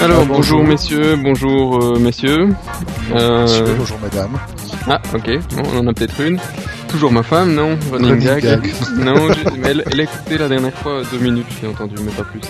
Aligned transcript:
Alors, 0.00 0.26
bonjour. 0.26 0.62
messieurs, 0.62 1.16
bonjour 1.16 1.82
euh, 1.82 1.98
messieurs. 1.98 2.48
Euh... 3.14 3.76
bonjour 3.78 3.98
madame. 4.00 4.38
Ah, 4.86 5.00
ok, 5.14 5.30
bon, 5.54 5.62
on 5.72 5.78
en 5.78 5.86
a 5.88 5.92
peut-être 5.94 6.20
une. 6.20 6.38
Toujours 6.88 7.10
ma 7.12 7.22
femme, 7.22 7.54
non? 7.54 7.78
Running, 7.90 8.18
gag. 8.18 8.74
non, 8.98 9.28
elle, 9.64 9.84
elle 9.90 10.00
a 10.00 10.02
écouté 10.04 10.38
la 10.38 10.48
dernière 10.48 10.74
fois 10.74 11.02
deux 11.10 11.18
minutes, 11.18 11.46
j'ai 11.60 11.66
entendu, 11.66 11.94
mais 12.04 12.12
pas 12.12 12.24
plus. 12.24 12.40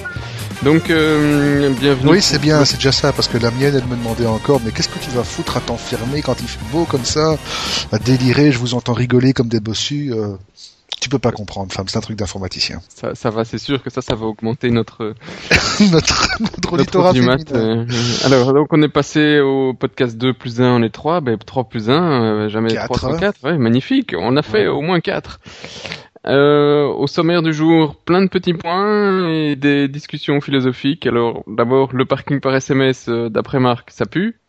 Donc, 0.62 0.90
euh, 0.90 1.71
bienvenue. 1.80 2.11
Oui, 2.11 2.22
c'est 2.22 2.40
bien, 2.40 2.64
c'est 2.64 2.77
déjà 2.77 2.93
ça, 2.93 3.12
parce 3.12 3.29
que 3.29 3.39
la 3.39 3.50
mienne, 3.50 3.75
elle 3.76 3.89
me 3.89 3.96
demandait 3.96 4.26
encore, 4.26 4.61
mais 4.64 4.72
qu'est-ce 4.72 4.89
que 4.89 4.99
tu 4.99 5.11
vas 5.11 5.25
foutre 5.25 5.57
à 5.57 5.61
t'enfermer 5.61 6.22
quand 6.22 6.40
il 6.40 6.49
fait 6.49 6.58
beau 6.72 6.85
comme 6.85 7.04
ça, 7.04 7.36
à 7.93 7.99
délirer, 7.99 8.53
je 8.53 8.58
vous 8.58 8.75
entends 8.75 8.94
rigoler 8.94 9.32
comme 9.32 9.49
des 9.49 9.61
bossus. 9.61 10.13
Tu 11.00 11.08
peux 11.08 11.18
pas 11.18 11.31
comprendre, 11.31 11.72
femme, 11.72 11.86
c'est 11.89 11.99
un 11.99 12.00
truc 12.00 12.17
d'informaticien. 12.17 12.81
Ça, 12.89 13.14
ça 13.14 13.31
va, 13.31 13.45
c'est 13.45 13.58
sûr 13.58 13.82
que 13.82 13.90
ça, 13.90 14.00
ça 14.00 14.14
va 14.14 14.26
augmenter 14.26 14.71
notre 14.71 15.14
notre, 15.93 16.29
notre 16.72 17.12
du 17.12 17.22
mat, 17.22 17.53
euh, 17.53 17.85
alors, 18.25 18.53
donc 18.53 18.72
on 18.72 18.82
est 18.82 18.89
passé 18.89 19.40
au 19.40 19.75
podcast 19.75 20.17
2 20.17 20.35
plus 20.35 20.61
1, 20.61 20.64
on 20.64 20.82
est 20.82 20.90
3, 20.90 21.21
ben 21.21 21.39
3 21.39 21.64
plus 21.64 21.90
1, 21.90 21.93
euh, 21.93 22.49
jamais 22.49 22.75
3 22.75 22.96
3 22.96 23.17
4, 23.18 23.45
ouais, 23.45 23.59
magnifique, 23.59 24.14
on 24.18 24.36
a 24.36 24.43
fait 24.43 24.67
au 24.67 24.81
moins 24.81 25.00
4. 25.00 25.39
Euh, 26.26 26.87
au 26.87 27.07
sommaire 27.07 27.43
du 27.43 27.53
jour, 27.53 27.95
plein 28.04 28.21
de 28.21 28.29
petits 28.29 28.54
points 28.54 29.29
et 29.29 29.54
des 29.54 29.87
discussions 29.87 30.40
philosophiques. 30.40 31.07
Alors, 31.07 31.45
d'abord, 31.46 31.93
le 31.93 32.05
parking 32.05 32.41
par 32.41 32.55
SMS, 32.55 33.09
euh, 33.09 33.28
d'après 33.28 33.61
Marc, 33.61 33.92
ça 33.92 34.06
pue 34.06 34.41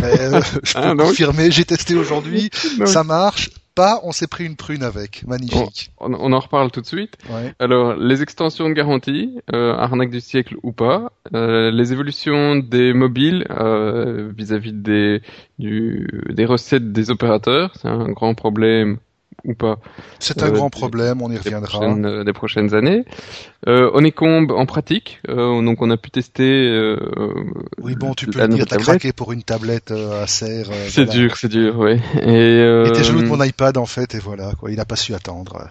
euh, 0.00 0.40
Je 0.62 0.72
peux 0.72 0.80
ah, 0.82 0.94
confirmer, 0.96 1.50
j'ai 1.50 1.66
testé 1.66 1.94
aujourd'hui, 1.94 2.50
ça 2.86 3.04
marche. 3.04 3.50
Pas, 3.76 4.00
on 4.02 4.10
s'est 4.10 4.26
pris 4.26 4.44
une 4.44 4.56
prune 4.56 4.82
avec. 4.82 5.22
Magnifique. 5.26 5.92
On, 6.00 6.32
en 6.32 6.40
reparle 6.40 6.70
tout 6.72 6.80
de 6.80 6.86
suite. 6.86 7.16
Alors, 7.58 7.94
les 7.94 8.22
extensions 8.22 8.68
de 8.68 8.74
garantie, 8.74 9.38
euh, 9.54 9.74
arnaque 9.74 10.10
du 10.10 10.20
siècle 10.20 10.56
ou 10.62 10.72
pas, 10.72 11.12
euh, 11.34 11.70
les 11.70 11.92
évolutions 11.92 12.56
des 12.56 12.92
mobiles 12.92 13.46
vis-à-vis 14.36 14.72
des, 14.72 15.22
du, 15.58 16.08
des 16.30 16.46
recettes 16.46 16.90
des 16.90 17.10
opérateurs, 17.10 17.72
c'est 17.76 17.88
un 17.88 18.08
grand 18.08 18.34
problème 18.34 18.98
ou 19.46 19.54
pas. 19.54 19.78
C'est 20.18 20.42
un 20.42 20.48
euh, 20.48 20.50
grand 20.50 20.70
problème, 20.70 21.22
on 21.22 21.30
y 21.30 21.38
reviendra. 21.38 21.78
Des 21.78 21.86
prochaines, 21.86 22.06
euh, 22.06 22.24
des 22.24 22.32
prochaines 22.32 22.74
années. 22.74 23.04
Euh, 23.66 23.90
Honeycomb 23.94 24.48
en 24.50 24.66
pratique, 24.66 25.20
euh, 25.28 25.62
donc 25.62 25.80
on 25.80 25.90
a 25.90 25.96
pu 25.96 26.10
tester. 26.10 26.96
Oui, 27.78 27.94
bon, 27.94 28.14
tu 28.14 28.26
peux 28.26 28.40
le 28.40 28.48
dire, 28.48 28.66
t'as 28.66 28.76
craqué 28.76 29.12
pour 29.12 29.32
une 29.32 29.42
tablette 29.42 29.90
à 29.90 30.26
serre. 30.26 30.66
c'est 30.88 31.06
dur, 31.06 31.36
c'est 31.36 31.48
dur, 31.48 31.78
oui. 31.78 31.94
Et, 32.20 32.90
t'es 32.94 33.04
jaloux 33.04 33.22
de 33.22 33.28
mon 33.28 33.42
iPad 33.42 33.76
en 33.78 33.86
fait, 33.86 34.14
et 34.14 34.18
voilà, 34.18 34.52
quoi, 34.58 34.70
il 34.70 34.80
a 34.80 34.84
pas 34.84 34.96
su 34.96 35.14
attendre. 35.14 35.68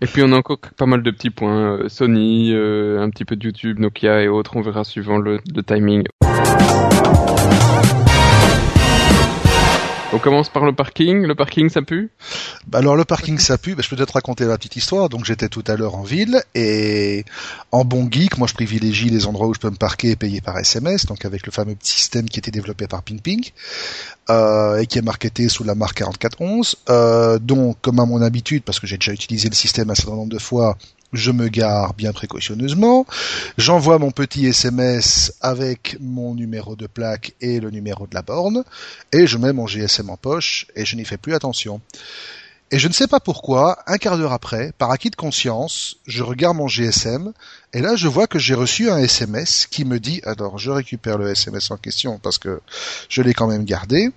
Et 0.00 0.06
puis 0.06 0.22
on 0.22 0.32
a 0.32 0.36
encore 0.36 0.58
pas 0.76 0.86
mal 0.86 1.02
de 1.02 1.10
petits 1.10 1.30
points, 1.30 1.80
Sony, 1.88 2.52
un 2.52 3.08
petit 3.10 3.24
peu 3.24 3.36
de 3.36 3.44
YouTube, 3.44 3.78
Nokia 3.78 4.22
et 4.22 4.28
autres, 4.28 4.56
on 4.56 4.60
verra 4.60 4.84
suivant 4.84 5.18
le, 5.18 5.40
le 5.54 5.62
timing. 5.62 6.04
On 10.10 10.18
commence 10.18 10.48
par 10.48 10.64
le 10.64 10.72
parking. 10.72 11.22
Le 11.22 11.34
parking, 11.34 11.68
ça 11.68 11.82
pue? 11.82 12.10
Bah 12.66 12.78
Alors 12.78 12.96
le 12.96 13.04
parking, 13.04 13.38
ça 13.38 13.58
pue. 13.58 13.74
Bah, 13.74 13.82
je 13.84 13.90
peux 13.90 13.96
peut-être 13.96 14.14
raconter 14.14 14.46
la 14.46 14.56
petite 14.56 14.76
histoire. 14.76 15.10
Donc 15.10 15.26
j'étais 15.26 15.50
tout 15.50 15.62
à 15.66 15.76
l'heure 15.76 15.96
en 15.96 16.02
ville 16.02 16.42
et 16.54 17.26
en 17.72 17.84
bon 17.84 18.08
geek, 18.10 18.38
moi 18.38 18.48
je 18.48 18.54
privilégie 18.54 19.10
les 19.10 19.26
endroits 19.26 19.48
où 19.48 19.54
je 19.54 19.60
peux 19.60 19.68
me 19.68 19.76
parquer 19.76 20.12
et 20.12 20.16
payer 20.16 20.40
par 20.40 20.56
SMS. 20.58 21.04
Donc 21.04 21.26
avec 21.26 21.44
le 21.44 21.52
fameux 21.52 21.76
système 21.82 22.26
qui 22.26 22.38
était 22.38 22.50
développé 22.50 22.86
par 22.86 23.02
PingPing 23.02 23.50
euh, 24.30 24.78
et 24.78 24.86
qui 24.86 24.98
est 24.98 25.02
marketé 25.02 25.50
sous 25.50 25.64
la 25.64 25.74
marque 25.74 25.98
4411. 25.98 26.76
Euh, 26.88 27.38
donc 27.38 27.76
comme 27.82 28.00
à 28.00 28.06
mon 28.06 28.22
habitude, 28.22 28.62
parce 28.62 28.80
que 28.80 28.86
j'ai 28.86 28.96
déjà 28.96 29.12
utilisé 29.12 29.50
le 29.50 29.54
système 29.54 29.90
un 29.90 29.94
certain 29.94 30.16
nombre 30.16 30.32
de 30.32 30.38
fois, 30.38 30.78
je 31.12 31.30
me 31.30 31.48
gare 31.48 31.94
bien 31.94 32.12
précautionneusement, 32.12 33.06
j'envoie 33.56 33.98
mon 33.98 34.10
petit 34.10 34.46
SMS 34.46 35.32
avec 35.40 35.96
mon 36.00 36.34
numéro 36.34 36.76
de 36.76 36.86
plaque 36.86 37.34
et 37.40 37.60
le 37.60 37.70
numéro 37.70 38.06
de 38.06 38.14
la 38.14 38.22
borne, 38.22 38.64
et 39.12 39.26
je 39.26 39.38
mets 39.38 39.52
mon 39.52 39.66
GSM 39.66 40.10
en 40.10 40.16
poche, 40.16 40.66
et 40.74 40.84
je 40.84 40.96
n'y 40.96 41.04
fais 41.04 41.16
plus 41.16 41.34
attention. 41.34 41.80
Et 42.70 42.78
je 42.78 42.86
ne 42.86 42.92
sais 42.92 43.06
pas 43.06 43.20
pourquoi, 43.20 43.78
un 43.86 43.96
quart 43.96 44.18
d'heure 44.18 44.34
après, 44.34 44.72
par 44.76 44.90
acquis 44.90 45.08
de 45.08 45.16
conscience, 45.16 45.96
je 46.06 46.22
regarde 46.22 46.58
mon 46.58 46.68
GSM, 46.68 47.32
et 47.72 47.80
là 47.80 47.96
je 47.96 48.08
vois 48.08 48.26
que 48.26 48.38
j'ai 48.38 48.54
reçu 48.54 48.90
un 48.90 48.98
SMS 48.98 49.66
qui 49.66 49.86
me 49.86 49.98
dit, 49.98 50.20
alors 50.24 50.58
je 50.58 50.70
récupère 50.70 51.16
le 51.16 51.30
SMS 51.30 51.70
en 51.70 51.78
question 51.78 52.18
parce 52.18 52.38
que 52.38 52.60
je 53.08 53.22
l'ai 53.22 53.32
quand 53.32 53.46
même 53.46 53.64
gardé, 53.64 54.10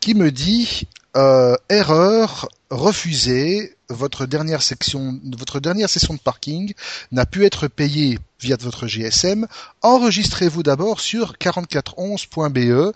qui 0.00 0.14
me 0.14 0.32
dit 0.32 0.88
euh, 1.16 1.56
erreur 1.68 2.48
refusée, 2.70 3.73
votre 3.88 4.26
dernière 4.26 4.62
section, 4.62 5.20
votre 5.38 5.60
dernière 5.60 5.88
session 5.88 6.14
de 6.14 6.18
parking 6.18 6.74
n'a 7.12 7.26
pu 7.26 7.44
être 7.44 7.68
payée 7.68 8.18
via 8.40 8.56
votre 8.60 8.86
GSM. 8.86 9.46
Enregistrez-vous 9.82 10.62
d'abord 10.62 11.00
sur 11.00 11.34
4411.be 11.34 12.92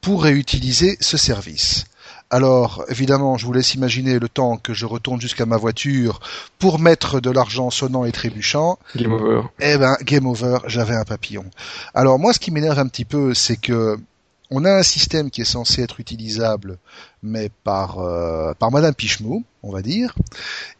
pour 0.00 0.22
réutiliser 0.22 0.96
ce 1.00 1.16
service. 1.16 1.84
Alors, 2.30 2.84
évidemment, 2.88 3.36
je 3.36 3.46
vous 3.46 3.52
laisse 3.52 3.74
imaginer 3.74 4.18
le 4.18 4.28
temps 4.28 4.56
que 4.56 4.74
je 4.74 4.86
retourne 4.86 5.20
jusqu'à 5.20 5.46
ma 5.46 5.56
voiture 5.56 6.20
pour 6.58 6.78
mettre 6.78 7.20
de 7.20 7.30
l'argent 7.30 7.70
sonnant 7.70 8.04
et 8.04 8.12
trébuchant. 8.12 8.78
Game 8.96 9.12
over. 9.12 9.42
Eh 9.60 9.78
ben, 9.78 9.96
game 10.02 10.26
over, 10.26 10.58
j'avais 10.66 10.96
un 10.96 11.04
papillon. 11.04 11.44
Alors, 11.94 12.18
moi, 12.18 12.32
ce 12.32 12.40
qui 12.40 12.50
m'énerve 12.50 12.78
un 12.78 12.88
petit 12.88 13.04
peu, 13.04 13.34
c'est 13.34 13.56
que 13.56 13.98
on 14.50 14.64
a 14.64 14.70
un 14.70 14.82
système 14.82 15.30
qui 15.30 15.40
est 15.40 15.46
censé 15.46 15.82
être 15.82 16.00
utilisable, 16.00 16.78
mais 17.22 17.50
par 17.64 17.98
euh, 17.98 18.52
par 18.54 18.70
Madame 18.70 18.94
Pichemou, 18.94 19.44
on 19.62 19.72
va 19.72 19.82
dire. 19.82 20.14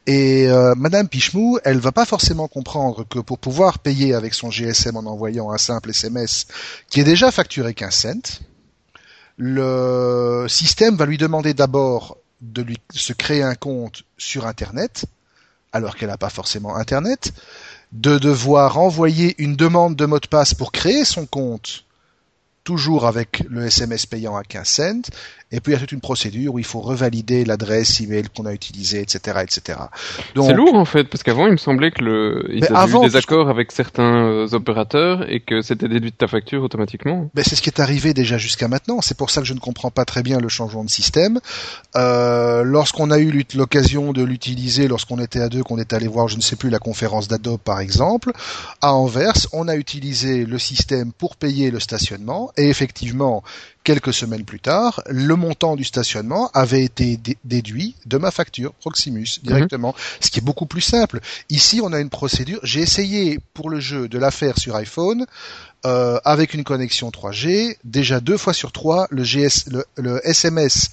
Et 0.07 0.49
euh, 0.49 0.75
Madame 0.77 1.09
Pichemou, 1.09 1.59
elle 1.65 1.79
va 1.79 1.93
pas 1.93 2.05
forcément 2.05 2.47
comprendre 2.47 3.07
que 3.09 3.19
pour 3.19 3.39
pouvoir 3.39 3.79
payer 3.79 4.15
avec 4.15 4.35
son 4.35 4.51
GSM 4.51 4.97
en 4.97 5.07
envoyant 5.07 5.51
un 5.51 5.59
simple 5.59 5.91
SMS 5.91 6.47
qui 6.91 7.01
est 7.01 7.05
déjà 7.05 7.31
facturé 7.31 7.75
15 7.75 7.95
cents, 7.95 8.41
le 9.37 10.47
système 10.49 10.97
va 10.97 11.07
lui 11.07 11.19
demander 11.19 11.55
d'abord 11.55 12.19
de 12.41 12.63
lui 12.63 12.79
se 12.93 13.13
créer 13.13 13.43
un 13.43 13.55
compte 13.55 14.03
sur 14.19 14.47
Internet, 14.47 15.07
alors 15.73 15.97
qu'elle 15.97 16.11
n'a 16.11 16.19
pas 16.19 16.31
forcément 16.31 16.77
Internet, 16.77 17.33
de 17.93 18.19
devoir 18.19 18.79
envoyer 18.79 19.35
une 19.39 19.57
demande 19.57 19.97
de 19.97 20.05
mot 20.05 20.21
de 20.21 20.27
passe 20.27 20.53
pour 20.53 20.71
créer 20.71 21.05
son 21.05 21.27
compte 21.27 21.85
toujours 22.65 23.07
avec 23.07 23.45
le 23.49 23.67
SMS 23.67 24.07
payant 24.07 24.37
à 24.37 24.43
15 24.43 24.67
cents, 24.69 25.11
et 25.53 25.61
puis 25.61 25.73
il 25.73 25.75
y 25.75 25.77
a 25.77 25.81
toute 25.81 25.93
une 25.93 26.01
procédure 26.01 26.55
où 26.55 26.59
il 26.59 26.65
faut 26.65 26.81
revalider 26.81 27.45
l'adresse 27.45 28.01
email 28.01 28.25
qu'on 28.35 28.47
a 28.47 28.53
utilisée, 28.53 29.01
etc., 29.01 29.39
etc. 29.43 29.79
C'est 30.35 30.53
lourd 30.53 30.75
en 30.75 30.85
fait, 30.85 31.05
parce 31.05 31.23
qu'avant 31.23 31.47
il 31.47 31.53
me 31.53 31.57
semblait 31.57 31.91
que 31.91 32.03
le, 32.03 32.45
ils 32.51 32.65
avaient 32.65 32.99
eu 32.99 33.09
des 33.09 33.17
accords 33.17 33.49
avec 33.49 33.73
certains 33.73 34.27
euh, 34.27 34.49
opérateurs 34.53 35.31
et 35.31 35.41
que 35.41 35.63
c'était 35.63 35.89
déduit 35.89 36.11
de 36.11 36.17
ta 36.17 36.27
facture 36.27 36.63
automatiquement. 36.63 37.31
Ben, 37.35 37.45
c'est 37.47 37.57
ce 37.57 37.63
qui 37.63 37.71
est 37.71 37.81
arrivé 37.81 38.15
déjà 38.15 38.39
jusqu'à 38.39 38.69
maintenant. 38.69 39.01
C'est 39.01 39.17
pour 39.17 39.31
ça 39.31 39.41
que 39.41 39.47
je 39.47 39.55
ne 39.55 39.61
comprends 39.61 39.91
pas 39.91 40.05
très 40.05 40.23
bien 40.23 40.39
le 40.39 40.49
changement 40.49 40.85
de 40.85 40.91
système. 40.91 41.41
Euh, 41.97 42.63
lorsqu'on 42.65 43.11
a 43.11 43.19
eu 43.19 43.45
l'occasion 43.55 44.13
de 44.13 44.23
l'utiliser, 44.23 44.89
lorsqu'on 44.89 45.19
était 45.19 45.41
à 45.41 45.49
deux, 45.49 45.63
qu'on 45.63 45.79
est 45.79 45.93
allé 45.93 46.09
voir, 46.09 46.29
je 46.29 46.37
ne 46.37 46.43
sais 46.43 46.57
plus, 46.57 46.71
la 46.71 46.79
conférence 46.79 47.29
d'Adobe 47.29 47.61
par 47.61 47.81
exemple, 47.81 48.33
à 48.81 48.95
Anvers, 48.95 49.35
on 49.53 49.69
a 49.69 49.77
utilisé 49.77 50.45
le 50.45 50.59
système 50.59 51.13
pour 51.13 51.37
payer 51.37 51.71
le 51.71 51.81
stationnement 51.81 52.53
et 52.57 52.69
effectivement, 52.69 53.43
quelques 53.85 54.15
semaines 54.15 54.45
plus 54.45 54.61
tard, 54.61 55.03
le 55.07 55.37
montant 55.37 55.77
du 55.77 55.85
stationnement 55.85 56.51
avait 56.55 56.83
été 56.83 57.21
déduit 57.45 57.95
de 58.07 58.17
ma 58.19 58.31
facture 58.31 58.73
Proximus 58.75 59.39
mhm. 59.43 59.47
directement, 59.49 59.95
ce 60.21 60.31
qui 60.31 60.41
est 60.41 60.43
beaucoup 60.43 60.67
plus 60.67 60.81
simple. 60.81 61.21
Ici, 61.51 61.81
on 61.83 61.93
a 61.93 62.01
une 62.01 62.11
procédure. 62.11 62.59
J'ai 62.63 62.81
essayé 62.81 63.39
pour 63.53 63.71
le 63.71 63.79
jeu 63.79 64.09
de 64.09 64.19
la 64.19 64.31
faire 64.31 64.59
sur 64.59 64.75
iPhone. 64.75 65.27
Euh, 65.87 66.19
avec 66.25 66.55
une 66.55 66.65
connexion 66.65 67.11
3G, 67.11 67.77
déjà 67.85 68.19
deux 68.19 68.39
fois 68.39 68.55
sur 68.55 68.73
trois, 68.73 69.07
le, 69.11 69.23
GS, 69.23 69.69
le, 69.99 70.27
SMS 70.27 70.89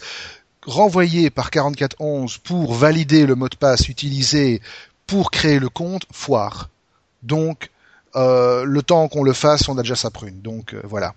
renvoyé 0.66 1.30
par 1.30 1.50
4411 1.50 2.40
pour 2.40 2.74
valider 2.74 3.26
le 3.26 3.36
mot 3.36 3.48
de 3.48 3.56
passe 3.56 3.88
utilisé 3.88 4.62
pour 5.08 5.32
créer 5.32 5.60
le 5.60 5.70
compte 5.70 6.04
foire. 6.12 6.70
Donc, 7.24 7.70
euh, 8.18 8.66
le 8.66 8.82
temps 8.82 9.08
qu'on 9.08 9.24
le 9.24 9.32
fasse, 9.32 9.70
on 9.70 9.78
a 9.78 9.82
déjà 9.82 9.96
sa 9.96 10.10
prune. 10.10 10.42
Donc 10.42 10.74
euh, 10.74 10.82
voilà. 10.84 11.14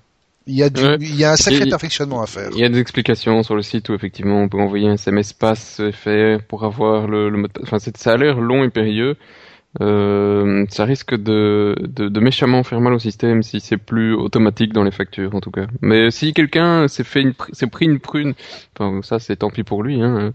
Il 0.47 0.55
y 0.55 0.63
a, 0.63 0.69
du, 0.69 0.83
il 1.01 1.17
y 1.17 1.25
a 1.25 1.33
un 1.33 1.37
sacré 1.37 1.67
perfectionnement 1.67 2.21
à 2.21 2.27
faire. 2.27 2.51
Il 2.53 2.59
y 2.59 2.65
a 2.65 2.69
des 2.69 2.79
explications 2.79 3.43
sur 3.43 3.57
le 3.57 3.63
site 3.63 3.89
où 3.89 3.95
effectivement 3.95 4.43
on 4.43 4.49
peut 4.49 4.59
envoyer 4.59 4.89
un 4.89 4.95
SMS 4.95 5.33
passe 5.33 5.81
fait 5.93 6.39
pour 6.47 6.65
avoir 6.65 7.09
le, 7.09 7.31
le 7.31 7.39
mot 7.39 7.47
de 7.47 7.53
Enfin, 7.63 7.79
ça 7.79 8.13
a 8.13 8.17
l'air 8.17 8.39
long 8.41 8.63
et 8.63 8.69
périlleux. 8.69 9.17
Euh, 9.81 10.65
ça 10.69 10.85
risque 10.85 11.15
de, 11.17 11.75
de, 11.81 12.09
de, 12.09 12.21
méchamment 12.21 12.63
faire 12.63 12.81
mal 12.81 12.93
au 12.93 13.01
système 13.01 13.43
si 13.43 13.59
c'est 13.59 13.77
plus 13.77 14.15
automatique 14.15 14.73
dans 14.73 14.85
les 14.85 14.93
factures 14.93 15.35
en 15.35 15.41
tout 15.41 15.51
cas. 15.51 15.67
Mais 15.81 16.13
si 16.13 16.33
quelqu'un 16.33 16.87
s'est 16.87 17.03
fait 17.03 17.23
une 17.23 17.33
s'est 17.53 17.67
pris 17.67 17.87
une 17.87 17.99
prune, 17.99 18.35
enfin 18.79 19.01
ça 19.03 19.19
c'est 19.19 19.37
tant 19.37 19.51
pis 19.51 19.65
pour 19.65 19.83
lui, 19.83 20.01
hein, 20.01 20.33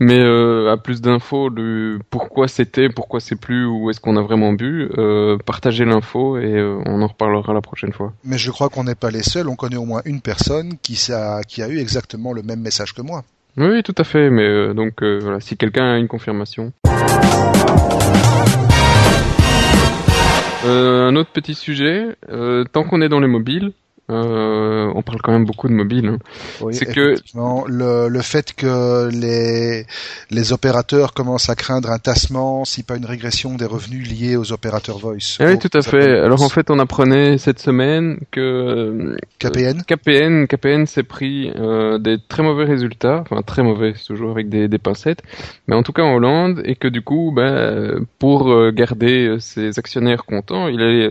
mais 0.00 0.18
euh, 0.18 0.72
a 0.72 0.76
plus 0.76 1.00
d'infos 1.00 1.50
de 1.50 2.00
pourquoi 2.10 2.48
c'était, 2.48 2.88
pourquoi 2.88 3.20
c'est 3.20 3.36
plus, 3.36 3.66
ou 3.66 3.90
est-ce 3.90 4.00
qu'on 4.00 4.16
a 4.16 4.22
vraiment 4.22 4.52
bu, 4.52 4.90
euh, 4.98 5.38
partagez 5.38 5.84
l'info 5.84 6.38
et 6.38 6.52
euh, 6.52 6.82
on 6.86 7.02
en 7.02 7.06
reparlera 7.06 7.52
la 7.54 7.60
prochaine 7.60 7.92
fois. 7.92 8.12
Mais 8.24 8.38
je 8.38 8.50
crois 8.50 8.68
qu'on 8.68 8.84
n'est 8.84 8.96
pas 8.96 9.12
les 9.12 9.22
seuls, 9.22 9.48
on 9.48 9.54
connaît 9.54 9.76
au 9.76 9.84
moins 9.84 10.02
une 10.04 10.20
personne 10.20 10.72
qui, 10.82 11.12
a, 11.12 11.42
qui 11.42 11.62
a 11.62 11.68
eu 11.68 11.78
exactement 11.78 12.32
le 12.32 12.42
même 12.42 12.60
message 12.60 12.94
que 12.94 13.02
moi. 13.02 13.22
Oui, 13.56 13.82
tout 13.84 13.94
à 13.98 14.04
fait, 14.04 14.30
mais 14.30 14.74
donc 14.74 15.02
voilà, 15.02 15.38
si 15.38 15.56
quelqu'un 15.56 15.92
a 15.92 15.98
une 15.98 16.08
confirmation. 16.08 16.72
Euh, 20.64 21.08
un 21.08 21.16
autre 21.16 21.30
petit 21.30 21.54
sujet, 21.54 22.16
euh, 22.30 22.64
tant 22.64 22.84
qu'on 22.84 23.02
est 23.02 23.08
dans 23.08 23.18
les 23.18 23.26
mobiles, 23.26 23.72
euh, 24.10 24.90
on 24.94 25.02
parle 25.02 25.20
quand 25.22 25.32
même 25.32 25.44
beaucoup 25.44 25.68
de 25.68 25.72
mobile. 25.72 26.06
Hein. 26.06 26.18
c'est 26.72 26.86
que 26.86 27.14
le, 27.68 28.08
le 28.08 28.20
fait 28.20 28.52
que 28.52 29.08
les 29.12 29.86
les 30.30 30.52
opérateurs 30.52 31.14
commencent 31.14 31.48
à 31.48 31.54
craindre 31.54 31.90
un 31.90 31.98
tassement, 31.98 32.64
si 32.64 32.82
pas 32.82 32.96
une 32.96 33.06
régression 33.06 33.54
des 33.54 33.64
revenus 33.64 34.10
liés 34.10 34.36
aux 34.36 34.52
opérateurs 34.52 34.98
voice. 34.98 35.36
Ah 35.38 35.46
oui, 35.46 35.58
tout 35.58 35.70
à 35.72 35.82
fait. 35.82 36.18
Alors 36.18 36.42
en 36.42 36.48
fait, 36.48 36.68
on 36.70 36.78
apprenait 36.80 37.38
cette 37.38 37.60
semaine 37.60 38.18
que 38.32 38.40
euh, 38.40 39.16
KPN 39.38 39.82
KPN 39.84 40.46
KPN 40.46 40.86
s'est 40.86 41.04
pris 41.04 41.52
euh, 41.56 41.98
des 41.98 42.16
très 42.18 42.42
mauvais 42.42 42.64
résultats, 42.64 43.22
enfin 43.22 43.42
très 43.42 43.62
mauvais, 43.62 43.94
toujours 44.06 44.32
avec 44.32 44.48
des, 44.48 44.66
des 44.66 44.78
pincettes, 44.78 45.22
mais 45.68 45.76
en 45.76 45.82
tout 45.84 45.92
cas 45.92 46.02
en 46.02 46.14
Hollande 46.14 46.60
et 46.64 46.74
que 46.74 46.88
du 46.88 47.02
coup, 47.02 47.32
ben, 47.34 48.04
pour 48.18 48.50
euh, 48.50 48.72
garder 48.72 49.36
ses 49.38 49.78
actionnaires 49.78 50.24
contents, 50.24 50.66
il 50.66 50.82
allait 50.82 51.10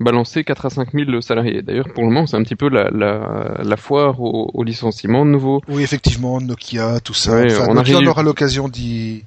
balancer 0.00 0.44
4 0.44 0.66
à 0.66 0.70
5 0.70 0.92
000 0.92 1.20
salariés. 1.20 1.62
D'ailleurs, 1.62 1.88
pour 1.94 2.02
le 2.04 2.10
moment, 2.10 2.21
c'est 2.26 2.36
un 2.36 2.42
petit 2.42 2.56
peu 2.56 2.68
la, 2.68 2.90
la, 2.90 3.58
la 3.62 3.76
foire 3.76 4.20
au, 4.20 4.50
au, 4.54 4.64
licenciement 4.64 5.24
de 5.24 5.30
nouveau. 5.30 5.62
Oui, 5.68 5.82
effectivement, 5.82 6.40
Nokia, 6.40 7.00
tout 7.00 7.14
ça. 7.14 7.42
enfin, 7.44 7.66
on 7.68 7.74
Nokia, 7.74 7.98
aura 7.98 8.22
l'occasion 8.22 8.68
d'y 8.68 9.24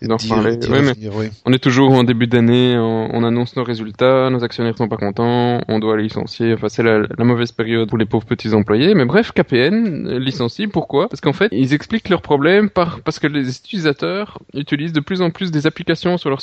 on 0.00 1.52
est 1.52 1.58
toujours 1.58 1.90
en 1.92 2.04
début 2.04 2.28
d'année, 2.28 2.76
on, 2.78 3.24
annonce 3.24 3.56
nos 3.56 3.64
résultats, 3.64 4.30
nos 4.30 4.44
actionnaires 4.44 4.76
sont 4.76 4.88
pas 4.88 4.96
contents, 4.96 5.60
on 5.66 5.78
doit 5.80 5.96
licencier. 5.96 6.54
Enfin, 6.54 6.68
c'est 6.68 6.84
la, 6.84 7.06
mauvaise 7.24 7.50
période 7.50 7.88
pour 7.88 7.98
les 7.98 8.04
pauvres 8.04 8.26
petits 8.26 8.54
employés. 8.54 8.94
Mais 8.94 9.04
bref, 9.04 9.32
KPN 9.32 10.18
licencie. 10.18 10.68
Pourquoi? 10.68 11.08
Parce 11.08 11.20
qu'en 11.20 11.32
fait, 11.32 11.48
ils 11.50 11.74
expliquent 11.74 12.08
leurs 12.10 12.22
problèmes 12.22 12.70
par 12.70 13.00
parce 13.00 13.18
que 13.18 13.26
les 13.26 13.56
utilisateurs 13.56 14.38
utilisent 14.54 14.92
de 14.92 15.00
plus 15.00 15.20
en 15.20 15.30
plus 15.30 15.50
des 15.50 15.66
applications 15.66 16.16
sur 16.16 16.30
leur 16.30 16.40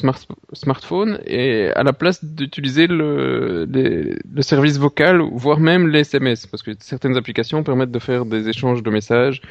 smartphone 0.53 1.19
et 1.25 1.69
à 1.75 1.83
la 1.83 1.93
place 1.93 2.25
d'utiliser 2.25 2.87
le, 2.87 3.65
le 3.65 4.41
service 4.41 4.77
vocal, 4.77 5.21
voire 5.31 5.59
même 5.59 5.87
les 5.87 5.99
SMS, 5.99 6.45
parce 6.45 6.61
que 6.61 6.71
certaines 6.79 7.15
applications 7.15 7.63
permettent 7.63 7.91
de 7.91 7.99
faire 7.99 8.25
des 8.25 8.49
échanges 8.49 8.83
de 8.83 8.89
messages, 8.89 9.41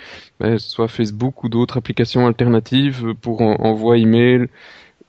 ben, 0.41 0.59
soit 0.59 0.89
Facebook 0.89 1.43
ou 1.43 1.49
d'autres 1.49 1.79
applications 1.79 2.27
alternatives 2.27 3.15
pour 3.23 3.41
envoyer 3.41 3.94
email 3.97 4.49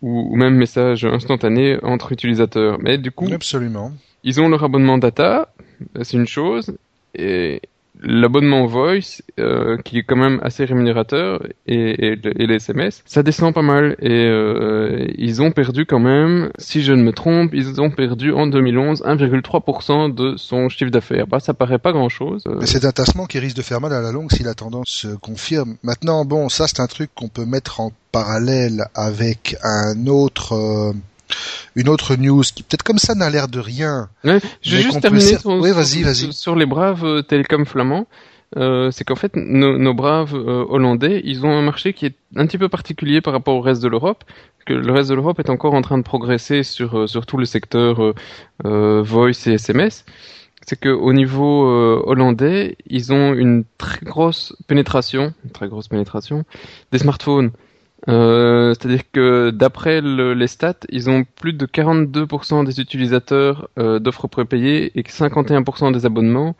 ou, 0.01 0.27
ou, 0.31 0.35
même 0.35 0.55
message 0.55 1.05
instantané 1.05 1.77
entre 1.83 2.11
utilisateurs. 2.11 2.77
Mais 2.79 2.97
du 2.97 3.11
coup, 3.11 3.29
absolument. 3.31 3.91
Ils 4.23 4.41
ont 4.41 4.49
leur 4.49 4.63
abonnement 4.63 4.97
data, 4.97 5.53
c'est 6.01 6.17
une 6.17 6.27
chose, 6.27 6.75
et 7.13 7.61
l'abonnement 8.01 8.65
voice 8.65 9.21
euh, 9.39 9.77
qui 9.77 9.99
est 9.99 10.03
quand 10.03 10.15
même 10.15 10.39
assez 10.43 10.65
rémunérateur 10.65 11.41
et, 11.67 11.75
et, 11.75 12.11
et, 12.13 12.47
les 12.47 12.55
SMS 12.55 13.03
ça 13.05 13.23
descend 13.23 13.53
pas 13.53 13.61
mal. 13.61 13.95
Et 13.99 14.11
euh, 14.11 15.07
ils 15.17 15.41
ont 15.41 15.51
perdu 15.51 15.85
quand 15.85 15.99
même 15.99 16.51
si 16.57 16.83
je 16.83 16.93
ne 16.93 17.03
me 17.03 17.11
trompe 17.11 17.53
ils 17.53 17.79
ont 17.81 17.91
perdu 17.91 18.31
en 18.31 18.47
2011 18.47 19.03
1,3% 19.03 20.13
de 20.13 20.37
son 20.37 20.69
chiffre 20.69 20.91
d'affaires. 20.91 21.27
Bah 21.27 21.39
ça 21.39 21.53
paraît 21.53 21.79
pas 21.79 21.91
grand 21.91 22.09
chose 22.09 22.43
euh. 22.47 22.59
c'est 22.65 22.85
un 22.85 22.91
tassement 22.91 23.25
qui 23.25 23.39
risque 23.39 23.57
de 23.57 23.61
faire 23.61 23.81
mal 23.81 23.93
à 23.93 24.01
la 24.01 24.11
longue 24.11 24.31
si 24.31 24.43
la 24.43 24.53
tendance 24.53 24.89
se 24.89 25.07
confirme. 25.15 25.77
Maintenant 25.83 26.25
bon 26.25 26.49
ça 26.49 26.67
c'est 26.67 26.81
un 26.81 26.87
truc 26.87 27.09
qu'on 27.15 27.29
peut 27.29 27.45
mettre 27.45 27.79
en 27.79 27.91
parallèle 28.11 28.85
avec 28.95 29.57
un 29.63 30.07
autre 30.07 30.53
euh, 30.53 30.93
une 31.75 31.89
autre 31.89 32.15
news 32.15 32.43
qui 32.43 32.63
peut-être 32.63 32.83
comme 32.83 32.97
ça 32.97 33.15
n'a 33.15 33.29
l'air 33.29 33.47
de 33.47 33.59
rien. 33.59 34.09
je 34.23 34.31
vais 34.75 34.81
juste 34.81 35.01
terminer 35.01 35.37
sur, 36.31 36.55
les 36.55 36.65
braves 36.65 37.05
euh, 37.05 37.21
télécoms 37.21 37.65
flamands. 37.65 38.07
Euh, 38.57 38.91
c'est 38.91 39.03
qu'en 39.03 39.15
fait, 39.15 39.35
nos, 39.35 39.93
braves 39.93 40.35
euh, 40.35 40.65
hollandais, 40.69 41.21
ils 41.25 41.45
ont 41.45 41.51
un 41.51 41.61
marché 41.61 41.93
qui 41.93 42.05
est 42.05 42.15
un 42.35 42.45
petit 42.45 42.57
peu 42.57 42.69
particulier 42.69 43.19
par 43.19 43.33
rapport 43.33 43.55
au 43.55 43.61
reste 43.61 43.81
de 43.81 43.87
l'Europe, 43.87 44.23
que 44.65 44.73
le 44.73 44.93
reste 44.93 45.09
de 45.09 45.15
l'Europe 45.15 45.39
est 45.39 45.49
encore 45.49 45.73
en 45.73 45.81
train 45.81 45.97
de 45.97 46.03
progresser 46.03 46.63
sur, 46.63 47.09
sur 47.09 47.25
tout 47.25 47.37
le 47.37 47.45
secteur 47.45 48.13
voice 48.63 49.47
et 49.47 49.53
SMS. 49.53 50.05
C'est 50.65 50.79
qu'au 50.79 51.11
niveau 51.11 51.67
hollandais, 52.07 52.77
ils 52.87 53.11
ont 53.11 53.33
une 53.33 53.65
très 53.77 54.05
grosse 54.05 54.55
pénétration, 54.67 55.33
une 55.43 55.51
très 55.51 55.67
grosse 55.67 55.87
pénétration 55.87 56.45
des 56.91 56.99
smartphones. 56.99 57.51
Euh, 58.07 58.73
c'est-à-dire 58.73 59.03
que 59.11 59.49
d'après 59.49 60.01
les 60.01 60.47
stats, 60.47 60.75
ils 60.89 61.09
ont 61.09 61.23
plus 61.23 61.53
de 61.53 61.65
42% 61.65 62.65
des 62.65 62.79
utilisateurs 62.79 63.69
euh, 63.79 63.99
d'offres 63.99 64.27
prépayées 64.27 64.91
et 64.97 65.01
51% 65.01 65.91
des 65.91 66.05
abonnements 66.05 66.55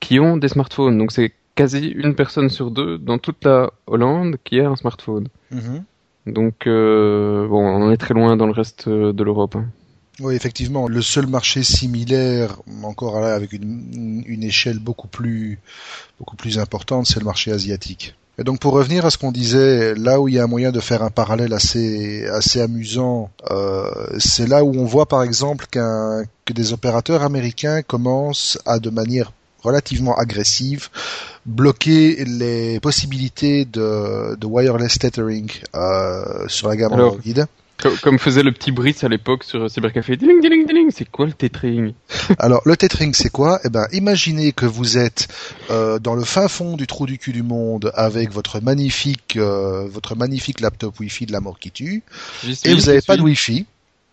qui 0.00 0.18
ont 0.18 0.36
des 0.36 0.48
smartphones. 0.48 0.98
Donc 0.98 1.12
c'est 1.12 1.32
quasi 1.54 1.88
une 1.88 2.14
personne 2.14 2.48
sur 2.48 2.70
deux 2.70 2.98
dans 2.98 3.18
toute 3.18 3.44
la 3.44 3.70
Hollande 3.86 4.36
qui 4.44 4.60
a 4.60 4.68
un 4.68 4.76
smartphone. 4.76 5.28
Mhm. 5.50 5.84
Donc 6.26 6.66
euh, 6.66 7.46
bon, 7.46 7.64
on 7.64 7.90
est 7.90 7.96
très 7.96 8.14
loin 8.14 8.36
dans 8.36 8.46
le 8.46 8.52
reste 8.52 8.88
de 8.88 9.24
l'Europe. 9.24 9.56
Hein. 9.56 9.66
Oui, 10.20 10.34
effectivement, 10.34 10.88
le 10.88 11.00
seul 11.00 11.28
marché 11.28 11.62
similaire, 11.62 12.60
encore 12.82 13.18
avec 13.18 13.52
une, 13.52 14.24
une 14.26 14.42
échelle 14.42 14.80
beaucoup 14.80 15.06
plus 15.06 15.60
beaucoup 16.18 16.34
plus 16.34 16.58
importante, 16.58 17.06
c'est 17.06 17.20
le 17.20 17.24
marché 17.24 17.52
asiatique. 17.52 18.16
Et 18.38 18.44
donc 18.44 18.60
pour 18.60 18.72
revenir 18.72 19.04
à 19.04 19.10
ce 19.10 19.18
qu'on 19.18 19.32
disait, 19.32 19.94
là 19.96 20.20
où 20.20 20.28
il 20.28 20.34
y 20.34 20.38
a 20.38 20.44
un 20.44 20.46
moyen 20.46 20.70
de 20.70 20.78
faire 20.78 21.02
un 21.02 21.10
parallèle 21.10 21.52
assez 21.52 22.24
assez 22.28 22.60
amusant, 22.60 23.30
euh, 23.50 23.90
c'est 24.18 24.46
là 24.46 24.64
où 24.64 24.72
on 24.78 24.84
voit 24.84 25.06
par 25.06 25.24
exemple 25.24 25.66
qu'un 25.68 26.22
que 26.44 26.52
des 26.52 26.72
opérateurs 26.72 27.22
américains 27.22 27.82
commencent 27.82 28.58
à 28.64 28.78
de 28.78 28.90
manière 28.90 29.32
relativement 29.62 30.16
agressive 30.16 30.88
bloquer 31.44 32.24
les 32.24 32.78
possibilités 32.78 33.64
de, 33.64 34.36
de 34.36 34.46
wireless 34.46 34.98
tethering 34.98 35.50
euh, 35.74 36.46
sur 36.46 36.68
la 36.68 36.76
gamme 36.76 36.92
Android. 36.92 37.46
Comme, 38.02 38.18
faisait 38.18 38.42
le 38.42 38.52
petit 38.52 38.72
Brice 38.72 39.04
à 39.04 39.08
l'époque 39.08 39.44
sur 39.44 39.70
Cybercafé. 39.70 40.16
Diling, 40.16 40.40
diling, 40.40 40.66
diling. 40.66 40.90
C'est 40.90 41.08
quoi 41.08 41.26
le 41.26 41.32
tethering? 41.32 41.92
Alors 42.38 42.62
le 42.64 42.76
tethering 42.76 43.14
c'est 43.14 43.30
quoi? 43.30 43.60
Eh 43.64 43.68
ben 43.68 43.86
imaginez 43.92 44.52
que 44.52 44.66
vous 44.66 44.98
êtes 44.98 45.28
euh, 45.70 45.98
dans 45.98 46.14
le 46.14 46.24
fin 46.24 46.48
fond 46.48 46.76
du 46.76 46.86
trou 46.86 47.06
du 47.06 47.18
cul 47.18 47.32
du 47.32 47.42
monde 47.42 47.92
avec 47.94 48.32
votre 48.32 48.60
magnifique 48.60 49.36
euh, 49.36 49.86
votre 49.88 50.16
magnifique 50.16 50.60
laptop 50.60 50.98
Wi-Fi 50.98 51.26
de 51.26 51.32
la 51.32 51.40
mort 51.40 51.58
qui 51.58 51.70
tue 51.70 52.02
et 52.64 52.74
vous 52.74 52.86
n'avez 52.86 53.00
pas 53.00 53.16
de 53.16 53.22
Wi-Fi. 53.22 53.66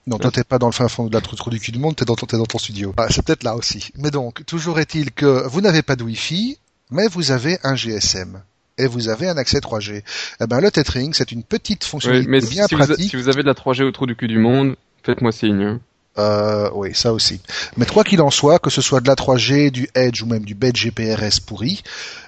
Non, 0.07 0.19
toi 0.19 0.29
t'es 0.29 0.43
pas 0.43 0.59
dans 0.59 0.67
le 0.67 0.71
fin 0.71 0.87
fond 0.87 1.07
de 1.07 1.13
la 1.13 1.21
trou 1.21 1.49
du 1.49 1.59
cul 1.59 1.71
du 1.71 1.79
monde, 1.79 1.95
t'es 1.95 2.05
dans, 2.05 2.15
es 2.15 2.37
dans 2.37 2.45
ton 2.45 2.59
studio. 2.59 2.93
Ah, 2.97 3.07
c'est 3.09 3.25
peut-être 3.25 3.43
là 3.43 3.55
aussi. 3.55 3.89
Mais 3.97 4.11
donc, 4.11 4.45
toujours 4.45 4.79
est-il 4.79 5.11
que 5.11 5.47
vous 5.47 5.61
n'avez 5.61 5.81
pas 5.81 5.95
de 5.95 6.03
Wi-Fi, 6.03 6.59
mais 6.91 7.07
vous 7.07 7.31
avez 7.31 7.57
un 7.63 7.75
GSM 7.75 8.43
et 8.77 8.87
vous 8.87 9.09
avez 9.09 9.29
un 9.29 9.37
accès 9.37 9.59
3G. 9.59 10.03
Eh 10.41 10.47
ben, 10.47 10.59
le 10.59 10.71
tethering, 10.71 11.13
c'est 11.13 11.31
une 11.31 11.43
petite 11.43 11.83
fonctionnalité 11.83 12.29
mais 12.29 12.41
bien 12.41 12.67
si 12.67 12.75
pratique. 12.75 12.97
Vous 12.97 13.09
si 13.09 13.15
vous 13.15 13.29
avez 13.29 13.41
de 13.41 13.47
la 13.47 13.53
3G 13.53 13.83
au 13.83 13.91
trou 13.91 14.05
du 14.05 14.15
cul 14.15 14.27
du 14.27 14.39
monde, 14.39 14.75
faites-moi 15.03 15.31
signe. 15.31 15.61
Hein. 15.61 15.79
Euh, 16.17 16.69
oui, 16.73 16.91
ça 16.93 17.11
aussi. 17.11 17.41
Mais 17.75 17.85
quoi 17.85 18.03
qu'il 18.03 18.21
en 18.21 18.31
soit, 18.31 18.59
que 18.59 18.69
ce 18.69 18.81
soit 18.81 19.01
de 19.01 19.07
la 19.07 19.15
3G, 19.15 19.69
du 19.69 19.89
Edge 19.95 20.21
ou 20.21 20.25
même 20.25 20.45
du 20.45 20.55
BED 20.55 20.75
GPRS 20.75 21.41
pourri, 21.45 21.83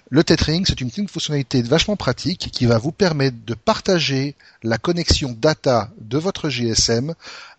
le 0.09 0.23
tethering, 0.23 0.65
c'est 0.65 0.81
une, 0.81 0.89
une 0.97 1.07
fonctionnalité 1.07 1.61
vachement 1.61 1.95
pratique 1.95 2.49
qui 2.51 2.65
va 2.65 2.77
vous 2.77 2.91
permettre 2.91 3.37
de 3.45 3.53
partager 3.53 4.35
la 4.63 4.77
connexion 4.77 5.35
data 5.37 5.89
de 5.99 6.17
votre 6.17 6.49
GSM 6.49 7.13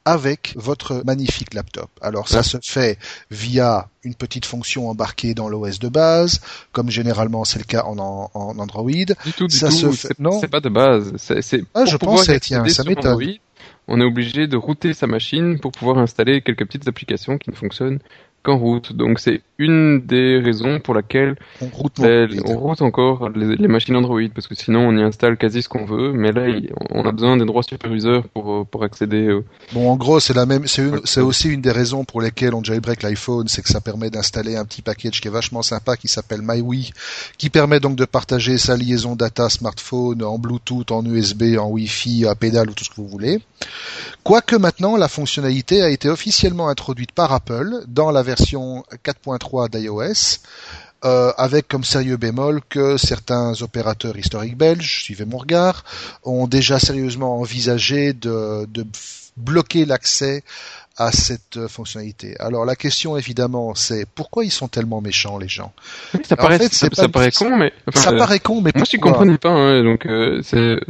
avec 0.09 0.55
votre 0.57 1.03
magnifique 1.05 1.53
laptop. 1.53 1.91
Alors 2.01 2.29
ça 2.29 2.43
se 2.43 2.57
fait 2.63 2.99
via 3.31 3.89
une 4.05 4.15
petite 4.15 4.47
fonction 4.47 4.89
embarquée 4.89 5.35
dans 5.35 5.51
l'OS 5.51 5.79
de 5.79 5.89
base, 5.89 6.41
comme 6.73 6.89
généralement 6.91 7.45
c'est 7.45 7.59
le 7.59 7.67
cas 7.67 7.85
en, 7.85 7.99
en, 7.99 8.59
Android. 8.59 8.91
Du 8.91 9.33
tout, 9.37 9.47
du 9.47 9.57
ça 9.57 9.69
tout. 9.69 9.93
Se 9.93 10.09
Non, 10.19 10.41
c'est 10.41 10.49
pas 10.49 10.61
de 10.61 10.71
base. 10.71 11.13
C'est 11.19 11.63
ah, 11.75 11.85
je 11.85 11.97
pense 11.99 12.27
que 12.27 12.39
tiens, 12.39 12.67
ça 12.69 12.85
m'étonne. 12.85 13.39
On 13.91 14.01
est 14.01 14.05
obligé 14.05 14.47
de 14.47 14.57
router 14.57 14.93
sa 14.95 15.07
machine 15.07 15.59
pour 15.61 15.73
pouvoir 15.73 15.99
installer 15.99 16.43
quelques 16.43 16.67
petites 16.67 16.89
applications 16.89 17.39
qui 17.39 17.51
ne 17.51 17.55
fonctionnent 17.55 18.01
qu'en 18.49 18.57
route. 18.57 18.93
Donc 18.93 19.21
c'est 19.21 19.43
une 19.59 20.01
des 20.01 20.39
raisons 20.39 20.79
pour 20.81 20.95
laquelle 20.95 21.37
on 21.61 21.67
route, 21.67 21.99
on 22.01 22.59
route 22.59 22.81
encore 22.81 23.29
les, 23.31 23.69
machines 23.69 23.97
Android 23.97 24.23
parce 24.35 24.47
que 24.47 24.55
sinon 24.55 24.89
on 24.89 24.97
y 24.97 25.03
installe 25.03 25.37
quasi 25.37 25.63
ce 25.63 25.69
qu'on 25.69 25.85
veut, 25.85 26.13
mais 26.13 26.33
là 26.33 26.47
on 26.91 27.05
a 27.05 27.13
besoin 27.13 27.37
des 27.37 27.45
droits 27.45 27.63
superviseurs 27.63 28.27
pour 28.29 28.67
pour 28.67 28.85
accéder. 28.85 29.37
Bon, 29.73 29.91
en 29.91 29.97
gros 29.97 30.21
c'est 30.21 30.35
la 30.35 30.47
même, 30.47 30.67
c'est 30.67 31.21
aussi 31.21 31.49
une 31.51 31.61
des 31.61 31.73
raisons 31.73 32.05
pour 32.05 32.23
lesquelles 32.23 32.55
on 32.55 32.63
jailbreak 32.63 33.03
l'iPhone, 33.03 33.49
c'est 33.49 33.63
que 33.63 33.69
ça 33.69 33.81
permet 33.81 34.11
d'installer 34.11 34.57
un 34.57 34.65
petit 34.65 34.83
package 34.83 35.21
qui 35.21 35.29
est 35.29 35.33
vachement 35.33 35.63
sympa 35.63 35.97
qui 35.97 36.09
s'appelle 36.09 36.41
MyWi, 36.43 36.93
qui 37.37 37.51
permet 37.51 37.81
donc 37.81 37.97
de 37.97 38.05
partager 38.05 38.59
sa 38.59 38.77
liaison 38.77 39.17
data 39.17 39.49
smartphone 39.49 40.23
en 40.23 40.39
Bluetooth, 40.39 40.91
en 40.93 41.05
USB, 41.05 41.59
en 41.59 41.69
Wi-Fi, 41.69 42.27
à 42.27 42.35
pédale 42.35 42.71
ou 42.71 42.75
tout 42.75 42.85
ce 42.85 42.91
que 42.91 42.97
vous 42.97 43.09
voulez. 43.09 43.41
Quoique 44.23 44.57
maintenant 44.57 44.97
la 44.97 45.09
fonctionnalité 45.09 45.83
a 45.83 45.91
été 45.91 46.09
officiellement 46.09 46.69
introduite 46.69 47.13
par 47.13 47.33
Apple 47.33 47.83
dans 47.89 48.11
la 48.11 48.23
version 48.23 48.38
4.3 48.39 49.71
d'iOS, 49.71 50.41
euh, 51.05 51.31
avec 51.37 51.69
comme 51.69 51.85
sérieux 51.85 52.17
bémol 52.17 52.61
que 52.69 52.97
certains 52.97 53.63
opérateurs 53.63 54.17
historiques 54.19 54.57
belges, 54.57 55.03
suivez 55.05 55.25
mon 55.25 55.39
regard, 55.39 55.85
ont 56.25 56.49
déjà 56.49 56.81
sérieusement 56.81 57.39
envisagé 57.39 58.13
de, 58.13 58.67
bloquer 59.37 59.85
l'accès 59.85 60.43
à 60.97 61.13
cette 61.13 61.69
fonctionnalité. 61.69 62.35
Alors 62.41 62.65
la 62.65 62.75
question 62.75 63.17
évidemment 63.17 63.77
c'est 63.77 64.05
pourquoi 64.13 64.45
ils 64.45 64.51
sont 64.51 64.67
tellement 64.67 65.01
méchants 65.01 65.39
les 65.39 65.47
gens? 65.47 65.73
Ça 66.25 66.35
paraît 66.35 66.59
ça, 66.69 67.09
paraît 67.09 67.31
con 67.31 67.57
mais 67.57 67.73
ça 67.95 68.11
euh, 68.11 68.19
paraît 68.19 68.41
con 68.41 68.61
mais 68.61 68.73
moi 68.75 68.85
je 68.91 68.97
comprenais 68.97 69.39
pas 69.39 69.51
hein, 69.51 69.85
donc 69.85 70.07
euh, 70.07 70.41
c'est 70.43 70.81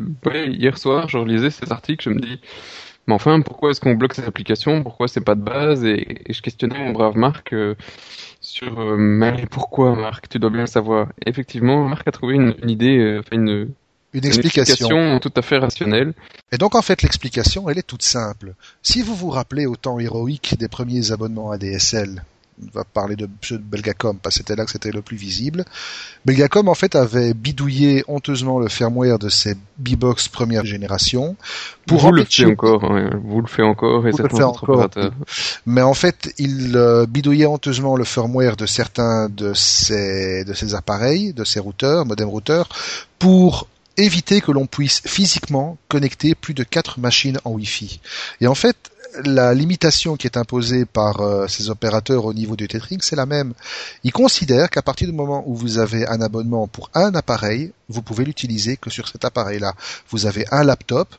hier 0.47 0.79
soir 0.79 1.11
je 1.11 1.19
relisais 1.19 1.51
cet 1.51 1.71
article 1.71 2.05
je 2.05 2.09
me 2.15 2.21
dis 2.21 2.41
Mais 3.09 3.15
enfin, 3.15 3.41
pourquoi 3.41 3.71
est-ce 3.71 3.81
qu'on 3.81 3.95
bloque 3.95 4.13
cette 4.13 4.29
application? 4.29 4.83
Pourquoi 4.83 5.09
c'est 5.09 5.23
pas 5.23 5.35
de 5.35 5.41
base? 5.41 5.83
Et, 5.83 6.19
je 6.29 6.43
questionnais 6.43 6.79
mon 6.79 6.93
brave 6.93 7.17
Marc 7.17 7.55
euh, 7.55 7.75
sur 8.43 8.79
euh, 8.79 8.97
mais 8.99 9.47
pourquoi 9.51 9.97
Marc? 9.97 10.29
Tu 10.29 10.39
dois 10.39 10.51
bien 10.51 10.61
le 10.61 10.67
savoir. 10.67 11.09
effectivement, 11.25 11.89
Marc 11.89 12.07
a 12.07 12.13
trouvé 12.13 12.35
une, 12.35 12.55
idée, 12.69 12.99
euh, 12.99 13.21
enfin 13.21 13.37
une, 13.37 13.71
une 14.13 14.27
explication. 14.27 15.19
tout 15.21 15.33
à 15.35 15.41
fait 15.41 15.57
rationnelle. 15.57 16.13
Et 16.53 16.59
donc 16.59 16.75
en 16.75 16.83
fait 16.83 17.01
l'explication 17.01 17.71
elle 17.71 17.79
est 17.79 17.87
toute 17.87 18.03
simple. 18.03 18.53
Si 18.83 19.01
vous 19.01 19.15
vous 19.15 19.31
rappelez 19.31 19.65
au 19.65 19.77
temps 19.77 19.99
héroïque 19.99 20.57
des 20.59 20.69
premiers 20.69 21.11
abonnements 21.11 21.51
à 21.51 21.57
DSL, 21.57 22.23
on 22.63 22.79
va 22.79 22.85
parler 22.85 23.17
de, 23.17 23.29
Belgacom 23.59 24.19
parce 24.23 24.37
que 24.37 24.39
c'était 24.39 24.57
là 24.57 24.65
que 24.65 24.71
c'était 24.71 24.91
le 24.91 25.03
plus 25.03 25.17
visible. 25.17 25.65
Belgacom 26.25 26.69
en 26.69 26.75
fait 26.75 26.95
avait 26.97 27.35
bidouillé 27.35 28.05
honteusement 28.09 28.59
le 28.59 28.69
firmware 28.69 29.19
de 29.19 29.29
ses 29.29 29.57
B-Box 29.79 30.29
première 30.29 30.65
génération 30.65 31.37
pour 31.87 32.01
vous 32.01 32.13
le 32.13 32.25
faites 32.25 32.47
encore, 32.47 32.93
vous 33.25 33.41
le 33.41 33.47
faites 33.47 33.65
encore 33.65 34.07
et 34.07 34.13
c'est 34.13 34.43
encore. 34.43 34.89
Mais 35.67 35.83
en 35.83 35.95
fait, 35.95 36.35
il 36.39 36.77
euh, 36.77 37.07
bidouillait 37.07 37.47
honteusement 37.47 37.97
le 37.97 38.05
firmware 38.05 38.57
de 38.57 38.67
certains 38.67 39.29
de 39.29 39.55
ces 39.55 40.45
de 40.45 40.53
ces 40.53 40.75
appareils, 40.75 41.33
de 41.33 41.45
ces 41.45 41.61
routeurs, 41.61 42.05
modem 42.05 42.29
routeurs, 42.29 42.69
pour 43.19 43.69
éviter 43.99 44.41
que 44.41 44.53
l'on 44.53 44.67
puisse 44.67 45.03
physiquement 45.05 45.77
connecter 45.89 46.35
plus 46.35 46.55
de 46.55 46.63
quatre 46.63 47.01
machines 47.01 47.39
en 47.45 47.51
Wi-Fi. 47.51 48.01
Et 48.41 48.47
en 48.47 48.55
fait, 48.55 48.77
la 49.25 49.55
limitation 49.55 50.17
qui 50.17 50.27
est 50.27 50.37
imposée 50.37 50.85
par 50.85 51.21
euh, 51.21 51.47
ces 51.49 51.71
opérateurs 51.71 52.25
au 52.25 52.35
niveau 52.35 52.57
du 52.57 52.69
tethering, 52.69 53.01
c'est 53.01 53.17
la 53.17 53.27
même. 53.27 53.55
Ils 54.05 54.13
considèrent 54.13 54.71
qu'à 54.71 54.83
partir 54.83 55.09
du 55.09 55.15
moment 55.15 55.43
où 55.47 55.55
vous 55.55 55.79
avez 55.79 56.07
un 56.07 56.21
abonnement 56.21 56.67
pour 56.67 56.91
un 56.95 57.15
appareil, 57.15 57.73
vous 57.89 58.03
pouvez 58.03 58.25
l'utiliser 58.25 58.77
que 58.77 58.91
sur 58.91 59.09
cet 59.09 59.25
appareil-là. 59.25 59.75
Vous 60.11 60.27
avez 60.27 60.45
un 60.51 60.65
laptop, 60.65 61.15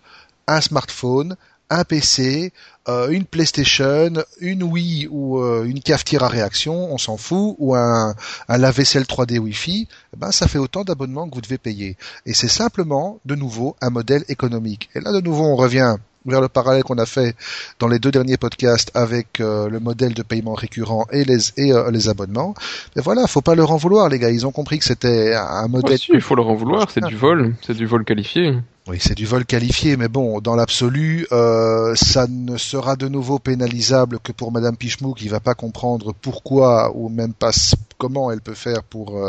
un 0.48 0.62
smartphone, 0.62 1.36
un 1.70 1.84
PC, 1.84 2.52
euh, 2.88 3.10
une 3.10 3.26
PlayStation, 3.26 4.12
une 4.40 4.64
Wii 4.64 5.08
ou 5.12 5.40
euh, 5.40 5.64
une 5.66 5.82
cafetière 5.82 6.24
à 6.24 6.28
réaction, 6.28 6.92
on 6.92 6.98
s'en 6.98 7.18
fout, 7.18 7.56
ou 7.60 7.76
un, 7.76 8.16
un 8.48 8.58
lave-vaisselle 8.58 9.04
3D 9.04 9.38
Wi-Fi, 9.38 9.88
eh 10.14 10.18
ben 10.18 10.32
ça 10.32 10.48
fait 10.48 10.58
autant 10.58 10.84
d'abonnements 10.84 11.30
que 11.30 11.36
vous 11.36 11.42
devez 11.42 11.60
payer. 11.60 11.98
Et 12.26 12.34
c'est 12.34 12.48
simplement, 12.48 13.20
de 13.26 13.36
nouveau, 13.36 13.76
un 13.82 13.92
modèle 13.92 14.26
économique. 14.30 14.90
Et 14.96 15.00
là, 15.00 15.12
de 15.12 15.22
nouveau, 15.22 15.44
on 15.44 15.56
revient 15.56 15.98
vers 16.26 16.42
le 16.42 16.50
parallèle 16.50 16.84
qu'on 16.84 16.98
a 16.98 17.06
fait 17.06 17.36
dans 17.80 17.88
les 17.88 18.00
deux 18.00 18.12
derniers 18.12 18.38
podcasts 18.38 18.92
avec 18.94 19.40
euh, 19.40 19.70
le 19.70 19.80
modèle 19.80 20.14
de 20.14 20.24
paiement 20.24 20.54
récurrent 20.54 21.08
et 21.12 21.24
les 21.24 21.52
et 21.58 21.74
euh, 21.74 21.92
les 21.92 22.10
abonnements. 22.10 22.54
Mais 22.96 23.02
voilà, 23.02 23.28
faut 23.28 23.42
pas 23.42 23.56
leur 23.56 23.72
en 23.72 23.78
vouloir 23.78 24.10
les 24.10 24.20
gars, 24.20 24.30
ils 24.30 24.46
ont 24.46 24.52
compris 24.52 24.80
que 24.80 24.86
c'était 24.86 25.34
un 25.36 25.68
modèle. 25.68 25.98
il 26.14 26.22
faut 26.22 26.36
leur 26.36 26.48
en 26.48 26.56
vouloir, 26.56 26.90
c'est 26.92 27.04
du 27.04 27.16
vol, 27.16 27.56
c'est 27.66 27.76
du 27.76 27.86
vol 27.86 28.04
qualifié. 28.06 28.56
Oui, 28.88 28.98
c'est 29.00 29.14
du 29.14 29.28
vol 29.28 29.46
qualifié, 29.46 29.98
mais 29.98 30.08
bon, 30.08 30.40
dans 30.40 30.56
l'absolu, 30.56 31.28
euh, 31.32 31.94
ça 31.96 32.26
ne 32.28 32.58
sera 32.58 32.96
de 32.96 33.08
nouveau 33.08 33.38
pénalisable 33.38 34.20
que 34.20 34.32
pour 34.32 34.52
Madame 34.52 34.76
Pichemou 34.76 35.14
qui 35.14 35.28
va 35.28 35.40
pas 35.40 35.54
comprendre 35.54 36.14
pourquoi 36.20 36.92
ou 36.96 37.08
même 37.08 37.34
pas 37.34 37.52
comment 38.00 38.32
elle 38.32 38.42
peut 38.42 38.56
faire 38.56 38.82
pour 38.84 39.22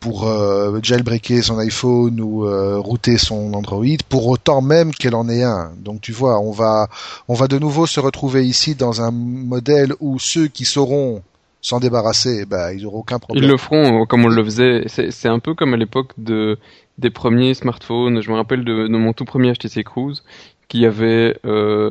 pour 0.00 0.26
euh, 0.26 0.80
jailbreaker 0.82 1.42
son 1.42 1.58
iPhone 1.58 2.20
ou 2.20 2.46
euh, 2.46 2.78
router 2.78 3.18
son 3.18 3.52
Android, 3.52 3.84
pour 4.08 4.26
autant 4.28 4.62
même 4.62 4.92
qu'elle 4.92 5.14
en 5.14 5.28
ait 5.28 5.42
un. 5.42 5.72
Donc 5.78 6.00
tu 6.00 6.12
vois, 6.12 6.40
on 6.40 6.50
va 6.50 6.88
on 7.28 7.34
va 7.34 7.46
de 7.46 7.58
nouveau 7.58 7.86
se 7.86 8.00
retrouver 8.00 8.46
ici 8.46 8.74
dans 8.74 9.02
un 9.02 9.10
modèle 9.10 9.92
où 10.00 10.18
ceux 10.18 10.48
qui 10.48 10.64
sauront 10.64 11.22
s'en 11.62 11.78
débarrasser, 11.78 12.46
bah, 12.46 12.72
ils 12.72 12.84
n'auront 12.84 13.00
aucun 13.00 13.18
problème. 13.18 13.44
Ils 13.44 13.50
le 13.50 13.58
feront 13.58 14.06
comme 14.06 14.24
on 14.24 14.28
le 14.28 14.42
faisait. 14.42 14.84
C'est 14.88 15.28
un 15.28 15.38
peu 15.38 15.54
comme 15.54 15.74
à 15.74 15.76
l'époque 15.76 16.12
de 16.16 16.58
des 16.96 17.10
premiers 17.10 17.54
smartphones. 17.54 18.22
Je 18.22 18.30
me 18.30 18.36
rappelle 18.36 18.64
de, 18.64 18.88
de 18.88 18.96
mon 18.96 19.12
tout 19.12 19.26
premier 19.26 19.52
HTC 19.52 19.84
Cruise 19.84 20.22
qui 20.68 20.86
avait 20.86 21.36
euh, 21.44 21.90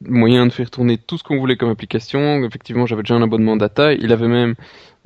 moyen 0.00 0.46
de 0.46 0.52
faire 0.52 0.70
tourner 0.70 0.98
tout 0.98 1.18
ce 1.18 1.24
qu'on 1.24 1.38
voulait 1.38 1.56
comme 1.56 1.70
application. 1.70 2.44
Effectivement, 2.44 2.86
j'avais 2.86 3.02
déjà 3.02 3.14
un 3.14 3.22
abonnement 3.22 3.56
data. 3.56 3.92
Il 3.92 4.12
avait 4.12 4.28
même 4.28 4.54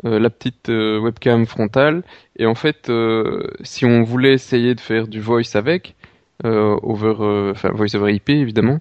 euh, 0.06 0.18
la 0.18 0.30
petite 0.30 0.70
euh, 0.70 0.98
webcam 0.98 1.46
frontale. 1.46 2.02
Et 2.36 2.46
en 2.46 2.54
fait, 2.54 2.88
euh, 2.88 3.42
si 3.62 3.84
on 3.84 4.02
voulait 4.02 4.32
essayer 4.32 4.74
de 4.74 4.80
faire 4.80 5.08
du 5.08 5.20
voice 5.20 5.54
avec, 5.54 5.94
over, 6.42 7.50
enfin 7.50 7.68
voice 7.70 7.94
over 7.94 8.14
IP 8.14 8.30
évidemment, 8.30 8.80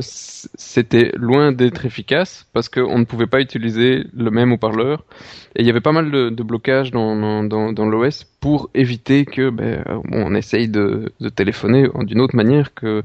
c'était 0.00 1.12
loin 1.14 1.52
d'être 1.52 1.86
efficace 1.86 2.48
parce 2.52 2.68
qu'on 2.68 2.98
ne 2.98 3.04
pouvait 3.04 3.28
pas 3.28 3.40
utiliser 3.40 4.04
le 4.12 4.30
même 4.32 4.50
haut-parleur 4.50 5.04
et 5.54 5.62
il 5.62 5.66
y 5.66 5.70
avait 5.70 5.80
pas 5.80 5.92
mal 5.92 6.10
de, 6.10 6.30
de 6.30 6.42
blocages 6.42 6.90
dans, 6.90 7.44
dans, 7.44 7.72
dans 7.72 7.86
l'OS 7.86 8.24
pour 8.40 8.70
éviter 8.74 9.24
que 9.24 9.50
ben, 9.50 9.84
on 10.10 10.34
essaye 10.34 10.66
de, 10.66 11.12
de 11.20 11.28
téléphoner 11.28 11.88
d'une 12.00 12.20
autre 12.20 12.34
manière 12.34 12.74
que 12.74 13.04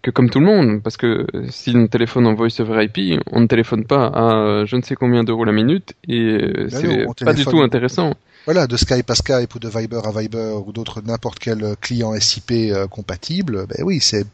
que 0.00 0.10
comme 0.10 0.30
tout 0.30 0.40
le 0.40 0.46
monde, 0.46 0.82
parce 0.82 0.96
que 0.96 1.26
si 1.50 1.72
on 1.76 1.86
téléphone 1.86 2.26
en 2.26 2.34
voice 2.34 2.60
over 2.60 2.84
IP, 2.84 3.20
on 3.30 3.40
ne 3.40 3.46
téléphone 3.46 3.84
pas 3.84 4.06
à 4.06 4.34
euh, 4.36 4.66
je 4.66 4.76
ne 4.76 4.82
sais 4.82 4.94
combien 4.94 5.24
d'euros 5.24 5.44
la 5.44 5.52
minute 5.52 5.94
et 6.08 6.18
euh, 6.18 6.68
bah 6.70 6.78
c'est 7.16 7.24
pas 7.24 7.34
du 7.34 7.44
tout 7.44 7.60
intéressant. 7.60 8.14
Voilà, 8.44 8.66
de 8.66 8.76
Skype 8.76 9.08
à 9.08 9.14
Skype 9.14 9.54
ou 9.54 9.58
de 9.60 9.68
Viber 9.68 10.00
à 10.04 10.10
Viber 10.10 10.54
ou 10.66 10.72
d'autres 10.72 11.00
n'importe 11.00 11.38
quel 11.38 11.76
client 11.80 12.12
SIP 12.18 12.50
euh, 12.50 12.86
compatible, 12.88 13.66
ben 13.68 13.84
oui, 13.84 14.00
c'est 14.00 14.26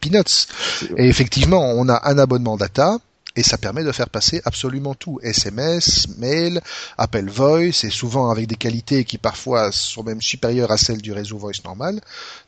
peanuts. 0.00 0.46
Et 0.98 1.08
effectivement, 1.08 1.72
on 1.74 1.88
a 1.88 2.00
un 2.04 2.18
abonnement 2.18 2.56
data 2.56 2.98
et 3.36 3.42
ça 3.42 3.58
permet 3.58 3.84
de 3.84 3.92
faire 3.92 4.08
passer 4.08 4.40
absolument 4.44 4.94
tout. 4.94 5.20
SMS, 5.22 6.08
mail, 6.18 6.60
appel 6.96 7.28
voice, 7.28 7.84
et 7.84 7.90
souvent 7.90 8.30
avec 8.30 8.46
des 8.46 8.56
qualités 8.56 9.04
qui 9.04 9.18
parfois 9.18 9.70
sont 9.72 10.02
même 10.02 10.22
supérieures 10.22 10.70
à 10.70 10.78
celles 10.78 11.02
du 11.02 11.12
réseau 11.12 11.36
voice 11.36 11.62
normal. 11.64 12.00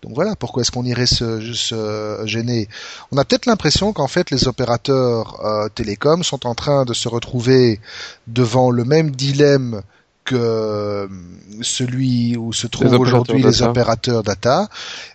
Donc 0.03 0.15
voilà, 0.15 0.35
pourquoi 0.35 0.63
est-ce 0.63 0.71
qu'on 0.71 0.85
irait 0.85 1.07
se, 1.07 1.53
se, 1.53 2.23
gêner? 2.25 2.69
On 3.13 3.19
a 3.19 3.25
peut-être 3.25 3.47
l'impression 3.47 3.93
qu'en 3.93 4.09
fait 4.09 4.31
les 4.31 4.49
opérateurs 4.49 5.45
euh, 5.45 5.69
télécoms 5.69 6.23
sont 6.23 6.47
en 6.47 6.55
train 6.55 6.85
de 6.85 6.95
se 6.95 7.09
retrouver 7.09 7.81
devant 8.27 8.71
le 8.71 8.85
même 8.85 9.11
dilemme 9.11 9.83
que 10.29 10.37
euh, 10.37 11.07
celui 11.63 12.37
où 12.37 12.53
se 12.53 12.67
trouvent 12.67 13.01
aujourd'hui 13.01 13.43
les 13.43 13.63
opérateurs 13.63 14.23
data. 14.23 14.69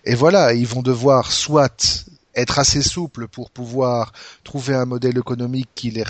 Et 0.04 0.16
voilà, 0.16 0.54
ils 0.54 0.66
vont 0.66 0.82
devoir 0.82 1.30
soit 1.30 2.03
être 2.36 2.58
assez 2.58 2.82
souple 2.82 3.28
pour 3.28 3.50
pouvoir 3.50 4.12
trouver 4.42 4.74
un 4.74 4.84
modèle 4.84 5.18
économique 5.18 5.68
qui 5.74 5.90
les 5.90 6.04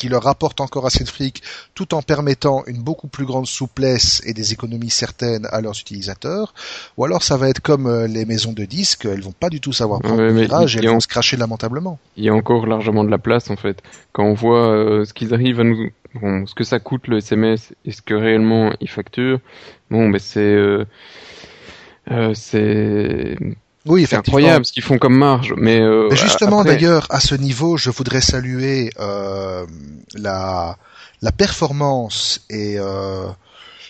qui 0.00 0.08
leur 0.08 0.22
rapporte 0.22 0.62
encore 0.62 0.86
assez 0.86 1.04
de 1.04 1.08
fric, 1.10 1.42
tout 1.74 1.92
en 1.92 2.00
permettant 2.00 2.64
une 2.66 2.82
beaucoup 2.82 3.06
plus 3.06 3.26
grande 3.26 3.46
souplesse 3.46 4.22
et 4.24 4.32
des 4.32 4.54
économies 4.54 4.88
certaines 4.88 5.46
à 5.52 5.60
leurs 5.60 5.78
utilisateurs, 5.78 6.54
ou 6.96 7.04
alors 7.04 7.22
ça 7.22 7.36
va 7.36 7.50
être 7.50 7.60
comme 7.60 7.86
euh, 7.86 8.06
les 8.06 8.24
maisons 8.24 8.52
de 8.52 8.64
disques, 8.64 9.04
elles 9.04 9.20
vont 9.20 9.32
pas 9.32 9.50
du 9.50 9.60
tout 9.60 9.74
savoir 9.74 10.00
prendre 10.00 10.22
le 10.22 10.32
virage 10.32 10.74
et 10.74 10.78
elles 10.78 10.88
vont 10.88 11.00
se 11.00 11.06
cracher 11.06 11.36
lamentablement. 11.36 11.98
Il 12.16 12.24
y 12.24 12.30
a 12.30 12.34
encore 12.34 12.66
largement 12.66 13.04
de 13.04 13.10
la 13.10 13.18
place 13.18 13.50
en 13.50 13.56
fait. 13.56 13.82
Quand 14.12 14.24
on 14.24 14.32
voit 14.32 14.70
euh, 14.70 15.04
ce 15.04 15.12
qu'ils 15.12 15.34
arrivent 15.34 15.60
à 15.60 15.64
nous, 15.64 15.90
bon, 16.14 16.46
ce 16.46 16.54
que 16.54 16.64
ça 16.64 16.78
coûte 16.78 17.06
le 17.06 17.18
SMS 17.18 17.74
et 17.84 17.92
ce 17.92 18.00
que 18.00 18.14
réellement 18.14 18.72
ils 18.80 18.88
facturent, 18.88 19.40
bon, 19.90 20.08
ben 20.08 20.18
c'est 20.18 20.40
euh, 20.40 20.86
euh 22.10 22.32
c'est 22.32 23.36
oui, 23.86 24.06
c'est 24.08 24.16
incroyable 24.16 24.64
ce 24.64 24.72
qu'ils 24.72 24.82
font 24.82 24.98
comme 24.98 25.16
marge. 25.16 25.54
Mais, 25.56 25.80
euh, 25.80 26.10
justement, 26.10 26.64
d'ailleurs, 26.64 27.06
à 27.10 27.20
ce 27.20 27.34
niveau, 27.34 27.76
je 27.76 27.90
voudrais 27.90 28.20
saluer 28.20 28.90
euh, 29.00 29.64
la, 30.14 30.76
la 31.22 31.32
performance 31.32 32.44
et 32.50 32.78
euh, 32.78 33.26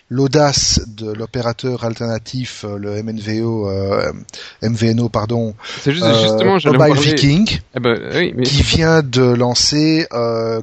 l'audace 0.09 0.81
de 0.87 1.13
l'opérateur 1.13 1.85
alternatif, 1.85 2.65
euh, 2.65 2.77
le 2.79 3.03
MNVO, 3.03 3.69
euh, 3.69 4.13
MVNO, 4.63 5.09
pardon, 5.09 5.55
c'est 5.81 5.93
juste, 5.93 6.07
justement, 6.23 6.59
Mobile 6.65 7.01
Viking, 7.01 7.59
eh 7.75 7.81
ben, 7.81 7.99
oui, 8.15 8.33
mais... 8.37 8.45
qui 8.45 8.63
vient 8.63 9.03
de 9.03 9.23
lancer, 9.23 10.07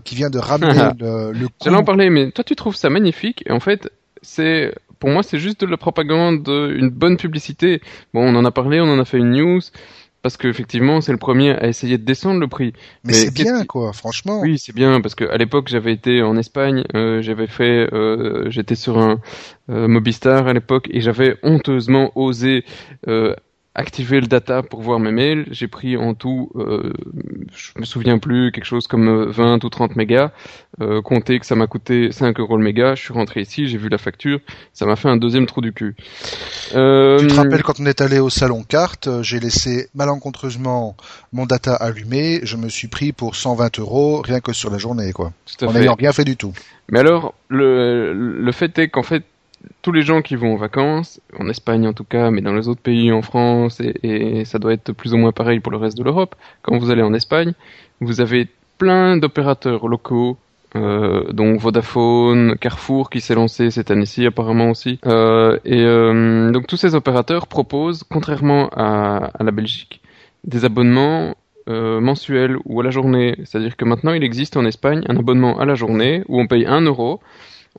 qui 0.06 0.16
vient 0.16 0.30
de 0.30 0.40
ramener 0.40 0.92
le, 1.00 1.34
le 1.34 1.48
J'allais 1.62 1.78
en 1.78 1.84
parler, 1.84 2.10
mais 2.10 2.32
toi, 2.32 2.46
tu 2.46 2.56
trouves 2.56 2.78
ça 2.78 2.90
magnifique. 2.90 3.44
Et 3.46 3.52
en 3.52 3.60
fait, 3.60 3.92
c'est 4.22 4.74
pour 5.00 5.10
moi, 5.10 5.24
c'est 5.24 5.40
juste 5.40 5.62
de 5.62 5.66
la 5.68 5.78
propagande, 5.78 6.48
une 6.48 6.90
bonne 6.90 7.18
publicité. 7.18 7.82
Bon, 8.14 8.22
on 8.22 8.36
en 8.36 8.46
a 8.46 8.52
parlé, 8.52 8.80
on 8.82 8.90
en 8.90 9.00
a 9.00 9.06
fait 9.06 9.18
une 9.18 9.32
news. 9.32 9.62
Parce 10.24 10.36
qu'effectivement, 10.36 11.00
c'est 11.00 11.12
le 11.12 11.18
premier 11.18 11.52
à 11.52 11.68
essayer 11.68 11.98
de 11.98 12.04
descendre 12.04 12.40
le 12.40 12.48
prix. 12.48 12.74
Mais, 13.04 13.14
c'est 13.14 13.34
bien, 13.34 13.64
quoi, 13.66 13.94
franchement. 13.94 14.42
Oui, 14.42 14.58
c'est 14.58 14.76
bien, 14.76 15.00
parce 15.00 15.16
qu'à 15.16 15.38
l'époque, 15.38 15.68
j'avais 15.70 15.94
été 15.94 16.22
en 16.22 16.36
Espagne, 16.38 16.84
euh, 16.96 17.22
j'avais 17.22 17.48
fait, 17.48 17.88
euh, 17.94 18.50
j'étais 18.50 18.76
sur 18.76 18.98
un 18.98 19.22
euh, 19.70 19.88
Mobistar 19.88 20.48
à 20.48 20.54
l'époque, 20.54 20.88
et 20.92 21.02
j'avais 21.02 21.38
honteusement 21.44 22.12
osé 22.16 22.66
activer 23.78 24.20
le 24.20 24.28
data 24.28 24.64
pour 24.64 24.82
voir 24.82 25.00
mes 25.00 25.12
mails. 25.12 25.46
J'ai 25.52 25.68
pris 25.68 25.96
en 25.96 26.16
tout, 26.16 26.52
euh, 26.56 26.92
je 27.56 27.80
me 27.80 27.86
souviens 27.86 28.18
plus, 28.18 28.52
quelque 28.52 28.66
chose 28.66 28.88
comme 28.88 29.30
20 29.30 29.64
euh, 29.64 29.66
ou 29.66 29.70
30 29.70 29.96
mégas. 29.96 30.32
Euh, 30.82 31.02
comptez 31.02 31.40
que 31.40 31.46
ça 31.46 31.56
m'a 31.56 31.68
coûté 31.68 32.12
5 32.12 32.40
euros 32.40 32.58
le 32.58 32.64
méga. 32.64 32.96
Je 32.96 33.04
suis 33.04 33.14
rentré 33.14 33.42
ici, 33.42 33.68
j'ai 33.68 33.78
vu 33.78 33.88
la 33.88 34.00
facture. 34.00 34.40
Ça 34.74 34.86
m'a 34.88 34.96
fait 34.96 35.10
un 35.10 35.18
deuxième 35.18 35.46
trou 35.46 35.62
du 35.62 35.74
cul. 35.74 35.96
Euh... 36.76 37.20
Tu 37.20 37.28
te 37.28 37.34
rappelles 37.36 37.64
quand 37.64 37.80
on 37.80 37.86
est 37.86 38.02
allé 38.02 38.18
au 38.18 38.32
salon 38.32 38.64
carte, 38.64 39.08
euh, 39.08 39.22
j'ai 39.22 39.40
laissé 39.40 39.90
malencontreusement 39.94 40.98
mon 41.32 41.46
data 41.46 41.76
allumé. 41.76 42.40
Je 42.44 42.58
me 42.58 42.70
suis 42.70 42.88
pris 42.88 43.14
pour 43.14 43.36
120 43.36 43.78
euros 43.80 44.22
rien 44.24 44.40
que 44.40 44.54
sur 44.54 44.72
la 44.72 44.80
journée, 44.80 45.14
quoi. 45.14 45.34
en 45.62 45.72
n'ayant 45.72 45.96
rien 45.96 46.12
fait 46.12 46.26
du 46.26 46.36
tout. 46.36 46.54
Mais 46.90 47.00
alors, 47.00 47.36
le, 47.48 48.14
le 48.14 48.52
fait 48.52 48.80
est 48.80 48.88
qu'en 48.88 49.04
fait, 49.04 49.24
tous 49.82 49.92
les 49.92 50.02
gens 50.02 50.22
qui 50.22 50.36
vont 50.36 50.54
en 50.54 50.58
vacances, 50.58 51.22
en 51.40 51.48
Espagne 51.50 51.88
en 51.88 51.94
tout 51.94 52.04
cas, 52.04 52.32
mais 52.32 52.42
dans 52.42 52.54
les 52.54 52.68
autres 52.68 52.82
pays, 52.82 53.12
en 53.12 53.22
France, 53.22 53.80
et, 53.82 54.46
ça 54.46 54.60
doit 54.60 54.74
être 54.74 54.92
plus 54.92 55.14
ou 55.14 55.18
moins 55.18 55.32
pareil 55.32 55.60
pour 55.60 55.72
le 55.72 55.78
reste 55.78 55.98
de 55.98 56.04
l'Europe, 56.04 56.36
quand 56.62 56.78
vous 56.78 56.92
allez 56.92 57.04
en 57.04 57.14
Espagne, 57.14 57.54
vous 58.00 58.22
avez 58.22 58.48
plein 58.78 59.18
d'opérateurs 59.18 59.88
locaux 59.88 60.38
euh, 60.76 61.32
donc 61.32 61.60
Vodafone, 61.60 62.58
Carrefour 62.58 63.10
qui 63.10 63.22
s'est 63.22 63.36
lancé 63.36 63.72
cette 63.72 63.90
année-ci 63.90 64.26
apparemment 64.26 64.70
aussi. 64.70 65.00
Euh, 65.06 65.58
et 65.66 65.82
euh, 65.82 66.52
donc 66.52 66.68
tous 66.68 66.78
ces 66.78 66.94
opérateurs 66.94 67.48
proposent, 67.48 68.04
contrairement 68.04 68.70
à, 68.76 69.32
à 69.40 69.44
la 69.44 69.52
Belgique, 69.52 70.02
des 70.44 70.66
abonnements 70.66 71.36
mensuels 71.70 72.56
ou 72.64 72.80
à 72.80 72.84
la 72.84 72.92
journée. 72.92 73.36
C'est-à-dire 73.44 73.76
que 73.76 73.84
maintenant 73.84 74.14
il 74.14 74.24
existe 74.24 74.56
en 74.56 74.66
Espagne 74.66 75.04
un 75.10 75.18
abonnement 75.18 75.60
à 75.60 75.66
la 75.66 75.76
journée 75.76 76.24
où 76.30 76.40
on 76.40 76.48
paye 76.48 76.66
1 76.66 76.80
euro, 76.82 77.20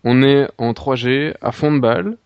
on 0.04 0.22
est 0.22 0.48
en 0.58 0.72
3G 0.72 1.34
à 1.40 1.52
fond 1.52 1.72
de 1.72 1.80
balle, 1.80 2.16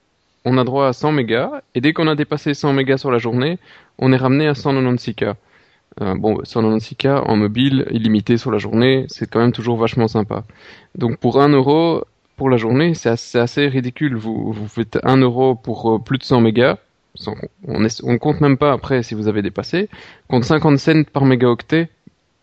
on 0.45 0.59
a 0.59 0.65
droit 0.65 0.89
à 0.89 0.93
100 0.93 1.13
mégas 1.13 1.63
et 1.75 1.81
dès 1.81 1.93
qu'on 1.93 2.09
a 2.09 2.15
dépassé 2.15 2.55
100 2.55 2.73
mégas 2.73 2.99
sur 2.99 3.11
la 3.11 3.19
journée, 3.19 3.59
on 3.99 4.13
est 4.13 4.17
ramené 4.17 4.47
à 4.49 4.53
196K. 4.53 5.35
Euh, 6.01 6.15
bon, 6.15 6.41
196K 6.43 7.23
en 7.27 7.37
mobile, 7.37 7.87
illimité 7.91 8.39
sur 8.39 8.51
la 8.51 8.59
journée, 8.59 9.07
c'est 9.09 9.31
quand 9.31 9.41
même 9.41 9.53
toujours 9.53 9.77
vachement 9.77 10.09
sympa. 10.09 10.45
Donc 10.97 11.19
pour 11.19 11.41
1 11.41 11.51
euro 11.51 12.05
pour 12.37 12.51
la 12.51 12.57
journée, 12.57 12.95
c'est 12.95 13.39
assez, 13.39 13.69
ridicule. 13.69 14.17
Vous, 14.17 14.55
faites 14.67 14.99
1 15.03 15.19
euro 15.19 15.55
pour 15.55 15.95
euh, 15.95 15.99
plus 15.99 16.19
de 16.19 16.25
100 16.25 16.41
mégas. 16.41 16.79
On, 17.69 17.87
on 18.05 18.19
compte 18.19 18.41
même 18.41 18.57
pas 18.57 18.73
après 18.73 19.03
si 19.03 19.15
vous 19.15 19.29
avez 19.29 19.43
dépassé. 19.43 19.89
Compte 20.29 20.45
50 20.45 20.79
cents 20.79 21.05
par 21.13 21.25
mégaoctet 21.25 21.91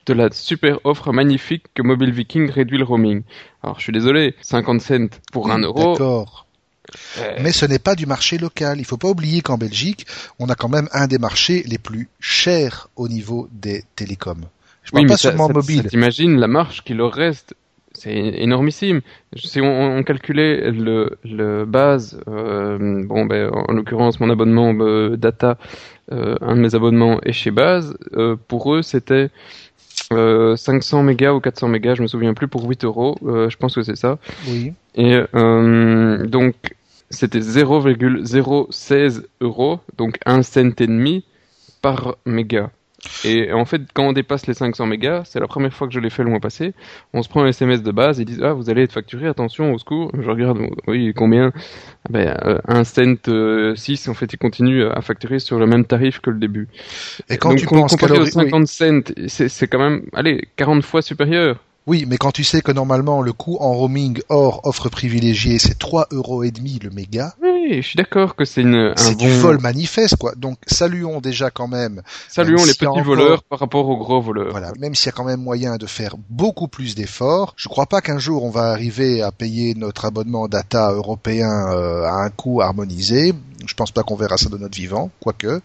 de 0.09 0.13
la 0.15 0.29
super 0.31 0.79
offre 0.85 1.13
magnifique 1.13 1.65
que 1.75 1.83
Mobile 1.83 2.11
Viking 2.11 2.49
réduit 2.49 2.79
le 2.79 2.83
roaming. 2.83 3.21
Alors 3.63 3.77
je 3.77 3.83
suis 3.83 3.93
désolé, 3.93 4.35
50 4.41 4.81
cents 4.81 5.07
pour 5.31 5.51
1 5.51 5.59
euro. 5.59 5.93
D'accord. 5.93 6.47
Mais 7.41 7.51
ce 7.51 7.67
n'est 7.67 7.79
pas 7.79 7.93
du 7.93 8.07
marché 8.07 8.39
local. 8.39 8.79
Il 8.79 8.81
ne 8.81 8.87
faut 8.87 8.97
pas 8.97 9.09
oublier 9.09 9.41
qu'en 9.41 9.59
Belgique, 9.59 10.07
on 10.39 10.49
a 10.49 10.55
quand 10.55 10.69
même 10.69 10.89
un 10.91 11.05
des 11.05 11.19
marchés 11.19 11.63
les 11.67 11.77
plus 11.77 12.09
chers 12.19 12.89
au 12.95 13.07
niveau 13.07 13.47
des 13.51 13.83
télécoms. 13.95 14.45
Je 14.81 14.91
parle 14.91 15.03
oui, 15.03 15.09
pas 15.09 15.17
seulement 15.17 15.47
ça, 15.47 15.53
mobile. 15.53 15.87
T'imagines 15.87 16.39
la 16.39 16.47
marge 16.47 16.83
qui 16.83 16.95
leur 16.95 17.13
reste 17.13 17.53
c'est 17.93 18.13
énormissime. 18.13 19.01
Si 19.35 19.59
on, 19.59 19.97
on 19.97 20.03
calculait 20.03 20.71
le, 20.71 21.17
le 21.23 21.65
base, 21.65 22.21
euh, 22.27 23.03
bon, 23.05 23.25
ben, 23.25 23.51
en 23.51 23.73
l'occurrence, 23.73 24.19
mon 24.19 24.29
abonnement 24.29 24.73
euh, 24.79 25.17
data, 25.17 25.57
euh, 26.11 26.35
un 26.41 26.55
de 26.55 26.61
mes 26.61 26.75
abonnements 26.75 27.19
est 27.21 27.33
chez 27.33 27.51
Base, 27.51 27.95
euh, 28.13 28.35
pour 28.47 28.73
eux, 28.73 28.81
c'était 28.81 29.29
500 30.11 31.03
mégas 31.03 31.33
ou 31.33 31.39
400 31.39 31.67
mégas, 31.67 31.95
je 31.95 32.01
me 32.01 32.07
souviens 32.07 32.33
plus, 32.33 32.47
pour 32.47 32.67
8 32.67 32.83
euros. 32.83 33.17
je 33.21 33.55
pense 33.57 33.75
que 33.75 33.83
c'est 33.83 33.95
ça. 33.95 34.17
Oui. 34.47 34.73
Et 34.95 35.19
donc, 35.33 36.55
c'était 37.09 37.41
0,016 37.41 39.27
euros, 39.41 39.79
donc 39.97 40.17
un 40.25 40.43
cent 40.43 40.79
et 40.79 40.87
demi 40.87 41.25
par 41.81 42.15
méga. 42.25 42.71
Et 43.23 43.51
en 43.53 43.65
fait, 43.65 43.81
quand 43.93 44.07
on 44.07 44.13
dépasse 44.13 44.47
les 44.47 44.53
500 44.53 44.85
mégas, 44.85 45.23
c'est 45.25 45.39
la 45.39 45.47
première 45.47 45.73
fois 45.73 45.87
que 45.87 45.93
je 45.93 45.99
l'ai 45.99 46.09
fait 46.09 46.23
le 46.23 46.29
mois 46.29 46.39
passé, 46.39 46.73
on 47.13 47.21
se 47.21 47.29
prend 47.29 47.43
un 47.43 47.47
SMS 47.47 47.81
de 47.81 47.91
base, 47.91 48.19
ils 48.19 48.25
disent 48.25 48.41
ah 48.43 48.53
vous 48.53 48.69
allez 48.69 48.83
être 48.83 48.93
facturé, 48.93 49.27
attention 49.27 49.73
au 49.73 49.77
secours. 49.77 50.11
Je 50.19 50.29
regarde 50.29 50.59
oui 50.87 51.13
combien, 51.15 51.51
ah 52.05 52.09
ben 52.09 52.37
euh, 52.45 52.59
un 52.67 52.83
cent 52.83 53.27
euh, 53.27 53.75
6 53.75 54.09
en 54.09 54.13
fait 54.13 54.31
ils 54.33 54.37
continuent 54.37 54.87
à 54.87 55.01
facturer 55.01 55.39
sur 55.39 55.59
le 55.59 55.65
même 55.65 55.85
tarif 55.85 56.19
que 56.19 56.29
le 56.29 56.39
début. 56.39 56.67
Et 57.29 57.37
quand 57.37 57.49
Donc, 57.49 57.59
tu 57.59 57.65
penses 57.65 57.93
aux 57.93 58.25
50 58.25 58.67
cents, 58.67 59.01
c'est 59.27 59.67
quand 59.67 59.79
même 59.79 60.03
allez 60.13 60.47
40 60.55 60.83
fois 60.83 61.01
supérieur. 61.01 61.57
Oui, 61.89 62.05
mais 62.07 62.17
quand 62.17 62.31
tu 62.31 62.43
sais 62.43 62.61
que 62.61 62.71
normalement 62.71 63.23
le 63.23 63.33
coût 63.33 63.57
en 63.59 63.73
roaming 63.73 64.21
hors 64.29 64.61
offre 64.63 64.89
privilégiée 64.89 65.57
c'est 65.57 65.79
3 65.79 66.09
euros 66.11 66.43
et 66.43 66.51
demi 66.51 66.77
le 66.83 66.91
méga. 66.91 67.33
Oui, 67.41 67.81
je 67.81 67.87
suis 67.87 67.97
d'accord 67.97 68.35
que 68.35 68.45
c'est 68.45 68.61
une 68.61 68.93
c'est 68.95 69.17
du 69.17 69.27
vol 69.27 69.59
manifeste 69.59 70.15
quoi. 70.17 70.33
Donc 70.35 70.59
saluons 70.67 71.19
déjà 71.19 71.49
quand 71.49 71.67
même. 71.67 72.03
Saluons 72.27 72.63
les 72.63 72.73
petits 72.73 72.85
encore... 72.85 73.03
voleurs 73.03 73.41
par 73.41 73.57
rapport 73.57 73.89
aux 73.89 73.97
gros 73.97 74.21
voleurs. 74.21 74.51
Voilà, 74.51 74.71
même 74.77 74.93
s'il 74.93 75.07
y 75.07 75.09
a 75.09 75.13
quand 75.13 75.23
même 75.23 75.41
moyen 75.41 75.77
de 75.77 75.87
faire 75.87 76.13
beaucoup 76.29 76.67
plus 76.67 76.93
d'efforts, 76.93 77.55
je 77.57 77.67
crois 77.69 77.87
pas 77.87 78.01
qu'un 78.01 78.19
jour 78.19 78.43
on 78.43 78.51
va 78.51 78.69
arriver 78.69 79.23
à 79.23 79.31
payer 79.31 79.73
notre 79.73 80.05
abonnement 80.05 80.47
data 80.47 80.91
européen 80.91 81.71
euh, 81.71 82.03
à 82.03 82.23
un 82.23 82.29
coût 82.29 82.61
harmonisé. 82.61 83.33
Je 83.65 83.73
pense 83.73 83.91
pas 83.91 84.03
qu'on 84.03 84.15
verra 84.15 84.37
ça 84.37 84.49
de 84.49 84.57
notre 84.57 84.77
vivant, 84.77 85.09
quoique. 85.19 85.59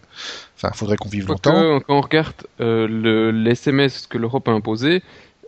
Enfin, 0.57 0.71
faudrait 0.73 0.97
qu'on 0.97 1.07
vive 1.07 1.27
quoique, 1.27 1.49
longtemps. 1.49 1.79
Quand 1.85 1.95
on 1.95 2.01
regarde 2.01 2.33
euh, 2.61 2.87
le, 2.87 3.29
les 3.29 3.51
SMS 3.51 4.07
que 4.07 4.17
l'Europe 4.17 4.47
a 4.47 4.51
imposé, 4.51 5.01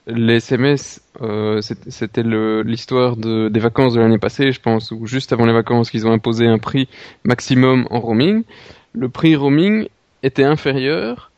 les 0.07 0.35
SMS, 0.37 1.01
euh, 1.21 1.61
c'était 1.61 2.23
l'histoire 2.23 3.17
de, 3.17 3.49
des 3.49 3.59
vacances 3.59 3.93
de 3.93 3.99
l'année 3.99 4.17
passée, 4.17 4.51
je 4.51 4.61
pense, 4.61 4.91
ou 4.91 5.05
juste 5.05 5.33
avant 5.33 5.45
les 5.45 5.53
vacances, 5.53 5.91
qu'ils 5.91 6.07
ont 6.07 6.11
imposé 6.11 6.47
un 6.47 6.57
prix 6.57 6.87
maximum 7.23 7.87
en 7.89 7.99
roaming. 7.99 8.43
Le 8.93 9.09
prix 9.09 9.35
roaming 9.35 9.87
était 10.23 10.43
inférieur 10.43 11.31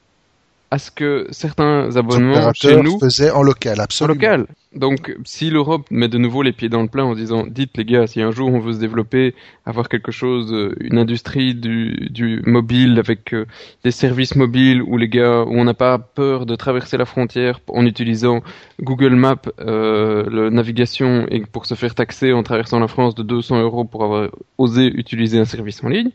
à 0.71 0.77
ce 0.77 0.91
que 0.91 1.25
certains 1.31 1.95
abonnements 1.95 2.53
chez 2.53 2.79
nous 2.81 2.99
faisaient 2.99 3.31
en 3.31 3.41
local, 3.41 3.79
absolument. 3.79 4.13
En 4.13 4.37
local. 4.37 4.47
Donc, 4.75 5.15
si 5.25 5.49
l'Europe 5.49 5.87
met 5.89 6.09
de 6.09 6.19
nouveau 6.19 6.43
les 6.43 6.51
pieds 6.51 6.69
dans 6.69 6.83
le 6.83 6.87
plat 6.87 7.03
en 7.03 7.15
disant, 7.15 7.47
dites 7.47 7.75
les 7.75 7.85
gars, 7.85 8.05
si 8.05 8.21
un 8.21 8.29
jour 8.29 8.53
on 8.53 8.59
veut 8.59 8.73
se 8.73 8.79
développer, 8.79 9.33
avoir 9.65 9.89
quelque 9.89 10.11
chose, 10.11 10.53
euh, 10.53 10.75
une 10.79 10.99
industrie 10.99 11.55
du, 11.55 12.09
du 12.11 12.43
mobile 12.45 12.99
avec 12.99 13.33
euh, 13.33 13.47
des 13.83 13.89
services 13.89 14.35
mobiles 14.35 14.83
où 14.83 14.95
les 14.97 15.09
gars, 15.09 15.41
où 15.41 15.53
on 15.53 15.63
n'a 15.63 15.73
pas 15.73 15.97
peur 15.97 16.45
de 16.45 16.55
traverser 16.55 16.97
la 16.97 17.05
frontière 17.05 17.61
en 17.67 17.83
utilisant 17.83 18.41
Google 18.79 19.15
Maps, 19.15 19.41
euh, 19.59 20.29
la 20.29 20.51
navigation 20.51 21.25
et 21.31 21.41
pour 21.41 21.65
se 21.65 21.73
faire 21.73 21.95
taxer 21.95 22.31
en 22.31 22.43
traversant 22.43 22.79
la 22.79 22.87
France 22.87 23.15
de 23.15 23.23
200 23.23 23.61
euros 23.63 23.85
pour 23.85 24.03
avoir 24.03 24.29
osé 24.59 24.85
utiliser 24.85 25.39
un 25.39 25.45
service 25.45 25.83
en 25.83 25.87
ligne, 25.87 26.11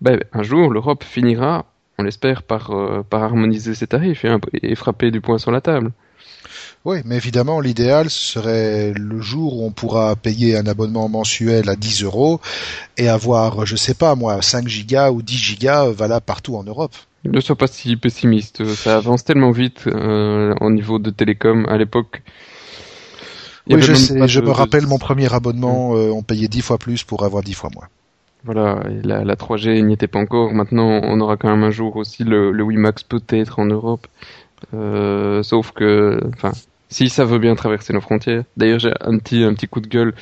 ben, 0.00 0.20
un 0.32 0.42
jour 0.42 0.70
l'Europe 0.70 1.04
finira 1.04 1.66
on 1.98 2.02
l'espère, 2.02 2.42
par, 2.42 2.70
euh, 2.70 3.02
par 3.08 3.22
harmoniser 3.22 3.74
ses 3.74 3.86
tarifs 3.86 4.24
et, 4.24 4.36
et, 4.62 4.74
frapper 4.74 5.10
du 5.10 5.20
poing 5.20 5.38
sur 5.38 5.50
la 5.50 5.60
table. 5.60 5.92
Oui, 6.84 6.98
mais 7.06 7.16
évidemment, 7.16 7.60
l'idéal 7.60 8.10
serait 8.10 8.92
le 8.94 9.20
jour 9.20 9.58
où 9.58 9.66
on 9.66 9.70
pourra 9.70 10.16
payer 10.16 10.56
un 10.58 10.66
abonnement 10.66 11.08
mensuel 11.08 11.70
à 11.70 11.76
10 11.76 12.02
euros 12.02 12.40
et 12.98 13.08
avoir, 13.08 13.64
je 13.64 13.76
sais 13.76 13.94
pas 13.94 14.14
moi, 14.14 14.42
5 14.42 14.68
gigas 14.68 15.10
ou 15.10 15.22
10 15.22 15.38
gigas 15.38 15.86
valables 15.90 16.26
partout 16.26 16.56
en 16.56 16.62
Europe. 16.62 16.94
Ne 17.24 17.40
sois 17.40 17.56
pas 17.56 17.68
si 17.68 17.96
pessimiste, 17.96 18.64
ça 18.74 18.98
avance 18.98 19.24
tellement 19.24 19.50
vite 19.50 19.84
euh, 19.86 20.54
au 20.60 20.70
niveau 20.70 20.98
de 20.98 21.08
télécom 21.08 21.64
à 21.70 21.78
l'époque. 21.78 22.22
Oui, 23.70 23.80
je 23.80 23.94
sais, 23.94 24.28
je 24.28 24.40
me 24.40 24.50
rappelle 24.50 24.86
mon 24.86 24.98
premier 24.98 25.32
abonnement, 25.32 25.96
euh, 25.96 26.10
on 26.10 26.22
payait 26.22 26.48
10 26.48 26.60
fois 26.60 26.76
plus 26.76 27.02
pour 27.02 27.24
avoir 27.24 27.42
10 27.42 27.54
fois 27.54 27.70
moins. 27.74 27.88
Voilà, 28.44 28.82
la, 29.02 29.24
la 29.24 29.34
3G 29.36 29.82
n'y 29.82 29.94
était 29.94 30.06
pas 30.06 30.18
encore. 30.18 30.52
Maintenant, 30.52 31.00
on 31.02 31.20
aura 31.20 31.36
quand 31.36 31.50
même 31.50 31.64
un 31.64 31.70
jour 31.70 31.96
aussi 31.96 32.24
le, 32.24 32.50
le 32.52 32.62
WiMAX 32.62 33.02
peut-être 33.04 33.58
en 33.58 33.64
Europe. 33.64 34.06
Euh, 34.74 35.42
sauf 35.42 35.72
que, 35.72 36.20
enfin, 36.34 36.52
si 36.88 37.08
ça 37.08 37.24
veut 37.24 37.38
bien 37.38 37.54
traverser 37.54 37.92
nos 37.92 38.00
frontières. 38.00 38.44
D'ailleurs, 38.56 38.78
j'ai 38.78 38.92
un 39.00 39.18
petit, 39.18 39.42
un 39.44 39.54
petit 39.54 39.66
coup 39.66 39.80
de 39.80 39.88
gueule. 39.88 40.14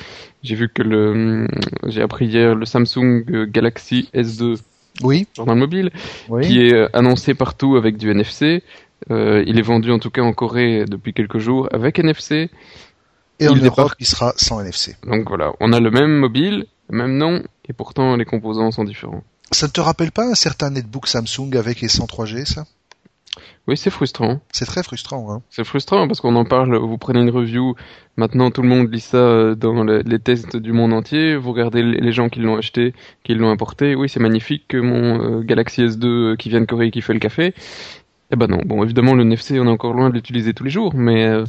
J'ai 0.42 0.54
vu 0.54 0.68
que 0.68 0.82
le, 0.82 1.46
j'ai 1.86 2.00
appris 2.00 2.26
hier 2.26 2.54
le 2.54 2.64
Samsung 2.64 3.24
Galaxy 3.50 4.08
S2. 4.14 4.60
Oui. 5.02 5.26
Le 5.38 5.54
mobile. 5.54 5.90
Oui. 6.28 6.46
Qui 6.46 6.60
est 6.60 6.94
annoncé 6.94 7.34
partout 7.34 7.76
avec 7.76 7.96
du 7.96 8.10
NFC. 8.10 8.62
Euh, 9.10 9.42
il 9.46 9.58
est 9.58 9.62
vendu 9.62 9.90
en 9.90 9.98
tout 9.98 10.10
cas 10.10 10.22
en 10.22 10.32
Corée 10.32 10.84
depuis 10.86 11.12
quelques 11.12 11.38
jours 11.38 11.68
avec 11.72 11.98
NFC. 11.98 12.50
Et 13.40 13.48
en 13.48 13.56
il 13.56 13.66
Europe, 13.66 13.92
il 13.98 14.06
sera 14.06 14.32
sans 14.36 14.60
NFC. 14.60 14.96
Donc 15.06 15.28
voilà, 15.28 15.52
on 15.60 15.72
a 15.72 15.80
le 15.80 15.90
même 15.90 16.16
mobile, 16.18 16.66
le 16.88 16.98
même 16.98 17.16
nom, 17.16 17.42
et 17.68 17.72
pourtant 17.72 18.16
les 18.16 18.24
composants 18.24 18.70
sont 18.70 18.84
différents. 18.84 19.22
Ça 19.50 19.66
ne 19.66 19.72
te 19.72 19.80
rappelle 19.80 20.12
pas 20.12 20.24
un 20.24 20.34
certain 20.34 20.70
netbook 20.70 21.06
Samsung 21.06 21.56
avec 21.56 21.82
et 21.82 21.88
sans 21.88 22.06
3G, 22.06 22.46
ça? 22.46 22.64
Oui, 23.68 23.76
c'est 23.76 23.90
frustrant. 23.90 24.40
C'est 24.50 24.64
très 24.64 24.82
frustrant. 24.82 25.32
Hein. 25.32 25.42
C'est 25.48 25.64
frustrant 25.64 26.06
parce 26.06 26.20
qu'on 26.20 26.34
en 26.36 26.44
parle, 26.44 26.76
vous 26.76 26.98
prenez 26.98 27.20
une 27.20 27.30
review, 27.30 27.76
maintenant 28.16 28.50
tout 28.50 28.62
le 28.62 28.68
monde 28.68 28.92
lit 28.92 29.00
ça 29.00 29.54
dans 29.54 29.84
les 29.84 30.18
tests 30.18 30.56
du 30.56 30.72
monde 30.72 30.92
entier, 30.92 31.36
vous 31.36 31.52
regardez 31.52 31.82
les 31.82 32.12
gens 32.12 32.28
qui 32.28 32.40
l'ont 32.40 32.56
acheté, 32.56 32.92
qui 33.22 33.34
l'ont 33.34 33.50
importé, 33.50 33.94
oui 33.94 34.08
c'est 34.08 34.20
magnifique 34.20 34.64
que 34.68 34.76
mon 34.76 35.38
euh, 35.38 35.42
Galaxy 35.42 35.82
S2 35.82 36.36
qui 36.36 36.48
vient 36.48 36.60
de 36.60 36.66
Corée 36.66 36.90
qui 36.90 37.02
fait 37.02 37.14
le 37.14 37.20
café. 37.20 37.54
Eh 38.32 38.36
ben 38.36 38.48
non, 38.48 38.60
bon 38.64 38.82
évidemment 38.82 39.14
le 39.14 39.22
NFC 39.22 39.60
on 39.60 39.66
est 39.66 39.70
encore 39.70 39.94
loin 39.94 40.10
de 40.10 40.14
l'utiliser 40.14 40.54
tous 40.54 40.64
les 40.64 40.70
jours, 40.70 40.94
mais... 40.94 41.24
Euh, 41.24 41.44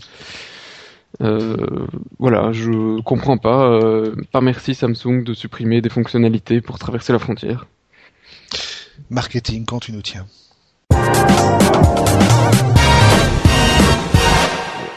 euh, 1.22 1.86
voilà, 2.20 2.52
je 2.52 3.00
comprends 3.02 3.38
pas. 3.38 3.66
Euh, 3.72 4.16
pas 4.32 4.42
merci 4.42 4.74
Samsung 4.76 5.24
de 5.24 5.34
supprimer 5.34 5.82
des 5.82 5.90
fonctionnalités 5.90 6.60
pour 6.62 6.80
traverser 6.80 7.14
la 7.14 7.20
frontière. 7.20 7.68
Marketing 9.10 9.66
quand 9.66 9.80
tu 9.80 9.92
nous 9.92 10.02
tiens. 10.02 10.26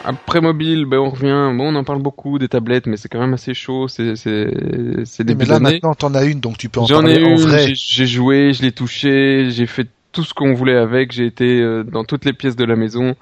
Après 0.09 0.41
mobile, 0.41 0.85
ben 0.85 0.99
on 0.99 1.11
revient. 1.11 1.51
Bon, 1.57 1.73
on 1.73 1.75
en 1.75 1.83
parle 1.83 2.01
beaucoup 2.01 2.39
des 2.39 2.47
tablettes, 2.47 2.87
mais 2.87 2.97
c'est 2.97 3.09
quand 3.09 3.19
même 3.19 3.35
assez 3.35 3.55
chaud. 3.55 3.89
C'est 3.89 4.15
c'est 4.15 4.53
c'est 5.05 5.25
des. 5.25 5.35
Mais 5.35 5.45
là 5.45 5.59
maintenant, 5.59 5.95
t'en 5.97 6.15
as 6.15 6.25
une, 6.25 6.39
donc 6.39 6.59
tu 6.59 6.69
peux 6.69 6.79
en 6.79 6.87
J'en 6.87 7.01
parler 7.01 7.15
ai 7.21 7.25
en 7.25 7.31
une, 7.31 7.41
vrai. 7.41 7.67
j'ai- 7.67 7.75
J'ai 7.75 8.07
joué, 8.07 8.53
je 8.53 8.63
l'ai 8.63 8.71
touché, 8.71 9.51
j'ai 9.51 9.67
fait 9.67 9.89
tout 10.17 10.25
ce 10.25 10.33
qu'on 10.35 10.55
voulait 10.55 10.77
avec. 10.79 11.13
J'ai 11.13 11.27
été 11.27 11.61
euh, 11.61 11.85
dans 11.85 12.05
toutes 12.05 12.25
les 12.25 12.33
pièces 12.33 12.57
de 12.57 12.65
la 12.65 12.75
maison. 12.75 13.15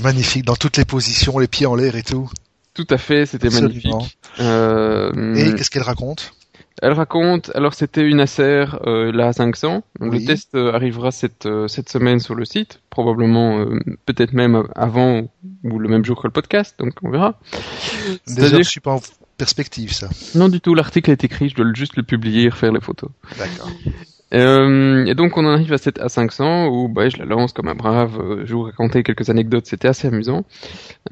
Magnifique, 0.00 0.44
dans 0.44 0.56
toutes 0.56 0.76
les 0.76 0.84
positions, 0.84 1.38
les 1.38 1.48
pieds 1.48 1.66
en 1.66 1.74
l'air 1.74 1.96
et 1.96 2.02
tout. 2.02 2.30
Tout 2.74 2.86
à 2.90 2.98
fait, 2.98 3.24
c'était 3.26 3.48
magnifique. 3.50 4.18
Euh, 4.40 5.34
Et 5.34 5.54
qu'est-ce 5.54 5.70
qu'elle 5.70 5.82
raconte? 5.82 6.32
Elle 6.80 6.92
raconte, 6.92 7.50
alors 7.56 7.74
c'était 7.74 8.02
une 8.02 8.20
Acer, 8.20 8.66
euh, 8.86 9.10
la 9.10 9.32
500. 9.32 9.82
Le 10.00 10.10
Oui. 10.10 10.24
test 10.24 10.54
euh, 10.54 10.72
arrivera 10.72 11.10
cette, 11.10 11.46
euh, 11.46 11.66
cette 11.66 11.88
semaine 11.88 12.20
sur 12.20 12.36
le 12.36 12.44
site, 12.44 12.80
probablement 12.90 13.66
peut-être 14.06 14.32
même 14.32 14.62
avant 14.76 15.22
ou 15.64 15.78
le 15.80 15.88
même 15.88 16.04
jour 16.04 16.20
que 16.22 16.28
le 16.28 16.32
podcast, 16.32 16.76
donc 16.78 16.92
on 17.02 17.10
verra. 17.10 17.40
Déjà, 17.50 18.18
C'est-à-dire- 18.26 18.58
je 18.62 18.68
suis 18.68 18.80
pas 18.80 18.92
en 18.92 19.00
perspective, 19.38 19.92
ça. 19.92 20.08
Non 20.36 20.48
du 20.48 20.60
tout, 20.60 20.74
l'article 20.76 21.10
est 21.10 21.24
écrit, 21.24 21.48
je 21.48 21.56
dois 21.56 21.66
juste 21.74 21.96
le 21.96 22.04
publier 22.04 22.44
et 22.44 22.48
refaire 22.50 22.70
les 22.70 22.80
photos. 22.80 23.10
D'accord. 23.38 23.70
Euh, 24.34 25.06
et 25.06 25.14
donc 25.14 25.38
on 25.38 25.46
en 25.46 25.50
arrive 25.50 25.72
à 25.72 25.78
cette 25.78 25.98
A500 25.98 26.68
où 26.68 26.88
bah, 26.88 27.08
je 27.08 27.16
la 27.16 27.24
lance 27.24 27.52
comme 27.52 27.68
un 27.68 27.74
brave, 27.74 28.20
euh, 28.20 28.42
je 28.44 28.54
vous 28.54 28.62
racontais 28.62 29.02
quelques 29.02 29.30
anecdotes, 29.30 29.66
c'était 29.66 29.88
assez 29.88 30.08
amusant. 30.08 30.44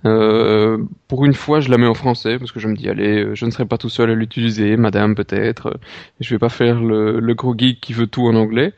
Euh, 0.04 0.78
pour 1.08 1.24
une 1.24 1.32
fois 1.32 1.60
je 1.60 1.70
la 1.70 1.78
mets 1.78 1.86
en 1.86 1.94
français 1.94 2.38
parce 2.38 2.52
que 2.52 2.60
je 2.60 2.68
me 2.68 2.76
dis 2.76 2.88
allez, 2.88 3.34
je 3.34 3.46
ne 3.46 3.50
serai 3.50 3.64
pas 3.64 3.78
tout 3.78 3.88
seul 3.88 4.10
à 4.10 4.14
l'utiliser, 4.14 4.76
madame 4.76 5.14
peut-être, 5.14 5.78
je 6.20 6.34
vais 6.34 6.38
pas 6.38 6.50
faire 6.50 6.80
le, 6.80 7.18
le 7.18 7.34
gros 7.34 7.54
geek 7.56 7.80
qui 7.80 7.94
veut 7.94 8.06
tout 8.06 8.26
en 8.26 8.34
anglais. 8.34 8.74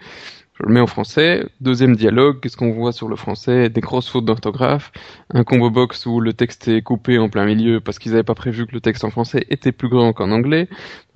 Je 0.59 0.67
le 0.67 0.75
mets 0.75 0.81
en 0.81 0.87
français. 0.89 1.47
Deuxième 1.61 1.95
dialogue, 1.95 2.41
qu'est-ce 2.41 2.57
qu'on 2.57 2.73
voit 2.73 2.93
sur 2.93 3.09
le 3.09 3.15
français? 3.15 3.69
Des 3.69 3.81
grosses 3.81 4.09
fautes 4.09 4.25
d'orthographe, 4.25 4.91
un 5.33 5.45
combo 5.45 5.71
box 5.71 6.05
où 6.07 6.21
le 6.21 6.33
texte 6.33 6.67
est 6.67 6.83
coupé 6.83 7.19
en 7.19 7.29
plein 7.29 7.47
milieu 7.47 7.81
parce 7.81 7.99
qu'ils 7.99 8.13
n'avaient 8.13 8.25
pas 8.25 8.35
prévu 8.35 8.67
que 8.67 8.73
le 8.73 8.81
texte 8.81 9.05
en 9.05 9.11
français 9.11 9.47
était 9.51 9.71
plus 9.71 9.89
grand 9.89 10.13
qu'en 10.13 10.33
anglais. 10.33 10.69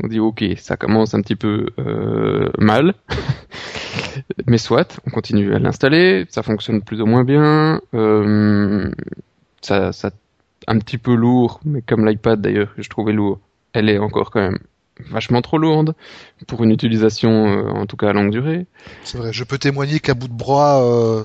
On 0.03 0.07
dit 0.07 0.21
ok, 0.21 0.45
ça 0.59 0.77
commence 0.77 1.15
un 1.15 1.23
petit 1.23 1.35
peu 1.37 1.67
euh, 1.81 2.51
mal. 2.59 2.95
Mais 4.47 4.59
soit, 4.59 5.01
on 5.07 5.11
continue 5.11 5.55
à 5.55 5.59
l'installer, 5.59 6.25
ça 6.29 6.43
fonctionne 6.43 6.83
plus 6.83 7.01
ou 7.01 7.07
moins 7.07 7.25
bien. 7.25 7.81
Euh, 7.95 8.91
ça, 9.61 9.93
ça 9.93 10.11
un 10.69 10.79
petit 10.79 10.99
peu 10.99 11.15
lourd, 11.15 11.61
mais 11.65 11.83
comme 11.83 12.07
l'iPad 12.07 12.41
d'ailleurs 12.41 12.73
je 12.79 12.89
trouvais 12.89 13.13
lourd, 13.13 13.41
elle 13.73 13.89
est 13.89 13.99
encore 13.99 14.31
quand 14.31 14.41
même 14.41 14.59
vachement 15.11 15.43
trop 15.43 15.59
lourde 15.59 15.95
pour 16.47 16.63
une 16.65 16.71
utilisation 16.71 17.31
euh, 17.49 17.71
en 17.71 17.87
tout 17.87 17.97
cas 17.97 18.11
à 18.11 18.13
longue 18.13 18.31
durée. 18.31 18.67
C'est 19.05 19.19
vrai. 19.19 19.33
Je 19.33 19.45
peux 19.45 19.59
témoigner 19.59 20.01
qu'à 20.01 20.15
bout 20.15 20.29
de 20.29 20.33
bras, 20.33 20.83
euh, 20.83 21.25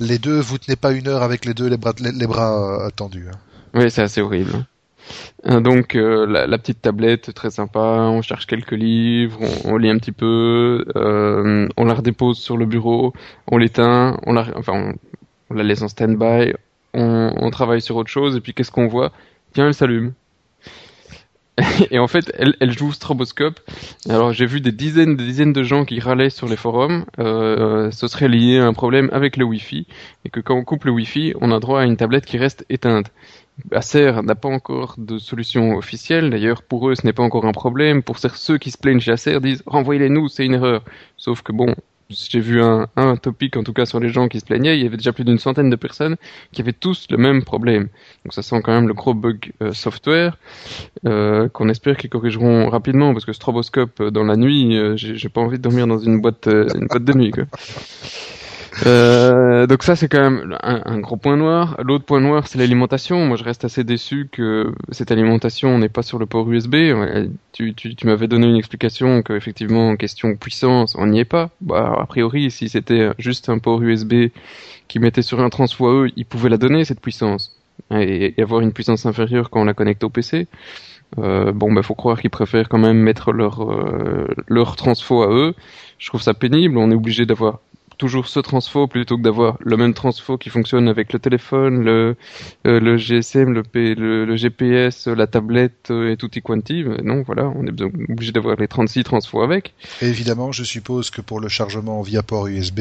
les 0.00 0.18
deux, 0.18 0.38
vous 0.38 0.58
tenez 0.58 0.76
pas 0.76 0.92
une 0.92 1.08
heure 1.08 1.22
avec 1.22 1.44
les 1.44 1.54
deux 1.54 1.68
les 1.68 1.76
bras, 1.76 1.92
les, 2.00 2.12
les 2.12 2.26
bras 2.26 2.86
euh, 2.86 2.90
tendus. 2.94 3.26
hein. 3.28 3.38
Oui, 3.74 3.90
c'est 3.90 4.02
assez 4.02 4.20
horrible. 4.20 4.64
Donc 5.44 5.94
la, 5.94 6.48
la 6.48 6.58
petite 6.58 6.82
tablette 6.82 7.32
très 7.32 7.50
sympa, 7.50 7.78
on 7.78 8.22
cherche 8.22 8.46
quelques 8.46 8.72
livres, 8.72 9.38
on, 9.64 9.74
on 9.74 9.76
lit 9.76 9.88
un 9.90 9.98
petit 9.98 10.10
peu, 10.10 10.84
on 10.96 11.84
la 11.84 11.94
redépose 11.94 12.38
sur 12.38 12.56
le 12.56 12.66
bureau, 12.66 13.12
on 13.46 13.56
l'éteint, 13.56 14.18
on 14.26 14.32
la, 14.32 14.46
enfin 14.56 14.72
on, 14.74 14.94
on 15.50 15.54
la 15.54 15.62
laisse 15.62 15.82
en 15.82 15.88
stand-by, 15.88 16.54
on, 16.94 17.32
on 17.36 17.50
travaille 17.50 17.80
sur 17.80 17.94
autre 17.94 18.10
chose 18.10 18.34
et 18.34 18.40
puis 18.40 18.52
qu'est-ce 18.52 18.72
qu'on 18.72 18.88
voit? 18.88 19.12
Tiens, 19.54 19.68
elle 19.68 19.74
s'allume. 19.74 20.12
Et 21.90 21.98
en 21.98 22.06
fait, 22.06 22.30
elle, 22.36 22.54
elle 22.60 22.76
joue 22.76 22.92
stroboscope. 22.92 23.60
Alors 24.08 24.32
j'ai 24.32 24.46
vu 24.46 24.60
des 24.60 24.72
dizaines, 24.72 25.16
des 25.16 25.24
dizaines 25.24 25.52
de 25.52 25.62
gens 25.62 25.84
qui 25.84 26.00
râlaient 26.00 26.30
sur 26.30 26.48
les 26.48 26.56
forums. 26.56 27.06
Euh, 27.18 27.90
ce 27.90 28.08
serait 28.08 28.28
lié 28.28 28.58
à 28.58 28.66
un 28.66 28.74
problème 28.74 29.08
avec 29.12 29.36
le 29.36 29.44
Wi-Fi 29.44 29.86
et 30.24 30.30
que 30.30 30.40
quand 30.40 30.56
on 30.56 30.64
coupe 30.64 30.84
le 30.84 30.92
Wi-Fi, 30.92 31.34
on 31.40 31.50
a 31.52 31.60
droit 31.60 31.80
à 31.80 31.84
une 31.84 31.96
tablette 31.96 32.26
qui 32.26 32.36
reste 32.36 32.66
éteinte. 32.68 33.10
Acer 33.72 34.12
n'a 34.22 34.34
pas 34.34 34.50
encore 34.50 34.96
de 34.98 35.16
solution 35.18 35.76
officielle. 35.76 36.28
D'ailleurs, 36.28 36.62
pour 36.62 36.90
eux, 36.90 36.94
ce 36.94 37.06
n'est 37.06 37.14
pas 37.14 37.22
encore 37.22 37.46
un 37.46 37.52
problème. 37.52 38.02
Pour 38.02 38.18
ceux 38.18 38.58
qui 38.58 38.70
se 38.70 38.76
plaignent 38.76 39.00
chez 39.00 39.12
Acer, 39.12 39.40
disent 39.40 39.62
renvoyez-les 39.66 40.10
nous, 40.10 40.28
c'est 40.28 40.44
une 40.44 40.54
erreur. 40.54 40.84
Sauf 41.16 41.40
que 41.40 41.52
bon, 41.52 41.74
j'ai 42.08 42.40
vu 42.40 42.62
un, 42.62 42.86
un 42.96 43.16
topic 43.16 43.56
en 43.56 43.64
tout 43.64 43.72
cas 43.72 43.86
sur 43.86 44.00
les 44.00 44.08
gens 44.08 44.28
qui 44.28 44.40
se 44.40 44.44
plaignaient. 44.44 44.76
Il 44.76 44.82
y 44.82 44.86
avait 44.86 44.96
déjà 44.96 45.12
plus 45.12 45.24
d'une 45.24 45.38
centaine 45.38 45.70
de 45.70 45.76
personnes 45.76 46.16
qui 46.52 46.62
avaient 46.62 46.72
tous 46.72 47.06
le 47.10 47.16
même 47.16 47.42
problème. 47.42 47.88
Donc 48.24 48.32
ça 48.32 48.42
sent 48.42 48.60
quand 48.62 48.72
même 48.72 48.88
le 48.88 48.94
gros 48.94 49.14
bug 49.14 49.52
euh, 49.62 49.72
software 49.72 50.38
euh, 51.06 51.48
qu'on 51.48 51.68
espère 51.68 51.96
qu'ils 51.96 52.10
corrigeront 52.10 52.68
rapidement 52.68 53.12
parce 53.12 53.24
que 53.24 53.32
stroboscope 53.32 54.00
euh, 54.00 54.10
dans 54.10 54.24
la 54.24 54.36
nuit, 54.36 54.76
euh, 54.76 54.96
j'ai 54.96 55.28
pas 55.28 55.40
envie 55.40 55.58
de 55.58 55.62
dormir 55.62 55.86
dans 55.86 55.98
une 55.98 56.20
boîte, 56.20 56.46
euh, 56.46 56.68
une 56.74 56.86
boîte 56.86 57.04
de 57.04 57.12
nuit. 57.12 57.30
Quoi. 57.30 57.44
Euh, 58.84 59.66
donc 59.66 59.82
ça 59.82 59.96
c'est 59.96 60.08
quand 60.08 60.20
même 60.20 60.58
un, 60.62 60.98
gros 60.98 61.16
point 61.16 61.36
noir. 61.36 61.76
L'autre 61.82 62.04
point 62.04 62.20
noir 62.20 62.46
c'est 62.46 62.58
l'alimentation. 62.58 63.24
Moi 63.24 63.36
je 63.36 63.44
reste 63.44 63.64
assez 63.64 63.84
déçu 63.84 64.28
que 64.30 64.72
cette 64.90 65.10
alimentation 65.10 65.78
n'est 65.78 65.88
pas 65.88 66.02
sur 66.02 66.18
le 66.18 66.26
port 66.26 66.50
USB. 66.50 66.76
Tu, 67.52 67.74
tu, 67.74 67.94
tu 67.94 68.06
m'avais 68.06 68.28
donné 68.28 68.46
une 68.46 68.56
explication 68.56 69.22
que 69.22 69.32
effectivement 69.32 69.88
en 69.90 69.96
question 69.96 70.36
puissance 70.36 70.94
on 70.98 71.06
n'y 71.06 71.20
est 71.20 71.24
pas. 71.24 71.50
Bah 71.60 71.96
a 71.98 72.06
priori 72.06 72.50
si 72.50 72.68
c'était 72.68 73.10
juste 73.18 73.48
un 73.48 73.58
port 73.58 73.82
USB 73.82 74.30
qui 74.88 74.98
mettait 74.98 75.22
sur 75.22 75.40
un 75.40 75.48
trans 75.48 75.66
E, 75.80 76.08
il 76.16 76.26
pouvait 76.26 76.50
la 76.50 76.58
donner 76.58 76.84
cette 76.84 77.00
puissance 77.00 77.56
et, 77.90 78.34
et 78.38 78.42
avoir 78.42 78.60
une 78.60 78.72
puissance 78.72 79.06
inférieure 79.06 79.50
quand 79.50 79.60
on 79.60 79.64
la 79.64 79.74
connecte 79.74 80.04
au 80.04 80.10
PC. 80.10 80.46
Euh, 81.18 81.52
bon, 81.52 81.72
bah, 81.72 81.82
faut 81.82 81.94
croire 81.94 82.20
qu'ils 82.20 82.30
préfèrent 82.30 82.68
quand 82.68 82.78
même 82.78 82.98
mettre 82.98 83.32
leur 83.32 83.62
euh, 83.62 84.26
leur 84.48 84.76
transfo 84.76 85.22
à 85.22 85.28
eux. 85.32 85.54
Je 85.98 86.08
trouve 86.08 86.20
ça 86.20 86.34
pénible. 86.34 86.76
On 86.78 86.90
est 86.90 86.94
obligé 86.94 87.26
d'avoir 87.26 87.60
toujours 87.98 88.28
ce 88.28 88.40
transfo 88.40 88.86
plutôt 88.86 89.16
que 89.16 89.22
d'avoir 89.22 89.56
le 89.60 89.76
même 89.76 89.94
transfo 89.94 90.38
qui 90.38 90.50
fonctionne 90.50 90.88
avec 90.88 91.12
le 91.12 91.18
téléphone, 91.18 91.82
le 91.82 92.16
euh, 92.66 92.80
le 92.80 92.96
GSM, 92.96 93.52
le, 93.52 93.62
P, 93.62 93.94
le, 93.94 94.24
le 94.24 94.36
GPS, 94.36 95.06
la 95.06 95.26
tablette 95.26 95.90
euh, 95.90 96.14
et 96.14 96.40
quanti. 96.40 96.84
Mais 96.84 97.02
non, 97.02 97.22
voilà, 97.26 97.52
on 97.54 97.66
est 97.66 97.80
obligé 97.80 98.32
d'avoir 98.32 98.56
les 98.56 98.68
36 98.68 99.04
transfos 99.04 99.42
avec. 99.42 99.74
Et 100.02 100.06
évidemment, 100.06 100.52
je 100.52 100.64
suppose 100.64 101.10
que 101.10 101.20
pour 101.20 101.40
le 101.40 101.48
chargement 101.48 102.02
via 102.02 102.22
port 102.22 102.46
USB, 102.46 102.80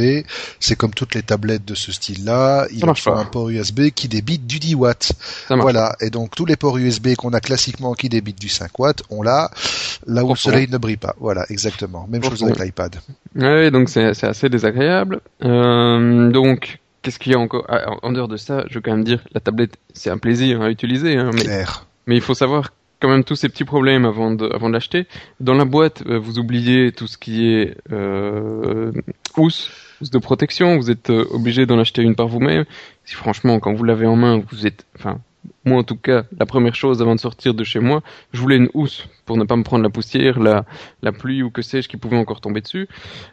c'est 0.59 0.75
comme 0.75 0.93
toutes 0.93 1.15
les 1.15 1.23
tablettes 1.23 1.65
de 1.65 1.75
ce 1.75 1.91
style-là, 1.91 2.67
il 2.71 2.81
faut 2.95 3.11
un 3.11 3.25
port 3.25 3.49
USB 3.49 3.89
qui 3.89 4.07
débite 4.07 4.45
du 4.45 4.59
10 4.59 4.75
watts. 4.75 5.11
Voilà. 5.49 5.95
Et 6.01 6.09
donc 6.09 6.35
tous 6.35 6.45
les 6.45 6.55
ports 6.55 6.77
USB 6.77 7.15
qu'on 7.15 7.33
a 7.33 7.39
classiquement 7.39 7.93
qui 7.93 8.09
débitent 8.09 8.39
du 8.39 8.49
5 8.49 8.77
watts, 8.79 9.03
on 9.09 9.21
l'a 9.21 9.49
là 10.07 10.23
où 10.23 10.29
le 10.29 10.35
soleil 10.35 10.67
ne 10.69 10.77
brille 10.77 10.97
pas. 10.97 11.15
Voilà, 11.19 11.45
exactement. 11.49 12.07
Même 12.09 12.23
chose 12.23 12.43
avec 12.43 12.59
l'iPad. 12.59 12.95
Ouais, 13.35 13.71
donc 13.71 13.89
c'est 13.89 14.23
assez 14.23 14.49
désagréable. 14.49 15.04
Euh, 15.43 16.29
donc, 16.31 16.79
qu'est-ce 17.01 17.19
qu'il 17.19 17.31
y 17.31 17.35
a 17.35 17.39
encore? 17.39 17.65
Ah, 17.69 17.81
en- 18.01 18.11
dehors 18.11 18.27
de 18.27 18.37
ça, 18.37 18.65
je 18.69 18.75
veux 18.75 18.81
quand 18.81 18.91
même 18.91 19.03
dire, 19.03 19.19
la 19.33 19.39
tablette, 19.39 19.77
c'est 19.93 20.09
un 20.09 20.17
plaisir 20.17 20.61
à 20.61 20.69
utiliser, 20.69 21.17
hein, 21.17 21.31
mais, 21.33 21.43
il 22.15 22.21
faut 22.21 22.33
savoir 22.33 22.71
quand 22.99 23.09
même 23.09 23.23
tous 23.23 23.35
ces 23.35 23.49
petits 23.49 23.65
problèmes 23.65 24.05
avant 24.05 24.31
de, 24.31 24.49
avant 24.53 24.69
de 24.69 24.73
l'acheter. 24.73 25.05
Dans 25.39 25.53
la 25.53 25.65
boîte, 25.65 26.03
euh, 26.07 26.17
vous 26.17 26.39
oubliez 26.39 26.91
tout 26.91 27.07
ce 27.07 27.17
qui 27.17 27.47
est 27.53 27.75
euh, 27.91 28.91
housse, 29.37 29.69
housse 30.01 30.09
de 30.11 30.17
protection. 30.17 30.77
Vous 30.77 30.89
êtes 30.89 31.09
euh, 31.09 31.25
obligé 31.31 31.65
d'en 31.65 31.77
acheter 31.77 32.01
une 32.01 32.15
par 32.15 32.27
vous-même. 32.27 32.65
Si 33.03 33.15
franchement, 33.15 33.59
quand 33.59 33.73
vous 33.73 33.83
l'avez 33.83 34.07
en 34.07 34.15
main, 34.15 34.41
vous 34.49 34.65
êtes, 34.65 34.85
enfin, 34.97 35.19
moi 35.65 35.79
en 35.79 35.83
tout 35.83 35.97
cas, 35.97 36.23
la 36.39 36.45
première 36.45 36.75
chose 36.75 37.01
avant 37.01 37.15
de 37.15 37.19
sortir 37.19 37.53
de 37.53 37.63
chez 37.63 37.79
moi, 37.79 38.01
je 38.33 38.39
voulais 38.39 38.57
une 38.57 38.69
housse 38.73 39.07
pour 39.25 39.37
ne 39.37 39.43
pas 39.43 39.55
me 39.55 39.63
prendre 39.63 39.83
la 39.83 39.89
poussière, 39.89 40.39
la, 40.39 40.65
la 41.01 41.11
pluie 41.11 41.43
ou 41.43 41.49
que 41.49 41.61
sais-je 41.61 41.89
qui 41.89 41.97
pouvait 41.97 42.17
encore 42.17 42.41
tomber 42.41 42.61
dessus. 42.61 42.87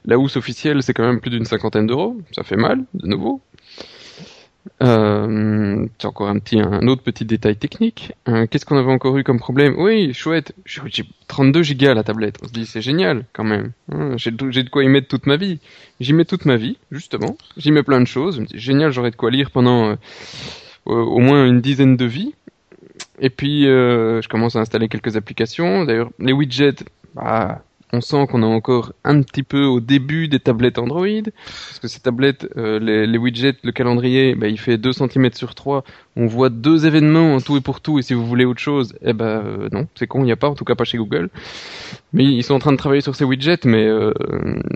La 0.04 0.18
housse 0.18 0.36
officielle, 0.36 0.82
c'est 0.82 0.94
quand 0.94 1.04
même 1.06 1.20
plus 1.20 1.30
d'une 1.30 1.44
cinquantaine 1.44 1.86
d'euros. 1.86 2.16
Ça 2.32 2.42
fait 2.42 2.56
mal, 2.56 2.84
de 2.94 3.06
nouveau. 3.06 3.40
Euh, 4.82 5.86
c'est 5.98 6.06
encore 6.06 6.28
un 6.28 6.38
petit, 6.38 6.60
un 6.60 6.86
autre 6.86 7.02
petit 7.02 7.24
détail 7.24 7.56
technique. 7.56 8.12
Euh, 8.28 8.46
Qu'est-ce 8.46 8.64
qu'on 8.64 8.76
avait 8.78 8.92
encore 8.92 9.16
eu 9.18 9.24
comme 9.24 9.38
problème? 9.38 9.74
Oui, 9.76 10.12
chouette. 10.14 10.54
J'ai 10.64 10.80
j'ai 10.86 11.04
32 11.28 11.62
gigas 11.62 11.94
la 11.94 12.04
tablette. 12.04 12.38
On 12.42 12.48
se 12.48 12.52
dit 12.52 12.66
c'est 12.66 12.80
génial 12.82 13.24
quand 13.32 13.44
même. 13.44 13.72
Hein, 13.90 14.16
J'ai 14.16 14.30
de 14.30 14.50
j'ai 14.50 14.62
de 14.62 14.70
quoi 14.70 14.84
y 14.84 14.88
mettre 14.88 15.08
toute 15.08 15.26
ma 15.26 15.36
vie. 15.36 15.58
J'y 16.00 16.12
mets 16.12 16.24
toute 16.24 16.44
ma 16.44 16.56
vie, 16.56 16.78
justement. 16.90 17.36
J'y 17.56 17.72
mets 17.72 17.82
plein 17.82 18.00
de 18.00 18.06
choses. 18.06 18.36
Je 18.36 18.40
me 18.42 18.46
dis 18.46 18.58
génial, 18.58 18.92
j'aurai 18.92 19.10
de 19.10 19.16
quoi 19.16 19.30
lire 19.30 19.50
pendant 19.50 19.90
euh, 19.90 19.96
au 20.84 20.94
au 20.94 21.18
moins 21.18 21.46
une 21.46 21.60
dizaine 21.60 21.96
de 21.96 22.04
vies. 22.04 22.34
Et 23.20 23.30
puis 23.30 23.66
euh, 23.66 24.20
je 24.22 24.28
commence 24.28 24.56
à 24.56 24.60
installer 24.60 24.88
quelques 24.88 25.16
applications. 25.16 25.84
D'ailleurs, 25.84 26.10
les 26.18 26.32
widgets, 26.32 26.84
bah, 27.14 27.62
on 27.92 28.00
sent 28.00 28.26
qu'on 28.31 28.42
est 28.42 28.46
encore 28.46 28.92
un 29.05 29.20
petit 29.22 29.42
peu 29.42 29.64
au 29.64 29.81
début 29.81 30.26
des 30.26 30.40
tablettes 30.40 30.78
Android, 30.78 31.22
parce 31.35 31.78
que 31.78 31.88
ces 31.88 32.00
tablettes, 32.00 32.48
euh, 32.57 32.78
les, 32.78 33.07
les 33.07 33.18
widgets, 33.18 33.57
le 33.62 33.72
calendrier, 33.72 34.35
bah, 34.35 34.48
il 34.48 34.59
fait 34.59 34.78
2 34.78 34.92
cm 34.92 35.33
sur 35.35 35.55
3, 35.55 35.85
on 36.16 36.26
voit 36.26 36.48
deux 36.48 36.87
événements 36.87 37.35
en 37.35 37.40
tout 37.40 37.57
et 37.59 37.61
pour 37.61 37.83
tout, 37.83 37.98
et 37.98 38.02
si 38.02 38.14
vous 38.14 38.26
voulez 38.26 38.46
autre 38.46 38.61
chose, 38.61 38.94
eh 39.02 39.12
ben 39.12 39.26
euh, 39.26 39.68
non, 39.72 39.88
c'est 39.94 40.07
con, 40.07 40.20
il 40.20 40.24
n'y 40.24 40.33
a 40.33 40.37
pas, 40.37 40.48
en 40.48 40.55
tout 40.55 40.64
cas 40.64 40.74
pas 40.74 40.85
chez 40.85 40.96
Google. 40.96 41.28
Mais 42.14 42.24
ils 42.24 42.42
sont 42.42 42.55
en 42.55 42.59
train 42.59 42.72
de 42.72 42.78
travailler 42.78 43.02
sur 43.02 43.14
ces 43.14 43.24
widgets, 43.24 43.64
mais 43.66 43.87
euh, 43.87 44.12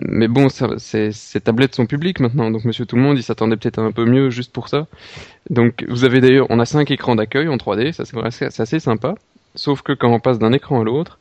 mais 0.07 0.27
bon, 0.27 0.47
ces, 0.49 1.11
tablettes 1.43 1.73
sont 1.73 1.87
publiques 1.87 2.19
maintenant, 2.19 2.51
donc 2.51 2.65
Monsieur 2.65 2.85
Tout 2.85 2.97
le 2.97 3.01
Monde, 3.01 3.17
il 3.17 3.23
s'attendait 3.23 3.57
peut-être 3.57 3.79
un 3.79 3.91
peu 3.91 4.05
mieux 4.05 4.29
juste 4.29 4.53
pour 4.53 4.69
ça. 4.69 4.85
Donc 5.49 5.85
vous 5.87 6.03
avez 6.03 6.21
d'ailleurs, 6.21 6.47
on 6.49 6.59
a 6.59 6.65
cinq 6.65 6.91
écrans 6.91 7.15
d'accueil 7.15 7.47
en 7.47 7.57
3D, 7.57 7.93
ça 7.93 8.05
c'est 8.05 8.15
c'est 8.31 8.61
assez 8.61 8.79
sympa. 8.79 9.15
Sauf 9.55 9.81
que 9.81 9.93
quand 9.93 10.11
on 10.11 10.19
passe 10.19 10.37
d'un 10.37 10.53
écran 10.53 10.81
à 10.81 10.83
l'autre, 10.83 11.17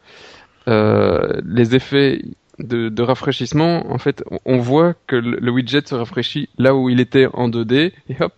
euh, 0.68 1.40
les 1.44 1.74
effets 1.74 2.22
de, 2.58 2.88
de 2.88 3.02
rafraîchissement, 3.02 3.92
en 3.92 3.98
fait, 3.98 4.22
on- 4.46 4.58
voit 4.58 4.94
que 5.06 5.16
le, 5.16 5.50
widget 5.50 5.86
se 5.86 5.94
rafraîchit 5.94 6.48
là 6.58 6.74
où 6.74 6.88
il 6.88 7.00
était 7.00 7.26
en 7.34 7.48
2D, 7.48 7.92
et 8.08 8.16
hop, 8.20 8.32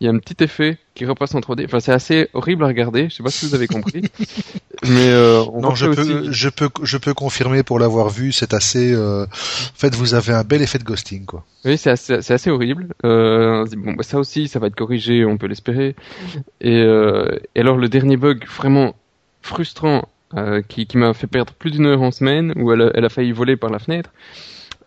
il 0.00 0.04
y 0.04 0.08
a 0.08 0.10
un 0.10 0.18
petit 0.18 0.42
effet 0.44 0.78
qui 0.94 1.06
repasse 1.06 1.34
en 1.34 1.40
3D. 1.40 1.64
Enfin, 1.64 1.78
c'est 1.80 1.92
assez 1.92 2.28
horrible 2.34 2.64
à 2.64 2.66
regarder. 2.66 3.08
Je 3.08 3.14
sais 3.14 3.22
pas 3.22 3.30
si 3.30 3.46
vous 3.46 3.54
avez 3.54 3.68
compris, 3.68 4.02
mais 4.82 5.08
euh, 5.08 5.42
on 5.52 5.60
Non, 5.60 5.74
je 5.76 5.86
peux, 5.86 6.00
aussi. 6.20 6.32
je 6.32 6.48
peux, 6.48 6.68
je 6.82 6.98
peux 6.98 7.14
confirmer 7.14 7.62
pour 7.62 7.78
l'avoir 7.78 8.10
vu. 8.10 8.32
C'est 8.32 8.52
assez. 8.52 8.92
euh, 8.92 9.24
En 9.24 9.28
fait, 9.78 9.94
vous 9.94 10.14
avez 10.14 10.32
un 10.34 10.42
bel 10.44 10.60
effet 10.60 10.78
de 10.78 10.84
ghosting, 10.84 11.24
quoi. 11.24 11.44
Oui, 11.64 11.78
c'est 11.78 11.90
assez, 11.90 12.20
c'est 12.20 12.34
assez 12.34 12.50
horrible. 12.50 12.88
Euh, 13.04 13.64
bon, 13.76 13.92
bah, 13.94 14.02
ça 14.02 14.18
aussi, 14.18 14.48
ça 14.48 14.58
va 14.58 14.66
être 14.66 14.74
corrigé, 14.74 15.24
on 15.24 15.38
peut 15.38 15.46
l'espérer. 15.46 15.94
Et, 16.60 16.82
euh, 16.82 17.38
et 17.54 17.60
alors, 17.60 17.76
le 17.78 17.88
dernier 17.88 18.16
bug 18.16 18.44
vraiment 18.56 18.94
frustrant, 19.40 20.08
euh, 20.36 20.62
qui, 20.66 20.86
qui 20.86 20.98
m'a 20.98 21.14
fait 21.14 21.26
perdre 21.26 21.52
plus 21.54 21.70
d'une 21.70 21.86
heure 21.86 22.02
en 22.02 22.10
semaine, 22.10 22.52
où 22.56 22.72
elle 22.72 22.82
a, 22.82 22.90
elle 22.94 23.04
a 23.04 23.08
failli 23.08 23.32
voler 23.32 23.56
par 23.56 23.70
la 23.70 23.78
fenêtre, 23.78 24.10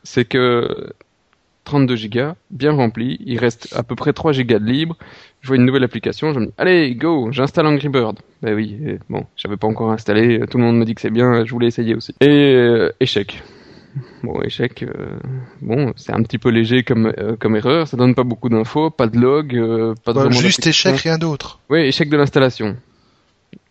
c'est 0.04 0.26
que 0.26 0.92
32 1.66 1.96
gigas, 1.96 2.36
bien 2.52 2.72
rempli, 2.72 3.18
il 3.26 3.40
reste 3.40 3.74
à 3.76 3.84
peu 3.84 3.96
près 3.96 4.14
3 4.14 4.32
gigas 4.32 4.60
de 4.60 4.66
libre, 4.66 4.98
je 5.42 5.48
vois 5.48 5.58
une 5.58 5.66
nouvelle 5.66 5.84
application, 5.84 6.34
je 6.34 6.40
me 6.40 6.46
dis, 6.48 6.54
allez, 6.58 6.96
go, 6.96 7.30
j'installe 7.32 7.66
Angry 7.68 7.90
Bird. 7.90 8.20
Ben 8.42 8.54
oui, 8.54 8.78
et 8.86 9.00
bon, 9.10 9.26
j'avais 9.36 9.58
pas 9.58 9.68
encore 9.68 9.92
installé, 9.92 10.40
tout 10.50 10.58
le 10.58 10.64
monde 10.64 10.78
me 10.78 10.86
dit 10.86 10.96
que 10.96 11.02
c'est 11.02 11.10
bien, 11.10 11.44
je 11.46 11.52
voulais 11.52 11.68
essayer 11.68 11.96
aussi. 11.96 12.14
Et 12.22 12.28
euh, 12.28 12.92
échec. 13.00 13.44
Bon, 14.24 14.42
échec, 14.42 14.84
euh, 14.84 15.18
bon, 15.62 15.94
c'est 15.96 16.14
un 16.14 16.22
petit 16.24 16.38
peu 16.38 16.50
léger 16.50 16.84
comme 16.84 17.14
euh, 17.18 17.36
comme 17.40 17.56
erreur, 17.56 17.88
ça 17.88 17.96
donne 17.96 18.16
pas 18.16 18.24
beaucoup 18.24 18.50
d'infos, 18.50 18.90
pas 18.90 19.08
de 19.08 19.18
log, 19.18 19.56
euh, 19.56 19.94
pas 20.04 20.14
de 20.14 20.20
Bah, 20.20 20.30
juste 20.32 20.68
échec, 20.68 20.98
rien 20.98 21.18
d'autre. 21.18 21.60
Oui, 21.70 21.80
échec 21.80 22.10
de 22.10 22.18
l'installation. 22.18 22.76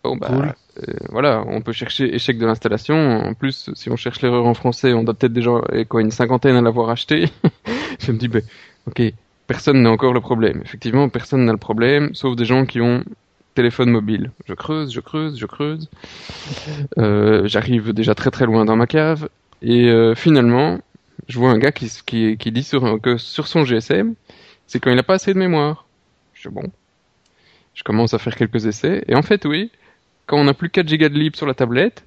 Bon 0.07 0.17
bah 0.17 0.27
Cool. 0.27 0.53
euh, 0.87 0.93
voilà, 1.09 1.43
on 1.47 1.61
peut 1.61 1.71
chercher 1.71 2.13
échec 2.13 2.37
de 2.37 2.45
l'installation. 2.45 2.95
En 2.95 3.33
plus, 3.33 3.69
si 3.73 3.89
on 3.89 3.95
cherche 3.95 4.21
l'erreur 4.21 4.45
en 4.45 4.53
français, 4.53 4.93
on 4.93 5.03
doit 5.03 5.13
peut-être 5.13 5.33
déjà 5.33 5.51
eh, 5.73 5.85
quoi 5.85 6.01
une 6.01 6.11
cinquantaine 6.11 6.55
à 6.55 6.61
l'avoir 6.61 6.89
acheté. 6.89 7.29
Je 7.99 8.11
me 8.11 8.17
dis 8.17 8.27
ben 8.27 8.41
ok, 8.87 9.01
personne 9.47 9.81
n'a 9.81 9.89
encore 9.91 10.13
le 10.13 10.21
problème. 10.21 10.61
Effectivement, 10.63 11.09
personne 11.09 11.45
n'a 11.45 11.51
le 11.51 11.57
problème, 11.57 12.13
sauf 12.13 12.35
des 12.35 12.45
gens 12.45 12.65
qui 12.65 12.81
ont 12.81 13.03
téléphone 13.55 13.89
mobile. 13.89 14.31
Je 14.47 14.53
creuse, 14.53 14.91
je 14.93 14.99
creuse, 14.99 15.39
je 15.39 15.45
creuse. 15.45 15.89
Euh, 16.97 17.47
J'arrive 17.47 17.93
déjà 17.93 18.13
très 18.15 18.31
très 18.31 18.45
loin 18.45 18.65
dans 18.65 18.75
ma 18.75 18.85
cave 18.87 19.29
et 19.61 19.89
euh, 19.89 20.13
finalement, 20.15 20.79
je 21.29 21.39
vois 21.39 21.51
un 21.51 21.57
gars 21.57 21.71
qui, 21.71 21.89
qui, 22.05 22.37
qui 22.37 22.51
dit 22.51 22.63
sur, 22.63 22.99
que 23.01 23.17
sur 23.17 23.47
son 23.47 23.63
GSM, 23.63 24.13
c'est 24.67 24.79
quand 24.79 24.89
il 24.91 24.95
n'a 24.97 25.03
pas 25.03 25.15
assez 25.15 25.33
de 25.33 25.39
mémoire. 25.39 25.85
Je 26.33 26.49
dis 26.49 26.53
bon, 26.53 26.69
je 27.73 27.83
commence 27.83 28.13
à 28.13 28.19
faire 28.19 28.35
quelques 28.35 28.65
essais, 28.65 29.03
et 29.07 29.15
en 29.15 29.21
fait, 29.21 29.45
oui, 29.45 29.71
quand 30.25 30.37
on 30.37 30.45
n'a 30.45 30.53
plus 30.53 30.69
4 30.69 30.87
gigas 30.87 31.09
de 31.09 31.17
libre 31.17 31.37
sur 31.37 31.45
la 31.45 31.53
tablette, 31.53 32.03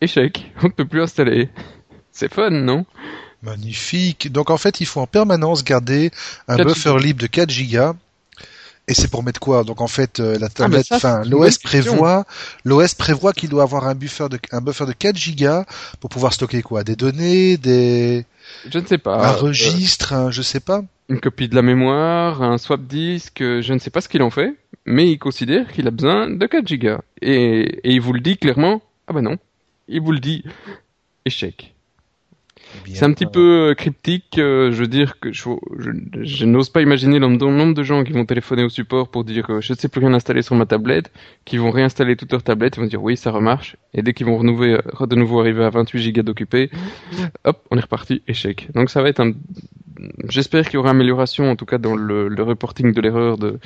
échec, 0.00 0.52
on 0.62 0.66
ne 0.66 0.72
peut 0.72 0.86
plus 0.86 1.02
installer. 1.02 1.48
C'est 2.12 2.32
fun, 2.32 2.50
non? 2.50 2.84
Magnifique. 3.42 4.30
Donc 4.32 4.50
en 4.50 4.58
fait, 4.58 4.80
il 4.80 4.86
faut 4.86 5.00
en 5.00 5.06
permanence 5.06 5.64
garder 5.64 6.10
un 6.48 6.56
4 6.56 6.66
buffer 6.66 6.98
libre 6.98 7.22
de 7.22 7.26
4 7.26 7.50
gigas. 7.50 7.94
Et 8.88 8.94
c'est 8.94 9.08
pour 9.08 9.22
mettre 9.22 9.38
quoi? 9.38 9.62
Donc 9.62 9.80
en 9.80 9.86
fait, 9.86 10.18
euh, 10.18 10.36
la 10.38 10.48
tablette, 10.48 10.86
enfin, 10.90 11.22
une 11.22 11.30
bonne 11.30 11.42
l'OS 11.42 11.58
prévoit, 11.58 12.24
l'OS 12.64 12.94
prévoit 12.94 13.32
qu'il 13.32 13.48
doit 13.48 13.62
avoir 13.62 13.86
un 13.86 13.94
buffer 13.94 14.28
de 14.28 14.38
un 14.50 14.60
buffer 14.60 14.84
de 14.84 14.92
4 14.92 15.16
gigas 15.16 15.64
pour 16.00 16.10
pouvoir 16.10 16.32
stocker 16.32 16.60
quoi? 16.62 16.82
Des 16.82 16.96
données, 16.96 17.56
des 17.56 18.26
Je 18.68 18.78
ne 18.80 18.86
sais 18.86 18.98
pas. 18.98 19.14
un 19.14 19.32
Euh, 19.32 19.36
registre, 19.36 20.12
un, 20.12 20.32
je 20.32 20.42
sais 20.42 20.58
pas. 20.58 20.82
Une 21.10 21.20
copie 21.20 21.48
de 21.48 21.54
la 21.54 21.62
mémoire, 21.62 22.42
un 22.42 22.56
swap 22.56 22.82
disque, 22.82 23.40
je 23.40 23.72
ne 23.72 23.78
sais 23.78 23.90
pas 23.90 24.00
ce 24.00 24.08
qu'il 24.08 24.22
en 24.22 24.30
fait, 24.30 24.54
mais 24.86 25.10
il 25.10 25.18
considère 25.18 25.70
qu'il 25.72 25.86
a 25.86 25.90
besoin 25.90 26.30
de 26.30 26.46
4 26.46 26.66
gigas. 26.66 27.00
Et, 27.20 27.80
et 27.84 27.92
il 27.92 28.00
vous 28.00 28.12
le 28.12 28.20
dit 28.20 28.38
clairement, 28.38 28.80
ah 29.06 29.12
bah 29.12 29.20
non, 29.20 29.36
il 29.88 30.00
vous 30.00 30.12
le 30.12 30.20
dit, 30.20 30.44
échec. 31.26 31.74
C'est 32.86 33.04
un 33.04 33.12
petit 33.12 33.26
peu 33.26 33.74
cryptique, 33.76 34.38
euh, 34.38 34.70
je 34.72 34.82
veux 34.82 34.86
dire 34.86 35.18
que 35.20 35.32
je, 35.32 35.42
je, 35.78 35.90
je 36.22 36.44
n'ose 36.44 36.70
pas 36.70 36.82
imaginer 36.82 37.18
le 37.18 37.26
nombre 37.26 37.74
de 37.74 37.82
gens 37.82 38.04
qui 38.04 38.12
vont 38.12 38.24
téléphoner 38.24 38.64
au 38.64 38.68
support 38.68 39.08
pour 39.08 39.24
dire 39.24 39.50
euh, 39.50 39.60
je 39.60 39.72
ne 39.72 39.78
sais 39.78 39.88
plus 39.88 40.00
rien 40.00 40.14
installer 40.14 40.42
sur 40.42 40.54
ma 40.54 40.66
tablette, 40.66 41.10
qui 41.44 41.56
vont 41.56 41.70
réinstaller 41.70 42.16
toute 42.16 42.32
leur 42.32 42.42
tablette, 42.42 42.76
ils 42.76 42.80
vont 42.80 42.86
dire 42.86 43.02
oui 43.02 43.16
ça 43.16 43.30
remarche, 43.30 43.76
et 43.94 44.02
dès 44.02 44.12
qu'ils 44.12 44.26
vont 44.26 44.38
renouveler, 44.38 44.78
euh, 45.00 45.06
de 45.06 45.16
nouveau 45.16 45.40
arriver 45.40 45.64
à 45.64 45.70
28 45.70 46.00
gigas 46.00 46.22
d'occupés, 46.22 46.70
hop, 47.44 47.64
on 47.70 47.76
est 47.76 47.82
reparti, 47.82 48.22
échec. 48.28 48.68
Donc 48.74 48.90
ça 48.90 49.02
va 49.02 49.08
être 49.08 49.20
un... 49.20 49.32
J'espère 50.28 50.64
qu'il 50.64 50.74
y 50.74 50.76
aura 50.78 50.90
amélioration, 50.90 51.50
en 51.50 51.56
tout 51.56 51.66
cas 51.66 51.78
dans 51.78 51.94
le, 51.96 52.28
le 52.28 52.42
reporting 52.42 52.92
de 52.92 53.00
l'erreur 53.00 53.38
de 53.38 53.58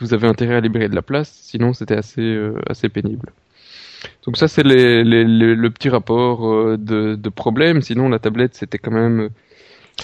vous 0.00 0.14
avez 0.14 0.26
intérêt 0.28 0.54
à 0.56 0.60
libérer 0.60 0.88
de 0.88 0.94
la 0.94 1.02
place, 1.02 1.30
sinon 1.42 1.72
c'était 1.72 1.96
assez, 1.96 2.20
euh, 2.22 2.54
assez 2.68 2.88
pénible. 2.88 3.30
Donc 4.26 4.36
ça 4.36 4.46
c'est 4.48 4.62
les, 4.62 5.02
les, 5.04 5.24
les- 5.24 5.54
le 5.54 5.70
petit 5.70 5.88
rapport 5.88 6.46
euh, 6.48 6.76
de, 6.78 7.14
de 7.16 7.28
problème. 7.30 7.82
Sinon 7.82 8.08
la 8.08 8.18
tablette 8.18 8.54
c'était 8.54 8.78
quand 8.78 8.92
même 8.92 9.20
euh, 9.20 9.28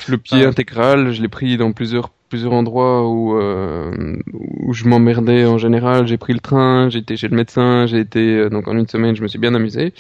le 0.08 0.18
pied 0.18 0.44
Ah. 0.44 0.48
intégral. 0.48 1.12
Je 1.12 1.22
l'ai 1.22 1.28
pris 1.28 1.56
dans 1.56 1.72
plusieurs 1.72 2.10
plusieurs 2.28 2.52
endroits 2.54 3.08
où 3.08 3.38
euh, 3.38 4.16
où 4.32 4.72
je 4.72 4.86
m'emmerdais 4.88 5.44
en 5.46 5.58
général. 5.58 6.08
J'ai 6.08 6.16
pris 6.18 6.32
le 6.32 6.40
train, 6.40 6.88
j'ai 6.90 6.98
été 7.00 7.16
chez 7.16 7.28
le 7.28 7.36
médecin, 7.36 7.86
j'ai 7.86 8.00
été 8.00 8.20
euh, 8.36 8.48
donc 8.50 8.66
en 8.68 8.76
une 8.76 8.88
semaine 8.88 9.14
je 9.14 9.22
me 9.22 9.28
suis 9.28 9.38
bien 9.38 9.54
amusé. 9.54 9.92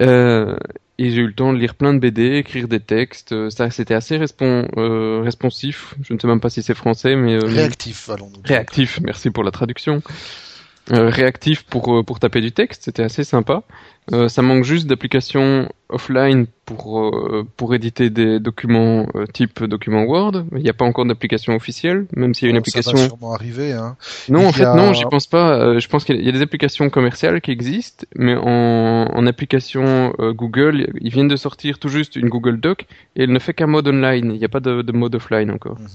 Euh, 0.00 0.56
et 1.04 1.10
j'ai 1.10 1.20
eu 1.22 1.26
le 1.26 1.32
temps 1.32 1.52
de 1.52 1.58
lire 1.58 1.74
plein 1.74 1.94
de 1.94 1.98
BD, 1.98 2.36
écrire 2.36 2.68
des 2.68 2.80
textes. 2.80 3.32
Euh, 3.32 3.50
Ça 3.50 3.70
c'était 3.70 3.94
assez 3.94 4.16
respon- 4.18 4.68
euh, 4.76 5.20
responsif. 5.22 5.94
Je 6.02 6.14
ne 6.14 6.18
sais 6.18 6.26
même 6.28 6.40
pas 6.40 6.50
si 6.50 6.62
c'est 6.62 6.74
français, 6.74 7.16
mais 7.16 7.34
euh, 7.34 7.44
réactif, 7.46 8.08
allons-nous. 8.10 8.40
Réactif, 8.44 9.00
merci 9.02 9.30
pour 9.30 9.44
la 9.44 9.50
traduction. 9.50 10.02
Euh, 10.92 11.08
réactif 11.08 11.62
pour 11.64 11.96
euh, 11.96 12.02
pour 12.02 12.20
taper 12.20 12.40
du 12.42 12.52
texte, 12.52 12.82
c'était 12.84 13.02
assez 13.02 13.24
sympa. 13.24 13.62
Euh, 14.12 14.28
ça 14.28 14.42
manque 14.42 14.64
juste 14.64 14.86
d'applications 14.88 15.68
offline 15.88 16.46
pour 16.66 17.00
euh, 17.00 17.46
pour 17.56 17.74
éditer 17.74 18.10
des 18.10 18.40
documents 18.40 19.06
euh, 19.14 19.24
type 19.32 19.62
document 19.64 20.02
Word. 20.04 20.44
Il 20.54 20.62
n'y 20.62 20.68
a 20.68 20.74
pas 20.74 20.84
encore 20.84 21.06
d'application 21.06 21.54
officielle, 21.54 22.06
même 22.14 22.34
s'il 22.34 22.48
y 22.48 22.50
a 22.50 22.50
une 22.50 22.58
Bon, 22.60 22.64
Ça 22.64 22.78
application. 22.80 22.98
va 22.98 23.06
sûrement 23.08 23.32
arriver, 23.32 23.72
hein. 23.72 23.96
Non, 24.28 24.40
Il 24.42 24.46
en 24.48 24.52
fait, 24.52 24.64
a- 24.64 24.74
non, 24.74 24.92
j'y 24.92 25.04
pense 25.04 25.26
pas. 25.26 25.56
Euh, 25.56 25.78
je 25.80 25.88
pense 25.88 26.04
qu'il 26.04 26.20
y 26.20 26.28
a- 26.28 26.32
des 26.32 26.42
applications 26.42 26.90
commerciales 26.90 27.40
qui 27.40 27.52
existent, 27.52 28.04
mais 28.16 28.34
en, 28.36 29.06
en 29.14 29.26
application 29.26 30.12
Google, 30.18 30.88
ils 31.00 31.10
viennent 31.10 31.28
de 31.28 31.36
sortir 31.36 31.78
tout 31.78 31.88
juste 31.88 32.16
une 32.16 32.28
Google 32.28 32.60
Doc 32.60 32.86
et 33.16 33.22
elle 33.22 33.32
ne 33.32 33.38
fait 33.38 33.54
qu'un 33.54 33.66
mode 33.66 33.88
online. 33.88 34.32
Il 34.34 34.38
n'y 34.38 34.44
a 34.44 34.48
pas 34.50 34.60
de, 34.60 34.82
de 34.82 34.92
mode 34.92 35.14
offline 35.14 35.50
encore. 35.50 35.78
Mhm. 35.78 35.88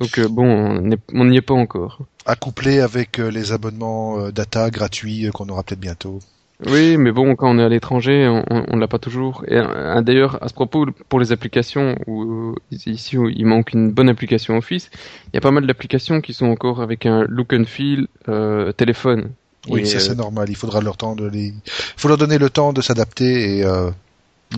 Donc 0.00 0.18
euh, 0.18 0.28
bon, 0.28 0.96
on 1.12 1.24
n'y 1.26 1.36
est 1.36 1.42
pas 1.42 1.54
encore. 1.54 1.98
Accouplé 2.24 2.80
avec 2.80 3.18
euh, 3.18 3.30
les 3.30 3.52
abonnements 3.52 4.18
euh, 4.18 4.30
data 4.32 4.70
gratuits 4.70 5.28
qu'on 5.32 5.48
aura 5.48 5.62
peut-être 5.62 5.80
bientôt. 5.80 6.20
Oui, 6.66 6.98
mais 6.98 7.10
bon, 7.10 7.36
quand 7.36 7.54
on 7.54 7.58
est 7.58 7.62
à 7.62 7.68
l'étranger, 7.68 8.28
on, 8.28 8.64
on 8.68 8.76
l'a 8.76 8.88
pas 8.88 8.98
toujours. 8.98 9.44
Et 9.48 9.58
d'ailleurs, 10.02 10.42
à 10.42 10.48
ce 10.48 10.52
propos, 10.52 10.86
pour 11.08 11.18
les 11.18 11.32
applications, 11.32 11.96
où, 12.06 12.54
ici 12.70 13.16
où 13.16 13.30
il 13.30 13.46
manque 13.46 13.72
une 13.72 13.90
bonne 13.90 14.10
application 14.10 14.58
Office, 14.58 14.90
il 14.92 15.36
y 15.36 15.38
a 15.38 15.40
pas 15.40 15.52
mal 15.52 15.66
d'applications 15.66 16.20
qui 16.20 16.34
sont 16.34 16.46
encore 16.46 16.82
avec 16.82 17.06
un 17.06 17.24
look 17.28 17.54
and 17.54 17.64
feel 17.64 18.08
euh, 18.28 18.72
téléphone. 18.72 19.30
Oui, 19.68 19.80
Et, 19.80 19.84
ça 19.86 19.96
euh, 19.96 20.00
c'est 20.00 20.14
normal. 20.14 20.50
Il 20.50 20.56
faudra 20.56 20.82
leur 20.82 20.98
temps 20.98 21.16
de 21.16 21.26
les, 21.26 21.46
il 21.46 21.62
faut 21.96 22.08
leur 22.08 22.18
donner 22.18 22.36
le 22.36 22.50
temps 22.50 22.74
de 22.74 22.82
s'adapter 22.82 23.56
et 23.56 23.64
euh, 23.64 23.90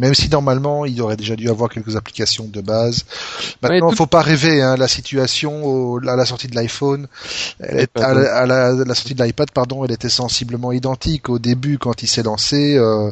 même 0.00 0.14
si 0.14 0.28
normalement 0.28 0.84
il 0.86 1.00
aurait 1.02 1.16
déjà 1.16 1.36
dû 1.36 1.48
avoir 1.48 1.68
quelques 1.70 1.96
applications 1.96 2.46
de 2.46 2.60
base. 2.60 3.04
Maintenant, 3.62 3.86
Ouais, 3.86 3.90
tout- 3.92 3.96
faut 3.96 4.06
pas 4.06 4.22
rêver. 4.22 4.62
Hein, 4.62 4.76
la 4.76 4.88
situation 4.88 5.64
au- 5.64 5.98
à 6.08 6.16
la 6.16 6.24
sortie 6.24 6.46
de 6.48 6.54
l'iPhone, 6.54 7.06
elle 7.60 7.80
est- 7.80 7.82
iPad, 7.84 8.02
à, 8.18 8.46
la, 8.46 8.66
à 8.68 8.72
la 8.72 8.94
sortie 8.94 9.14
de 9.14 9.22
l'iPad, 9.22 9.50
pardon, 9.50 9.84
elle 9.84 9.92
était 9.92 10.08
sensiblement 10.08 10.72
identique. 10.72 11.28
Au 11.28 11.38
début, 11.38 11.78
quand 11.78 12.02
il 12.02 12.06
s'est 12.08 12.22
lancé, 12.22 12.76
euh, 12.76 13.10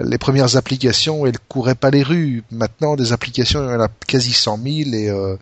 les 0.00 0.18
premières 0.18 0.56
applications, 0.56 1.26
elles 1.26 1.38
couraient 1.48 1.74
pas 1.74 1.90
les 1.90 2.02
rues. 2.02 2.42
Maintenant, 2.50 2.96
des 2.96 3.12
applications, 3.12 3.62
il 3.66 3.72
y 3.72 3.74
en 3.76 3.80
a 3.80 3.88
quasi 4.06 4.32
100 4.32 4.58
000 4.62 4.92
et 4.94 5.08
euh, 5.10 5.36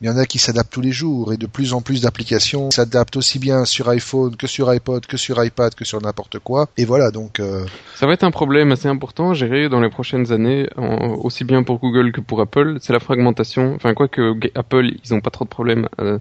il 0.00 0.06
y 0.06 0.10
en 0.10 0.16
a 0.16 0.24
qui 0.24 0.38
s'adaptent 0.38 0.72
tous 0.72 0.80
les 0.80 0.92
jours 0.92 1.34
et 1.34 1.36
de 1.36 1.46
plus 1.46 1.74
en 1.74 1.82
plus 1.82 2.00
d'applications 2.00 2.70
s'adaptent 2.70 3.16
aussi 3.16 3.38
bien 3.38 3.66
sur 3.66 3.88
iPhone 3.90 4.34
que 4.34 4.46
sur 4.46 4.70
iPod, 4.70 5.04
que 5.04 5.18
sur 5.18 5.44
iPad, 5.44 5.74
que 5.74 5.84
sur 5.84 6.00
n'importe 6.00 6.38
quoi. 6.38 6.68
Et 6.78 6.86
voilà, 6.86 7.10
donc 7.10 7.38
euh, 7.38 7.66
Ça 7.96 8.06
va 8.06 8.14
être 8.14 8.24
un 8.24 8.30
problème 8.30 8.72
assez 8.72 8.88
important 8.88 9.30
à 9.30 9.34
gérer 9.34 9.68
dans 9.68 9.80
les 9.80 9.90
prochaines 9.90 10.32
années, 10.32 10.70
aussi 10.76 11.44
bien 11.44 11.62
pour 11.62 11.80
Google 11.80 12.12
que 12.12 12.22
pour 12.22 12.40
Apple. 12.40 12.78
C'est 12.80 12.94
la 12.94 13.00
fragmentation. 13.00 13.74
Enfin, 13.74 13.92
quoi 13.92 14.08
que 14.08 14.34
Apple, 14.54 14.90
ils 15.04 15.12
ont 15.12 15.20
pas 15.20 15.30
trop 15.30 15.44
de 15.44 15.50
problèmes. 15.50 15.86
euh, 16.00 16.18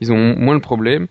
ils 0.00 0.10
ont 0.10 0.36
moins 0.36 0.54
le 0.54 0.60
problème. 0.60 1.06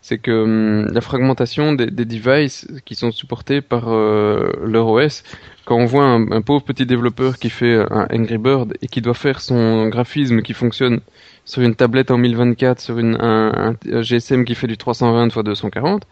C'est 0.00 0.18
que 0.18 0.30
hum, 0.30 0.90
la 0.90 1.02
fragmentation 1.02 1.74
des, 1.74 1.90
devices 1.90 2.66
qui 2.86 2.94
sont 2.94 3.10
supportés 3.10 3.60
par 3.60 3.88
euh, 3.88 4.52
leur 4.64 4.86
OS, 4.86 5.22
quand 5.66 5.76
on 5.76 5.84
voit 5.84 6.06
un 6.06 6.40
pauvre 6.40 6.62
petit 6.62 6.86
développeur 6.86 7.38
qui 7.38 7.50
fait 7.50 7.74
un 7.90 8.06
Angry 8.10 8.38
Bird 8.38 8.74
et 8.80 8.86
qui 8.86 9.02
doit 9.02 9.12
faire 9.12 9.42
son 9.42 9.88
graphisme 9.88 10.40
qui 10.40 10.54
fonctionne 10.54 11.00
sur 11.48 11.62
une 11.62 11.74
tablette 11.74 12.10
en 12.10 12.18
1024, 12.18 12.78
sur 12.78 12.98
une, 12.98 13.16
un, 13.20 13.74
un 13.90 14.02
GSM 14.02 14.44
qui 14.44 14.54
fait 14.54 14.66
du 14.66 14.76
320 14.76 15.28
x 15.28 15.38
240, 15.42 16.02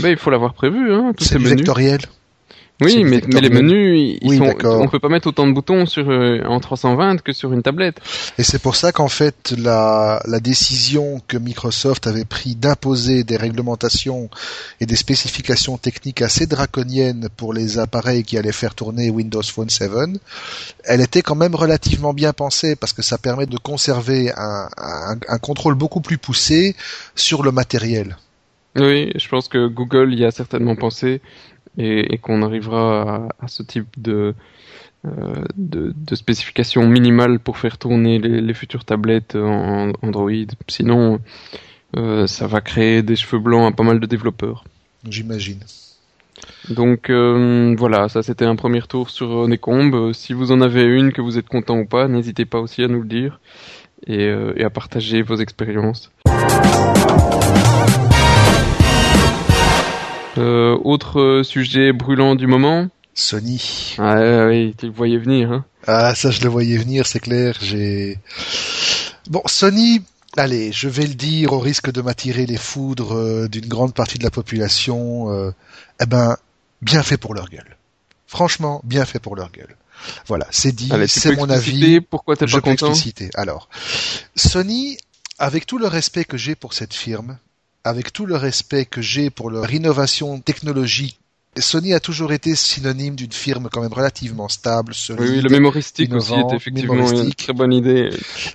ben 0.00 0.10
il 0.10 0.18
faut 0.18 0.28
l'avoir 0.30 0.52
prévu, 0.52 0.92
hein, 0.92 1.12
tous 1.16 1.24
c'est 1.24 1.34
ces 1.34 1.38
menus. 1.38 1.56
vectoriel. 1.56 2.00
Oui, 2.82 3.04
mais, 3.04 3.20
mais 3.32 3.40
les 3.40 3.50
menus, 3.50 4.18
ils 4.20 4.28
Oui, 4.28 4.38
sont, 4.38 4.54
on 4.64 4.88
peut 4.88 4.98
pas 4.98 5.08
mettre 5.08 5.28
autant 5.28 5.46
de 5.46 5.52
boutons 5.52 5.86
sur 5.86 6.10
euh, 6.10 6.42
en 6.46 6.60
320 6.60 7.22
que 7.22 7.32
sur 7.32 7.52
une 7.52 7.62
tablette. 7.62 8.00
Et 8.38 8.42
c'est 8.42 8.60
pour 8.60 8.76
ça 8.76 8.92
qu'en 8.92 9.08
fait, 9.08 9.54
la, 9.58 10.20
la 10.26 10.40
décision 10.40 11.20
que 11.28 11.36
Microsoft 11.36 12.06
avait 12.06 12.24
pris 12.24 12.54
d'imposer 12.54 13.24
des 13.24 13.36
réglementations 13.36 14.30
et 14.80 14.86
des 14.86 14.96
spécifications 14.96 15.78
techniques 15.78 16.22
assez 16.22 16.46
draconiennes 16.46 17.28
pour 17.36 17.52
les 17.52 17.78
appareils 17.78 18.24
qui 18.24 18.38
allaient 18.38 18.52
faire 18.52 18.74
tourner 18.74 19.10
Windows 19.10 19.42
Phone 19.42 19.70
7, 19.70 19.92
elle 20.84 21.00
était 21.00 21.22
quand 21.22 21.34
même 21.34 21.54
relativement 21.54 22.14
bien 22.14 22.32
pensée 22.32 22.76
parce 22.76 22.92
que 22.92 23.02
ça 23.02 23.18
permet 23.18 23.46
de 23.46 23.58
conserver 23.58 24.32
un, 24.36 24.68
un, 24.76 25.16
un 25.28 25.38
contrôle 25.38 25.74
beaucoup 25.74 26.00
plus 26.00 26.18
poussé 26.18 26.76
sur 27.14 27.42
le 27.42 27.52
matériel. 27.52 28.16
Oui, 28.76 29.12
je 29.16 29.28
pense 29.28 29.48
que 29.48 29.68
Google 29.68 30.14
y 30.14 30.24
a 30.24 30.30
certainement 30.30 30.76
pensé 30.76 31.20
et, 31.78 32.14
et 32.14 32.18
qu'on 32.18 32.42
arrivera 32.42 33.02
à, 33.02 33.28
à 33.44 33.48
ce 33.48 33.62
type 33.62 33.88
de, 33.96 34.34
euh, 35.06 35.44
de, 35.56 35.94
de 35.96 36.14
spécifications 36.14 36.86
minimales 36.86 37.38
pour 37.38 37.58
faire 37.58 37.78
tourner 37.78 38.18
les, 38.18 38.40
les 38.40 38.54
futures 38.54 38.84
tablettes 38.84 39.36
en 39.36 39.92
Android. 40.02 40.30
Sinon, 40.68 41.20
euh, 41.96 42.26
ça 42.26 42.46
va 42.46 42.60
créer 42.60 43.02
des 43.02 43.16
cheveux 43.16 43.40
blancs 43.42 43.72
à 43.72 43.76
pas 43.76 43.84
mal 43.84 44.00
de 44.00 44.06
développeurs. 44.06 44.64
J'imagine. 45.08 45.60
Donc 46.70 47.10
euh, 47.10 47.74
voilà, 47.78 48.08
ça 48.08 48.22
c'était 48.22 48.44
un 48.44 48.56
premier 48.56 48.82
tour 48.82 49.10
sur 49.10 49.30
Honeycomb. 49.30 50.12
Si 50.12 50.32
vous 50.32 50.52
en 50.52 50.60
avez 50.60 50.84
une, 50.84 51.12
que 51.12 51.20
vous 51.20 51.38
êtes 51.38 51.48
content 51.48 51.78
ou 51.78 51.86
pas, 51.86 52.08
n'hésitez 52.08 52.44
pas 52.44 52.60
aussi 52.60 52.82
à 52.82 52.88
nous 52.88 53.00
le 53.00 53.08
dire 53.08 53.40
et, 54.06 54.26
euh, 54.26 54.52
et 54.56 54.64
à 54.64 54.70
partager 54.70 55.22
vos 55.22 55.36
expériences. 55.36 56.10
Euh, 60.42 60.76
autre 60.82 61.42
sujet 61.44 61.92
brûlant 61.92 62.34
du 62.34 62.48
moment 62.48 62.88
Sony. 63.14 63.94
Ah 63.98 64.46
oui, 64.48 64.74
tu 64.76 64.86
le 64.86 64.92
voyais 64.92 65.18
venir. 65.18 65.52
Hein 65.52 65.64
ah 65.86 66.14
ça 66.14 66.30
je 66.30 66.40
le 66.40 66.48
voyais 66.48 66.78
venir, 66.78 67.06
c'est 67.06 67.20
clair. 67.20 67.56
J'ai 67.60 68.18
bon 69.30 69.42
Sony. 69.46 70.02
Allez, 70.36 70.72
je 70.72 70.88
vais 70.88 71.06
le 71.06 71.14
dire 71.14 71.52
au 71.52 71.58
risque 71.58 71.92
de 71.92 72.00
m'attirer 72.00 72.46
les 72.46 72.56
foudres 72.56 73.14
euh, 73.14 73.48
d'une 73.48 73.66
grande 73.66 73.94
partie 73.94 74.18
de 74.18 74.24
la 74.24 74.30
population. 74.30 75.30
Euh, 75.30 75.50
eh 76.00 76.06
ben, 76.06 76.36
bien 76.80 77.02
fait 77.02 77.18
pour 77.18 77.34
leur 77.34 77.48
gueule. 77.48 77.76
Franchement, 78.26 78.80
bien 78.82 79.04
fait 79.04 79.18
pour 79.20 79.36
leur 79.36 79.52
gueule. 79.52 79.76
Voilà, 80.26 80.48
c'est 80.50 80.72
dit, 80.72 80.90
c'est 81.06 81.36
mon 81.36 81.50
avis. 81.50 82.00
Pourquoi 82.00 82.36
t'es 82.36 82.46
pas 82.46 82.60
content? 82.60 82.92
Alors, 83.34 83.68
Sony, 84.34 84.96
avec 85.38 85.66
tout 85.66 85.78
le 85.78 85.86
respect 85.86 86.24
que 86.24 86.36
j'ai 86.36 86.56
pour 86.56 86.72
cette 86.72 86.94
firme, 86.94 87.38
avec 87.84 88.12
tout 88.12 88.26
le 88.26 88.36
respect 88.36 88.84
que 88.84 89.02
j'ai 89.02 89.30
pour 89.30 89.50
leur 89.50 89.72
innovation 89.72 90.40
technologique, 90.40 91.18
Sony 91.58 91.92
a 91.92 92.00
toujours 92.00 92.32
été 92.32 92.54
synonyme 92.54 93.14
d'une 93.14 93.32
firme 93.32 93.68
quand 93.70 93.82
même 93.82 93.92
relativement 93.92 94.48
stable, 94.48 94.94
solide. 94.94 95.20
Oui, 95.20 95.40
le 95.42 95.50
mémoristique 95.50 96.14
aussi 96.14 96.32
est 96.32 96.54
effectivement 96.54 97.10
une 97.10 97.34
très 97.34 97.52
bonne 97.52 97.74
idée. 97.74 98.08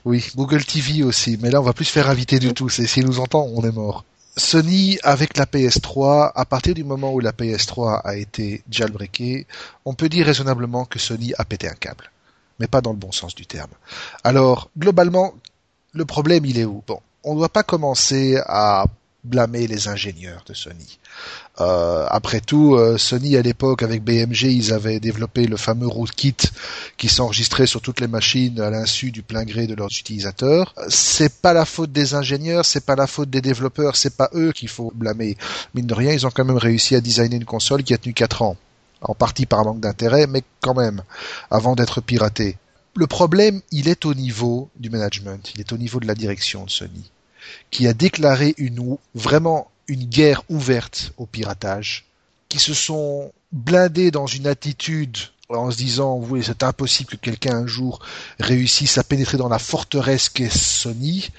Oui, 0.04 0.26
Google 0.36 0.66
TV 0.66 1.04
aussi, 1.04 1.38
mais 1.40 1.52
là 1.52 1.62
on 1.62 1.64
va 1.64 1.74
plus 1.74 1.86
se 1.86 1.92
faire 1.92 2.10
inviter 2.10 2.40
du 2.40 2.54
tout. 2.54 2.70
S'il 2.70 3.06
nous 3.06 3.20
entend, 3.20 3.48
on 3.54 3.62
est 3.62 3.72
mort. 3.72 4.04
Sony, 4.36 5.00
avec 5.04 5.38
la 5.38 5.46
PS3, 5.46 6.32
à 6.34 6.46
partir 6.46 6.74
du 6.76 6.84
moment 6.84 7.12
où 7.14 7.20
la 7.20 7.32
PS3 7.32 8.02
a 8.04 8.16
été 8.16 8.64
jailbreakée, 8.70 9.48
on 9.86 9.94
peut 9.94 10.10
dire 10.10 10.28
raisonnablement 10.28 10.86
que 10.86 11.00
Sony 11.00 11.34
a 11.38 11.46
pété 11.46 11.68
un 11.68 11.74
câble. 11.74 12.12
Mais 12.60 12.68
pas 12.68 12.82
dans 12.82 12.92
le 12.92 12.98
bon 12.98 13.12
sens 13.12 13.36
du 13.36 13.46
terme. 13.46 13.70
Alors, 14.24 14.70
globalement, 14.78 15.34
le 15.94 16.06
problème, 16.06 16.46
il 16.46 16.58
est 16.58 16.66
où? 16.66 16.84
Bon, 16.88 17.00
on 17.24 17.34
ne 17.34 17.40
doit 17.40 17.50
pas 17.50 17.64
commencer 17.64 18.40
à 18.46 18.86
blâmer 19.28 19.68
les 19.68 19.88
ingénieurs 19.88 20.44
de 20.48 20.54
Sony. 20.54 20.98
Euh, 21.60 22.06
après 22.10 22.40
tout, 22.40 22.76
euh, 22.76 22.98
Sony 22.98 23.36
à 23.36 23.42
l'époque 23.42 23.84
avec 23.84 24.04
BMG, 24.04 24.44
ils 24.44 24.74
avaient 24.74 25.00
développé 25.00 25.46
le 25.46 25.58
fameux 25.58 25.88
rootkit 25.88 26.36
qui 26.98 27.10
s'enregistrait 27.10 27.68
sur 27.68 27.82
toutes 27.82 28.00
les 28.00 28.08
machines 28.08 28.60
à 28.60 28.70
l'insu 28.70 29.12
du 29.12 29.24
plein 29.24 29.44
gré 29.44 29.68
de 29.68 29.76
leurs 29.76 29.88
utilisateurs. 29.88 30.74
C'est 30.90 31.42
pas 31.42 31.54
la 31.54 31.66
faute 31.66 31.92
des 31.92 32.14
ingénieurs, 32.14 32.66
c'est 32.66 32.86
pas 32.86 32.96
la 32.96 33.08
faute 33.08 33.30
des 33.30 33.42
développeurs, 33.42 33.96
c'est 33.96 34.16
pas 34.16 34.30
eux 34.34 34.52
qu'il 34.52 34.70
faut 34.70 34.92
blâmer. 34.96 35.38
Mine 35.74 35.88
de 35.88 35.94
rien, 35.94 36.14
ils 36.14 36.26
ont 36.26 36.32
quand 36.32 36.46
même 36.46 36.58
réussi 36.58 36.96
à 36.96 37.02
designer 37.02 37.38
une 37.38 37.46
console 37.46 37.84
qui 37.84 37.94
a 37.94 37.98
tenu 37.98 38.14
4 38.14 38.42
ans. 38.42 38.58
En 39.02 39.14
partie 39.14 39.46
par 39.46 39.64
manque 39.64 39.80
d'intérêt, 39.80 40.26
mais 40.26 40.42
quand 40.60 40.74
même, 40.74 41.04
avant 41.52 41.76
d'être 41.76 42.02
piratée. 42.02 42.58
Le 42.96 43.06
problème, 43.06 43.62
il 43.72 43.88
est 43.90 44.06
au 44.06 44.16
niveau 44.16 44.70
du 44.76 44.90
management, 44.90 45.52
il 45.54 45.62
est 45.62 45.72
au 45.72 45.78
niveau 45.78 46.00
de 46.00 46.08
la 46.08 46.16
direction 46.16 46.66
de 46.66 46.72
Sony, 46.72 47.12
qui 47.72 47.88
a 47.88 47.94
déclaré 47.94 48.54
une 48.58 48.98
vraiment 49.16 49.70
une 49.88 50.06
guerre 50.06 50.44
ouverte 50.50 51.14
au 51.18 51.26
piratage, 51.26 52.06
qui 52.50 52.60
se 52.60 52.74
sont 52.74 53.32
blindés 53.52 54.12
dans 54.12 54.28
une 54.28 54.48
attitude 54.48 55.18
en 55.50 55.72
se 55.72 55.78
disant 55.78 56.16
oui 56.18 56.42
c'est 56.46 56.64
impossible 56.64 57.12
que 57.12 57.16
quelqu'un 57.16 57.56
un 57.56 57.68
jour 57.68 58.00
réussisse 58.40 58.98
à 58.98 59.04
pénétrer 59.04 59.38
dans 59.38 59.48
la 59.48 59.60
forteresse 59.60 60.30
qu'est 60.30 60.56
Sony. 60.56 61.30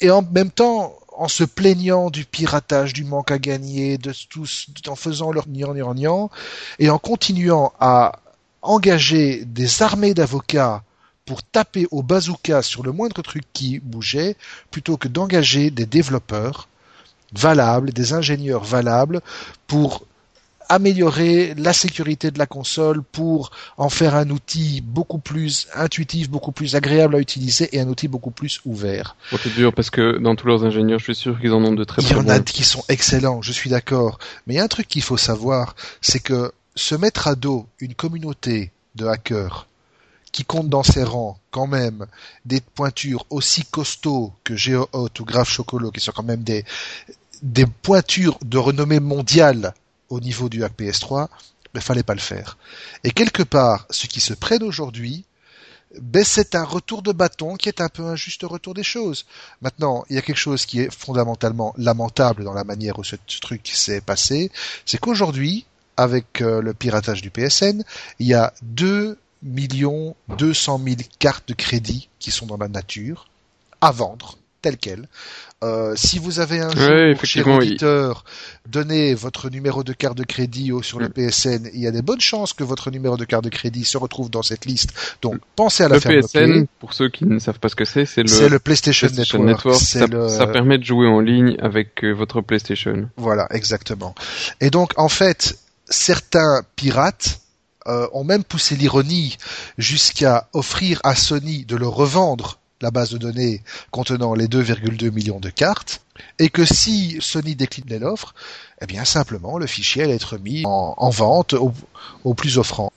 Et 0.00 0.10
en 0.10 0.22
même 0.22 0.50
temps 0.50 0.94
en 1.16 1.28
se 1.28 1.44
plaignant 1.44 2.10
du 2.10 2.24
piratage, 2.24 2.92
du 2.92 3.04
manque 3.04 3.30
à 3.30 3.38
gagner, 3.38 3.98
de 3.98 4.12
tous, 4.28 4.66
en 4.88 4.96
faisant 4.96 5.30
leur 5.30 5.46
nian 5.46 5.74
nian 5.74 5.94
nian, 5.94 6.30
et 6.78 6.90
en 6.90 6.98
continuant 6.98 7.72
à 7.80 8.20
engager 8.62 9.44
des 9.44 9.82
armées 9.82 10.14
d'avocats 10.14 10.82
pour 11.24 11.42
taper 11.42 11.86
au 11.90 12.02
bazooka 12.02 12.62
sur 12.62 12.82
le 12.82 12.92
moindre 12.92 13.22
truc 13.22 13.44
qui 13.52 13.78
bougeait, 13.78 14.36
plutôt 14.70 14.96
que 14.96 15.08
d'engager 15.08 15.70
des 15.70 15.86
développeurs 15.86 16.68
valables, 17.32 17.92
des 17.92 18.12
ingénieurs 18.12 18.64
valables 18.64 19.20
pour 19.66 20.04
améliorer 20.68 21.54
la 21.56 21.74
sécurité 21.74 22.30
de 22.30 22.38
la 22.38 22.46
console 22.46 23.02
pour 23.02 23.50
en 23.76 23.90
faire 23.90 24.14
un 24.14 24.30
outil 24.30 24.80
beaucoup 24.80 25.18
plus 25.18 25.66
intuitif, 25.74 26.30
beaucoup 26.30 26.52
plus 26.52 26.76
agréable 26.76 27.16
à 27.16 27.18
utiliser 27.18 27.68
et 27.76 27.80
un 27.80 27.88
outil 27.88 28.08
beaucoup 28.08 28.30
plus 28.30 28.60
ouvert. 28.64 29.16
c'est 29.42 29.54
dur 29.54 29.74
parce 29.74 29.90
que 29.90 30.18
dans 30.18 30.34
tous 30.34 30.46
leurs 30.46 30.64
ingénieurs, 30.64 30.98
je 30.98 31.04
suis 31.04 31.14
sûr 31.14 31.38
qu'ils 31.38 31.52
en 31.52 31.62
ont 31.62 31.74
de 31.74 31.84
très 31.84 32.00
bons. 32.00 32.08
Il 32.08 32.16
y 32.16 32.20
en 32.20 32.28
a 32.28 32.40
qui 32.40 32.64
sont 32.64 32.84
excellents, 32.88 33.42
je 33.42 33.52
suis 33.52 33.68
d'accord. 33.68 34.18
Mais 34.46 34.54
il 34.54 34.56
y 34.56 34.60
a 34.60 34.64
un 34.64 34.68
truc 34.68 34.88
qu'il 34.88 35.02
faut 35.02 35.18
savoir, 35.18 35.76
c'est 36.00 36.20
que 36.20 36.52
se 36.74 36.94
mettre 36.94 37.28
à 37.28 37.34
dos 37.34 37.66
une 37.78 37.94
communauté 37.94 38.72
de 38.94 39.06
hackers 39.06 39.66
qui 40.32 40.44
compte 40.44 40.68
dans 40.68 40.82
ses 40.82 41.04
rangs 41.04 41.38
quand 41.50 41.66
même 41.66 42.06
des 42.46 42.60
pointures 42.60 43.26
aussi 43.30 43.64
costauds 43.64 44.32
que 44.42 44.56
GeoHot 44.56 45.10
ou 45.20 45.24
Grave 45.24 45.48
Chocolo, 45.48 45.90
qui 45.90 46.00
sont 46.00 46.12
quand 46.12 46.22
même 46.22 46.42
des, 46.42 46.64
pointures 47.82 48.38
de 48.42 48.58
renommée 48.58 49.00
mondiale 49.00 49.74
au 50.08 50.20
niveau 50.20 50.48
du 50.48 50.64
hack 50.64 50.72
PS3, 50.78 51.28
il 51.74 51.80
fallait 51.80 52.02
pas 52.02 52.14
le 52.14 52.20
faire. 52.20 52.56
Et 53.04 53.10
quelque 53.10 53.42
part, 53.42 53.86
ce 53.90 54.06
qui 54.06 54.20
se 54.20 54.34
prête 54.34 54.62
aujourd'hui, 54.62 55.24
ben 56.00 56.24
c'est 56.24 56.54
un 56.54 56.64
retour 56.64 57.02
de 57.02 57.12
bâton 57.12 57.56
qui 57.56 57.68
est 57.68 57.82
un 57.82 57.90
peu 57.90 58.06
un 58.06 58.16
juste 58.16 58.42
retour 58.44 58.72
des 58.72 58.82
choses. 58.82 59.26
Maintenant, 59.60 60.04
il 60.08 60.16
y 60.16 60.18
a 60.18 60.22
quelque 60.22 60.38
chose 60.38 60.64
qui 60.64 60.80
est 60.80 60.90
fondamentalement 60.90 61.74
lamentable 61.76 62.44
dans 62.44 62.54
la 62.54 62.64
manière 62.64 62.98
où 62.98 63.04
ce 63.04 63.16
truc 63.40 63.68
s'est 63.74 64.00
passé, 64.00 64.50
c'est 64.86 64.98
qu'aujourd'hui, 64.98 65.66
avec 65.98 66.40
euh, 66.40 66.62
le 66.62 66.72
piratage 66.72 67.20
du 67.20 67.30
PSN, 67.30 67.82
il 68.18 68.26
y 68.26 68.34
a 68.34 68.54
2 68.62 69.18
millions 69.42 70.14
200 70.38 70.80
000 70.84 70.96
cartes 71.18 71.48
de 71.48 71.54
crédit 71.54 72.08
qui 72.18 72.30
sont 72.30 72.46
dans 72.46 72.56
la 72.56 72.68
nature 72.68 73.28
à 73.80 73.90
vendre 73.90 74.38
telles 74.60 74.76
quelles 74.76 75.08
euh, 75.62 75.92
si 75.94 76.18
vous 76.18 76.40
avez 76.40 76.58
un 76.58 76.70
jour, 76.70 77.24
cher 77.24 77.46
auditeur, 77.46 78.24
donné 78.68 79.14
votre 79.14 79.48
numéro 79.48 79.84
de 79.84 79.92
carte 79.92 80.16
de 80.16 80.24
crédit 80.24 80.72
sur 80.82 80.98
le 80.98 81.08
PSN, 81.08 81.68
il 81.72 81.80
y 81.80 81.86
a 81.86 81.92
des 81.92 82.02
bonnes 82.02 82.20
chances 82.20 82.52
que 82.52 82.64
votre 82.64 82.90
numéro 82.90 83.16
de 83.16 83.24
carte 83.24 83.44
de 83.44 83.48
crédit 83.48 83.84
se 83.84 83.96
retrouve 83.96 84.28
dans 84.28 84.42
cette 84.42 84.64
liste. 84.64 84.90
Donc, 85.22 85.36
pensez 85.54 85.84
à 85.84 85.88
la 85.88 85.96
le 85.96 86.00
faire 86.00 86.20
PSN, 86.20 86.66
pour 86.80 86.94
ceux 86.94 87.08
qui 87.10 87.26
ne 87.26 87.38
savent 87.38 87.60
pas 87.60 87.68
ce 87.68 87.76
que 87.76 87.84
c'est, 87.84 88.06
c'est 88.06 88.24
le, 88.24 88.48
le 88.48 88.58
PlayStation, 88.58 89.08
Network. 89.38 89.80
Ça, 89.80 90.46
permet 90.48 90.78
de 90.78 90.84
jouer 90.84 91.06
en 91.06 91.20
ligne 91.20 91.56
avec 91.60 92.02
euh, 92.02 92.12
votre 92.12 92.40
PlayStation. 92.40 93.08
Voilà, 93.16 93.46
exactement. 93.50 94.16
Et 94.60 94.70
donc, 94.70 94.92
en 94.96 95.08
fait, 95.08 95.56
certains 95.88 96.62
pirates 96.74 97.40
euh, 97.86 98.06
ont 98.12 98.24
même 98.24 98.44
poussé 98.44 98.76
l'ironie 98.76 99.36
jusqu'à 99.78 100.48
offrir 100.52 101.00
à 101.04 101.14
Sony 101.14 101.64
de 101.64 101.76
le 101.76 101.86
revendre 101.86 102.58
la 102.82 102.90
base 102.90 103.10
de 103.10 103.18
données 103.18 103.62
contenant 103.90 104.34
les 104.34 104.46
2,2 104.46 105.10
millions 105.12 105.40
de 105.40 105.48
cartes, 105.48 106.02
et 106.38 106.50
que 106.50 106.64
si 106.64 107.16
Sony 107.20 107.54
décline 107.54 107.98
l'offre, 107.98 108.34
eh 108.80 108.86
bien 108.86 109.04
simplement 109.04 109.56
le 109.56 109.66
fichier 109.66 110.02
allait 110.02 110.16
être 110.16 110.36
mis 110.36 110.64
en, 110.66 111.10
vente 111.10 111.54
au, 111.54 112.34
plus 112.34 112.58
offrant. 112.58 112.92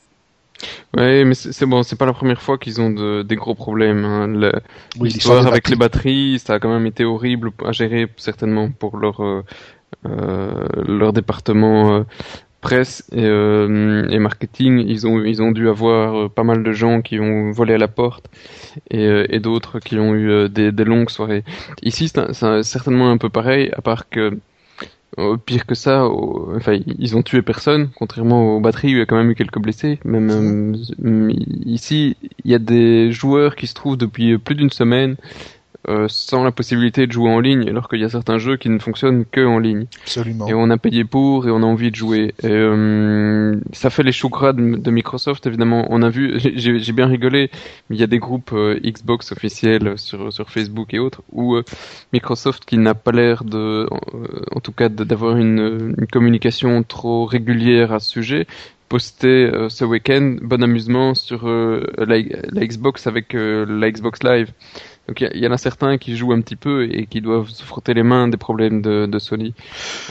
Oui, 0.97 1.25
mais 1.25 1.35
c'est 1.35 1.65
bon, 1.65 1.83
c'est 1.83 1.97
pas 1.97 2.05
la 2.05 2.13
première 2.13 2.41
fois 2.41 2.57
qu'ils 2.57 2.81
ont 2.81 3.23
des 3.23 3.35
gros 3.35 3.55
problèmes. 3.55 4.05
Hein. 4.05 4.51
L'histoire 4.99 5.45
avec 5.45 5.69
les 5.69 5.75
batteries, 5.75 6.41
ça 6.43 6.55
a 6.55 6.59
quand 6.59 6.69
même 6.69 6.87
été 6.87 7.05
horrible 7.05 7.51
à 7.63 7.71
gérer 7.71 8.07
certainement 8.17 8.71
pour 8.71 8.97
leur 8.97 9.21
euh, 9.21 9.43
euh, 10.05 10.65
leur 10.87 11.13
département 11.13 12.05
presse 12.65 13.04
euh, 13.13 14.10
et, 14.10 14.17
marketing, 14.17 14.84
ils 14.88 15.06
ont 15.06 15.23
ils 15.23 15.39
ont 15.43 15.51
dû 15.51 15.69
avoir 15.69 16.08
euh, 16.15 16.30
pas 16.30 16.43
mal 16.43 16.63
de 16.63 16.71
gens 16.71 17.04
qui 17.04 17.19
ont 17.19 17.51
volé 17.51 17.75
à 17.75 17.78
la 17.78 17.88
porte 17.88 18.25
et, 18.89 19.06
euh, 19.06 19.28
et 19.30 19.39
d'autres 19.39 19.80
qui 19.80 19.99
ont 19.99 20.15
eu 20.15 20.49
des, 20.49 20.71
des, 20.71 20.84
longues 20.84 21.12
soirées. 21.12 21.43
Ici, 21.84 22.10
c'est 22.10 22.63
certainement 22.63 23.12
un 23.12 23.19
peu 23.19 23.30
pareil, 23.30 23.69
à 23.78 23.82
part 23.82 24.10
que 24.10 24.39
pire 25.45 25.65
que 25.65 25.75
ça, 25.75 26.06
enfin 26.58 26.78
ils 26.99 27.15
ont 27.15 27.21
tué 27.21 27.41
personne, 27.41 27.89
contrairement 27.95 28.56
aux 28.56 28.60
batteries 28.60 28.93
où 28.93 28.97
il 28.97 28.97
y 28.97 29.01
a 29.01 29.06
quand 29.06 29.15
même 29.15 29.32
eu 29.32 29.36
quelques 29.36 29.60
blessés. 29.60 29.99
Même 30.03 30.76
ici, 31.66 32.18
il 32.43 32.51
y 32.51 32.55
a 32.55 32.59
des 32.59 33.11
joueurs 33.11 33.55
qui 33.55 33.68
se 33.68 33.76
trouvent 33.76 33.97
depuis 33.97 34.38
plus 34.39 34.55
d'une 34.55 34.72
semaine 34.72 35.16
euh, 35.88 36.07
sans 36.09 36.43
la 36.43 36.51
possibilité 36.51 37.05
de 37.05 37.11
jouer 37.11 37.29
en 37.29 37.39
ligne, 37.39 37.69
alors 37.69 37.88
qu'il 37.88 37.99
y 37.99 38.03
a 38.03 38.09
certains 38.09 38.39
jeux 38.39 38.57
qui 38.57 38.69
ne 38.69 38.79
fonctionnent 38.79 39.23
que 39.25 39.45
en 39.45 39.59
ligne. 39.59 39.86
Absolument. 40.03 40.47
Et 40.47 40.53
on 40.53 40.69
a 40.71 40.77
payé 40.77 41.03
pour 41.03 41.47
et 41.47 41.51
on 41.51 41.61
a 41.61 41.65
envie 41.65 41.91
de 41.91 41.95
jouer. 41.95 42.33
Et, 42.41 42.47
euh, 42.47 43.55
ça 43.71 43.91
fait 43.91 44.01
les 44.01 44.11
choukras 44.11 44.53
de, 44.53 44.91
Microsoft, 44.91 45.45
évidemment. 45.45 45.86
On 45.89 46.01
a 46.01 46.09
vu, 46.09 46.39
j'ai 46.55 46.91
bien 46.91 47.05
rigolé, 47.05 47.51
mais 47.89 47.97
il 47.97 47.99
y 47.99 48.03
a 48.03 48.07
des 48.07 48.17
groupes 48.17 48.51
euh, 48.53 48.79
Xbox 48.83 49.31
officiels 49.31 49.97
sur, 49.97 50.33
sur 50.33 50.49
Facebook 50.49 50.93
et 50.93 50.99
autres, 50.99 51.21
où 51.31 51.55
Microsoft, 52.13 52.65
qui 52.65 52.77
n'a 52.77 52.95
pas 52.95 53.11
l'air 53.11 53.43
de, 53.43 53.88
en 54.51 54.59
tout 54.61 54.71
cas, 54.71 54.89
d'avoir 54.89 55.38
une, 55.38 55.93
une 55.97 56.07
communication 56.07 56.81
trop 56.83 57.25
régulière 57.25 57.91
à 57.91 57.99
ce 57.99 58.09
sujet, 58.09 58.47
posté 58.89 59.51
ce 59.69 59.83
week-end 59.83 60.38
bon 60.41 60.63
amusement 60.63 61.15
sur 61.15 61.47
la, 61.47 62.21
Xbox 62.21 63.07
avec 63.07 63.33
la 63.33 63.91
Xbox 63.91 64.23
Live. 64.23 64.51
Donc 65.08 65.22
il 65.22 65.39
y, 65.39 65.47
en 65.47 65.51
a 65.51 65.58
certains 65.58 65.97
qui 65.97 66.18
jouent 66.18 66.34
un 66.34 66.41
petit 66.41 66.56
peu 66.56 66.88
et 66.91 67.06
qui 67.06 67.22
doivent 67.22 67.49
se 67.49 67.64
frotter 67.64 67.93
les 67.93 68.01
mains 68.01 68.28
des 68.28 68.38
problèmes 68.38 68.82
de, 68.82 69.06
de 69.06 69.20
Sony 69.20 69.53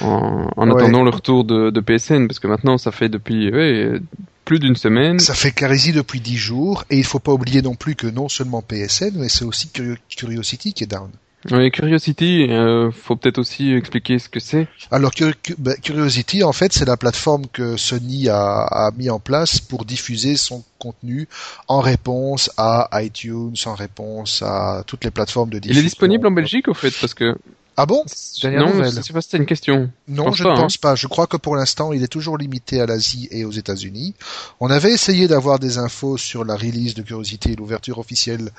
en, 0.01 0.49
en 0.57 0.71
attendant 0.71 1.03
le 1.03 1.11
retour 1.11 1.45
de, 1.45 1.71
de, 1.71 1.81
PSN 1.81 2.29
parce 2.29 2.39
que 2.39 2.47
maintenant 2.47 2.79
ça 2.79 2.93
fait 2.93 3.09
depuis 3.09 3.51
ouais, 3.51 4.01
plus 4.45 4.61
d'une 4.61 4.77
semaine. 4.77 5.19
Ça 5.19 5.35
fait 5.35 5.51
Carésie 5.51 5.93
depuis 5.93 6.21
dix 6.21 6.37
jours 6.37 6.85
et 6.91 6.97
il 6.97 7.05
faut 7.05 7.19
pas 7.19 7.33
oublier 7.33 7.61
non 7.61 7.75
plus 7.75 7.97
que 7.97 8.07
non 8.07 8.29
seulement 8.29 8.63
PSN 8.63 9.15
mais 9.17 9.29
c'est 9.29 9.45
aussi 9.45 9.71
Curiosity 10.09 10.73
qui 10.73 10.85
est 10.85 10.89
down. 10.89 11.11
Oui, 11.51 11.71
Curiosity, 11.71 12.47
euh, 12.49 12.91
faut 12.91 13.17
peut-être 13.17 13.39
aussi 13.39 13.73
expliquer 13.73 14.19
ce 14.19 14.29
que 14.29 14.41
c'est. 14.41 14.67
Alors 14.91 15.11
bah, 15.59 15.75
Curiosity, 15.83 16.43
en 16.43 16.53
fait, 16.53 16.73
c'est 16.73 16.87
la 16.87 16.97
plateforme 16.97 17.47
que 17.53 17.77
Sony 17.77 18.29
a, 18.29 18.63
a, 18.63 18.91
mis 18.93 19.11
en 19.11 19.19
place 19.19 19.61
pour 19.61 19.85
diffuser 19.85 20.37
son 20.37 20.65
contenu 20.79 21.29
en 21.69 21.81
réponse 21.81 22.51
à 22.57 22.89
iTunes, 23.03 23.55
en 23.67 23.75
réponse 23.75 24.43
à 24.43 24.85
toutes 24.87 25.05
les 25.05 25.11
plateformes 25.11 25.51
de 25.51 25.59
diffusion. 25.59 25.81
Il 25.81 25.85
est 25.85 25.89
disponible 25.89 26.27
en 26.27 26.31
Belgique, 26.31 26.69
au 26.69 26.75
fait, 26.75 26.95
parce 26.99 27.15
que 27.15 27.37
ah 27.77 27.87
bon 27.87 28.05
Non, 28.45 28.85
je 28.85 29.01
sais 29.03 29.13
pas 29.13 29.21
si 29.21 29.29
c'était 29.29 29.39
une 29.39 29.47
question. 29.47 29.91
Non, 30.07 30.31
je, 30.31 30.45
ne 30.45 30.51
hein. 30.51 30.55
pense 30.55 30.77
pas. 30.77 30.95
Je 30.95 31.09
crois 31.09 31.27
que 31.27 31.37
pour 31.37 31.57
l'instant, 31.57 31.93
il 31.93 32.05
est 32.05 32.09
toujours 32.09 32.39
limité 32.39 32.81
à 32.81 32.87
l'Asie 32.87 33.27
et 33.33 33.45
aux 33.45 33.51
États-Unis. 33.51 34.15
On 34.61 34.71
avait 34.71 34.93
essayé 34.93 35.27
d'avoir 35.27 35.59
des 35.59 35.79
infos 35.79 36.17
sur 36.17 36.45
la 36.45 36.55
release 36.55 36.95
de 36.95 37.03
Curiosity 37.03 37.53
et 37.53 37.57
l'ouverture 37.57 37.99
officielle 37.99 38.51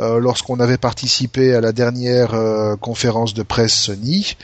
euh, 0.00 0.18
lorsqu'on 0.18 0.58
avait 0.58 0.78
participé 0.78 1.54
à 1.54 1.60
la 1.60 1.72
dernière 1.72 2.32
euh, 2.32 2.76
conférence 2.76 3.34
de 3.34 3.42
presse 3.42 3.74
Sony, 3.74 4.36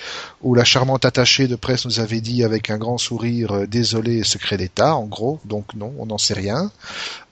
où 0.42 0.54
la 0.54 0.64
charmante 0.64 1.06
attachée 1.06 1.48
de 1.48 1.56
presse 1.56 1.86
nous 1.86 2.00
avait 2.00 2.20
dit 2.20 2.44
avec 2.44 2.68
un 2.68 2.76
grand 2.76 2.98
sourire 2.98 3.52
euh, 3.52 3.66
désolé 3.66 4.24
secret 4.24 4.58
d'État, 4.58 4.94
en 4.94 5.06
gros. 5.06 5.40
Donc 5.46 5.74
non, 5.74 5.94
on 5.98 6.04
n'en 6.04 6.18
sait 6.18 6.34
rien. 6.34 6.70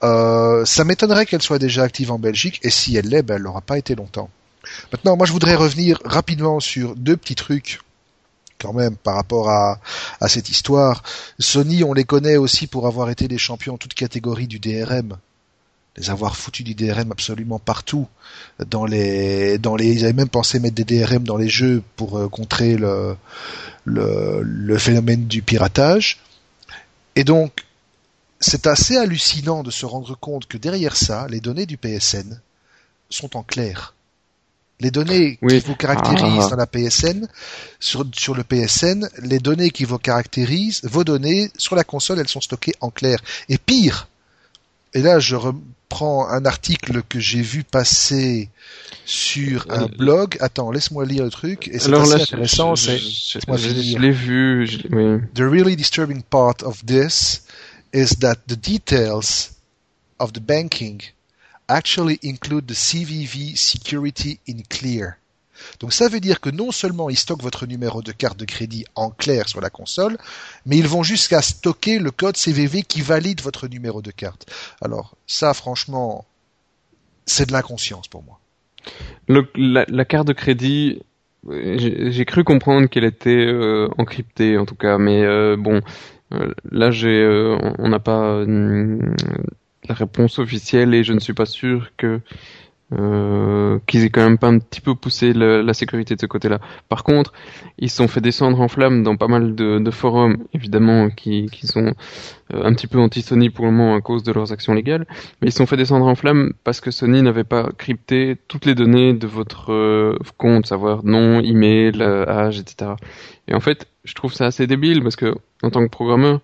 ça 0.01 0.83
m'étonnerait 0.83 1.27
qu'elle 1.27 1.43
soit 1.43 1.59
déjà 1.59 1.83
active 1.83 2.11
en 2.11 2.17
Belgique, 2.17 2.59
et 2.63 2.71
si 2.71 2.95
elle 2.97 3.09
l'est, 3.09 3.21
ben, 3.21 3.35
elle 3.35 3.43
n'aura 3.43 3.61
pas 3.61 3.77
été 3.77 3.93
longtemps. 3.93 4.29
Maintenant, 4.91 5.17
moi, 5.17 5.25
je 5.25 5.31
voudrais 5.31 5.55
revenir 5.55 5.99
rapidement 6.05 6.59
sur 6.59 6.95
deux 6.95 7.17
petits 7.17 7.35
trucs 7.35 7.79
quand 8.59 8.73
même 8.73 8.95
par 8.95 9.15
rapport 9.15 9.49
à, 9.49 9.79
cette 10.27 10.49
histoire. 10.49 11.03
Sony, 11.39 11.83
on 11.83 11.93
les 11.93 12.05
connaît 12.05 12.37
aussi 12.37 12.67
pour 12.67 12.87
avoir 12.87 13.09
été 13.09 13.27
les 13.27 13.37
champions 13.37 13.75
en 13.75 13.77
toute 13.77 13.93
catégorie 13.93 14.47
du 14.47 14.59
DRM 14.59 15.17
les 15.97 16.11
avoir 16.11 16.35
foutus 16.35 16.63
du 16.63 16.75
DRM 16.75 17.11
absolument 17.11 17.57
partout. 17.57 18.07
Dans 18.67 18.85
les 18.85 19.57
dans 19.57 19.75
les 19.75 19.91
ils 19.93 20.03
avaient 20.03 20.13
même 20.13 20.29
pensé 20.29 20.59
mettre 20.59 20.75
des 20.75 20.83
DRM 20.83 21.23
dans 21.23 21.37
les 21.37 21.49
jeux 21.49 21.81
pour 21.95 22.19
euh, 22.19 22.29
contrer 22.29 22.77
le, 22.77 23.15
le 23.83 24.41
le 24.43 24.77
phénomène 24.77 25.25
du 25.25 25.41
piratage. 25.41 26.19
Et 27.15 27.23
donc 27.23 27.65
c'est 28.39 28.67
assez 28.67 28.95
hallucinant 28.95 29.63
de 29.63 29.71
se 29.71 29.87
rendre 29.87 30.15
compte 30.15 30.45
que 30.45 30.57
derrière 30.57 30.95
ça 30.95 31.25
les 31.29 31.39
données 31.39 31.65
du 31.65 31.77
PSN 31.77 32.39
sont 33.09 33.35
en 33.35 33.41
clair 33.41 33.95
les 34.79 34.91
données 34.91 35.37
qui 35.37 35.59
vous 35.59 35.75
caractérisent 35.75 36.45
ah. 36.45 36.49
dans 36.51 36.55
la 36.55 36.67
PSN, 36.67 37.27
sur, 37.79 38.05
sur 38.15 38.35
le 38.35 38.43
PSN, 38.43 39.09
les 39.23 39.39
données 39.39 39.71
qui 39.71 39.85
vous 39.85 39.97
caractérisent, 39.97 40.81
vos 40.83 41.03
données 41.03 41.49
sur 41.57 41.75
la 41.75 41.83
console, 41.83 42.19
elles 42.19 42.27
sont 42.27 42.41
stockées 42.41 42.75
en 42.81 42.91
clair. 42.91 43.19
Et 43.49 43.57
pire, 43.57 44.07
et 44.93 45.01
là 45.01 45.19
je 45.19 45.35
reprends 45.35 46.27
un 46.27 46.45
article 46.45 47.01
que 47.09 47.19
j'ai 47.19 47.41
vu 47.41 47.63
passer 47.63 48.49
sur 49.05 49.65
un 49.69 49.85
euh, 49.85 49.87
blog. 49.97 50.37
Attends, 50.41 50.69
laisse-moi 50.69 51.05
lire 51.05 51.23
le 51.23 51.31
truc. 51.31 51.69
Et 51.69 51.79
c'est 51.79 51.93
assez 51.93 52.13
intéressant. 52.13 52.75
Je, 52.75 52.97
je 52.97 53.97
l'ai 53.97 54.11
vu. 54.11 54.69
Oui. 54.91 55.21
The 55.33 55.39
really 55.39 55.75
disturbing 55.75 56.21
part 56.21 56.63
of 56.63 56.85
this 56.85 57.43
is 57.93 58.17
that 58.19 58.35
the 58.47 58.55
details 58.55 59.53
of 60.19 60.33
the 60.33 60.39
banking 60.39 61.01
actually 61.67 62.19
include 62.23 62.67
the 62.67 62.73
CVV 62.73 63.55
security 63.55 64.39
in 64.47 64.61
clear. 64.69 65.17
Donc 65.79 65.93
ça 65.93 66.07
veut 66.07 66.19
dire 66.19 66.39
que 66.39 66.49
non 66.49 66.71
seulement 66.71 67.09
ils 67.09 67.17
stockent 67.17 67.41
votre 67.41 67.65
numéro 67.65 68.01
de 68.01 68.11
carte 68.11 68.37
de 68.37 68.45
crédit 68.45 68.85
en 68.95 69.09
clair 69.09 69.49
sur 69.49 69.61
la 69.61 69.69
console, 69.69 70.17
mais 70.65 70.77
ils 70.77 70.87
vont 70.87 71.03
jusqu'à 71.03 71.41
stocker 71.41 71.99
le 71.99 72.11
code 72.11 72.37
CVV 72.37 72.83
qui 72.83 73.01
valide 73.01 73.41
votre 73.41 73.67
numéro 73.67 74.01
de 74.01 74.11
carte. 74.11 74.45
Alors 74.81 75.15
ça 75.25 75.53
franchement, 75.53 76.25
c'est 77.25 77.47
de 77.47 77.53
l'inconscience 77.53 78.07
pour 78.07 78.23
moi. 78.23 78.39
la, 79.55 80.05
carte 80.05 80.27
de 80.27 80.33
crédit, 80.33 81.01
j'ai 81.49 82.25
cru 82.25 82.43
comprendre 82.43 82.87
qu'elle 82.87 83.05
était 83.05 83.45
euh, 83.45 83.89
encryptée 83.97 84.57
en 84.57 84.65
tout 84.65 84.75
cas, 84.75 84.97
mais 84.97 85.23
euh, 85.23 85.57
bon, 85.57 85.81
euh, 86.33 86.53
là 86.71 86.89
on 87.79 87.89
n'a 87.89 87.99
pas 87.99 88.43
la 89.87 89.95
réponse 89.95 90.39
officielle 90.39 90.93
et 90.93 91.03
je 91.03 91.13
ne 91.13 91.19
suis 91.19 91.33
pas 91.33 91.45
sûr 91.45 91.91
que 91.97 92.21
euh, 92.93 93.79
qu'ils 93.85 94.05
aient 94.05 94.09
quand 94.09 94.23
même 94.23 94.37
pas 94.37 94.47
un 94.47 94.59
petit 94.59 94.79
peu 94.79 94.95
poussé 94.95 95.33
la 95.33 95.73
sécurité 95.73 96.15
de 96.15 96.21
ce 96.21 96.25
côté-là. 96.25 96.59
Par 96.87 97.03
contre, 97.03 97.33
ils 97.77 97.89
se 97.89 97.97
sont 97.97 98.07
fait 98.07 98.21
descendre 98.21 98.61
en 98.61 98.69
flammes 98.69 99.03
dans 99.03 99.17
pas 99.17 99.27
mal 99.27 99.55
de, 99.55 99.91
forums, 99.91 100.37
évidemment, 100.53 101.09
qui, 101.09 101.49
sont 101.63 101.93
euh, 102.53 102.63
un 102.63 102.73
petit 102.73 102.87
peu 102.87 102.97
anti-Sony 102.97 103.49
pour 103.49 103.65
le 103.65 103.71
moment 103.71 103.95
à 103.95 103.99
cause 103.99 104.23
de 104.23 104.31
leurs 104.31 104.53
actions 104.53 104.73
légales, 104.73 105.05
mais 105.41 105.49
ils 105.49 105.51
se 105.51 105.57
sont 105.57 105.65
fait 105.65 105.75
descendre 105.75 106.05
en 106.05 106.15
flammes 106.15 106.53
parce 106.63 106.79
que 106.79 106.91
Sony 106.91 107.21
n'avait 107.21 107.43
pas 107.43 107.69
crypté 107.77 108.37
toutes 108.47 108.65
les 108.65 108.73
données 108.73 109.13
de 109.13 109.27
votre 109.27 109.73
euh, 109.73 110.17
compte, 110.37 110.65
savoir 110.65 111.03
nom, 111.03 111.41
email, 111.41 112.01
âge, 112.01 112.59
etc. 112.59 112.91
Et 113.49 113.53
en 113.53 113.59
fait, 113.59 113.87
je 114.05 114.13
trouve 114.13 114.33
ça 114.33 114.45
assez 114.45 114.65
débile 114.65 115.03
parce 115.03 115.17
que 115.17 115.35
en 115.61 115.71
tant 115.71 115.83
que 115.83 115.89
programmeur, 115.89 116.39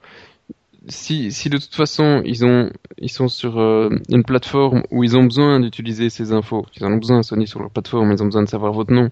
si, 0.87 1.31
si 1.31 1.49
de 1.49 1.57
toute 1.57 1.75
façon 1.75 2.21
ils 2.25 2.45
ont 2.45 2.69
ils 2.97 3.11
sont 3.11 3.27
sur 3.27 3.59
euh, 3.59 3.89
une 4.09 4.23
plateforme 4.23 4.83
où 4.91 5.03
ils 5.03 5.15
ont 5.17 5.23
besoin 5.23 5.59
d'utiliser 5.59 6.09
ces 6.09 6.33
infos, 6.33 6.65
ils 6.75 6.85
en 6.85 6.91
ont 6.91 6.97
besoin 6.97 7.23
Sony 7.23 7.47
sur 7.47 7.59
leur 7.59 7.69
plateforme, 7.69 8.11
ils 8.11 8.21
ont 8.21 8.25
besoin 8.25 8.43
de 8.43 8.49
savoir 8.49 8.73
votre 8.73 8.91
nom, 8.91 9.09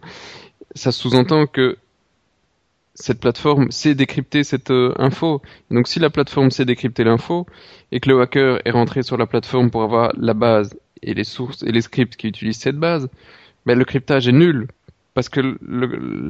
ça 0.76 0.92
sous-entend 0.92 1.48
que 1.48 1.78
cette 2.94 3.20
plateforme 3.20 3.72
sait 3.72 3.96
décrypter 3.96 4.44
cette 4.44 4.70
euh, 4.72 4.94
info. 4.98 5.42
Donc 5.70 5.88
si 5.88 6.00
la 6.00 6.10
plateforme 6.10 6.52
sait 6.52 6.66
décrypter 6.66 7.04
l'info 7.04 7.46
et 7.92 8.00
que 8.00 8.10
le 8.10 8.22
hacker 8.22 8.60
est 8.66 8.72
rentré 8.72 9.02
sur 9.02 9.18
la 9.18 9.26
plateforme 9.26 9.72
pour 9.72 9.84
avoir 9.84 10.12
la 10.18 10.34
base 10.34 10.78
et 11.02 11.14
les 11.14 11.24
sources 11.24 11.64
et 11.64 11.72
les 11.72 11.82
scripts 11.82 12.18
qui 12.18 12.28
utilisent 12.28 12.60
cette 12.60 12.78
base, 12.78 13.10
ben 13.66 13.78
le 13.78 13.86
cryptage 13.86 14.28
est 14.28 14.34
nul 14.34 14.68
parce 15.14 15.28
que 15.28 15.42
le, 15.42 15.60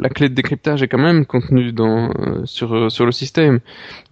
la 0.02 0.10
clé 0.10 0.28
de 0.30 0.34
décryptage 0.34 0.82
est 0.82 0.88
quand 0.88 1.02
même 1.02 1.26
contenue 1.26 1.72
dans 1.72 2.10
euh, 2.10 2.46
sur 2.46 2.74
euh, 2.74 2.90
sur 2.90 3.06
le 3.06 3.12
système. 3.12 3.60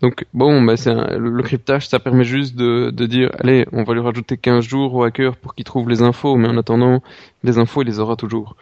Donc 0.02 0.26
bon, 0.34 0.62
bah 0.62 0.78
c'est 0.78 0.94
le, 0.94 1.42
cryptage, 1.42 1.88
ça 1.88 2.00
permet 2.00 2.24
juste 2.24 2.56
de, 2.56 2.92
de 2.92 3.06
dire 3.08 3.32
allez, 3.40 3.66
on 3.72 3.84
va 3.84 3.94
lui 3.94 4.02
rajouter 4.02 4.38
15 4.38 4.64
jours 4.64 4.94
au 4.94 5.04
hacker 5.04 5.38
pour 5.38 5.56
qu'il 5.56 5.66
trouve 5.66 5.90
les 5.90 6.04
infos, 6.04 6.36
mais 6.36 6.48
en 6.48 6.58
attendant, 6.58 7.02
les 7.44 7.58
infos 7.58 7.82
il 7.82 7.88
les 7.88 8.00
aura 8.00 8.16
toujours. 8.16 8.56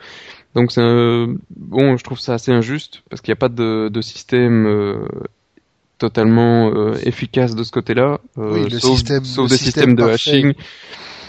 Donc 0.55 0.71
c'est 0.71 0.81
bon, 0.81 1.97
je 1.97 2.03
trouve 2.03 2.19
ça 2.19 2.35
assez 2.35 2.51
injuste 2.51 3.03
parce 3.09 3.21
qu'il 3.21 3.31
n'y 3.31 3.37
a 3.37 3.41
pas 3.41 3.49
de, 3.49 3.89
de 3.89 4.01
système 4.01 4.65
euh, 4.65 5.05
totalement 5.97 6.93
efficace 7.03 7.53
de 7.55 7.63
ce 7.63 7.71
côté-là, 7.71 8.19
oui, 8.37 8.71
sauf, 8.71 8.95
système, 8.95 9.25
sauf 9.25 9.49
des 9.49 9.57
systèmes 9.57 9.95
de 9.95 10.03
hashing. 10.03 10.53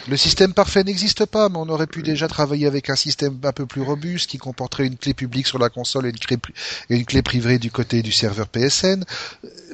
Le 0.08 0.16
système 0.16 0.54
parfait 0.54 0.84
n'existe 0.84 1.26
pas, 1.26 1.48
mais 1.48 1.58
on 1.58 1.68
aurait 1.68 1.86
pu 1.86 2.02
déjà 2.02 2.28
travailler 2.28 2.66
avec 2.66 2.88
un 2.88 2.96
système 2.96 3.38
un 3.44 3.52
peu 3.52 3.66
plus 3.66 3.82
robuste 3.82 4.30
qui 4.30 4.38
comporterait 4.38 4.86
une 4.86 4.96
clé 4.96 5.12
publique 5.12 5.46
sur 5.46 5.58
la 5.58 5.68
console 5.68 6.06
et 6.06 6.10
une 6.10 6.18
clé, 6.18 6.38
une 6.88 7.04
clé 7.04 7.22
privée 7.22 7.58
du 7.58 7.70
côté 7.70 8.02
du 8.02 8.12
serveur 8.12 8.48
PSN. 8.48 9.04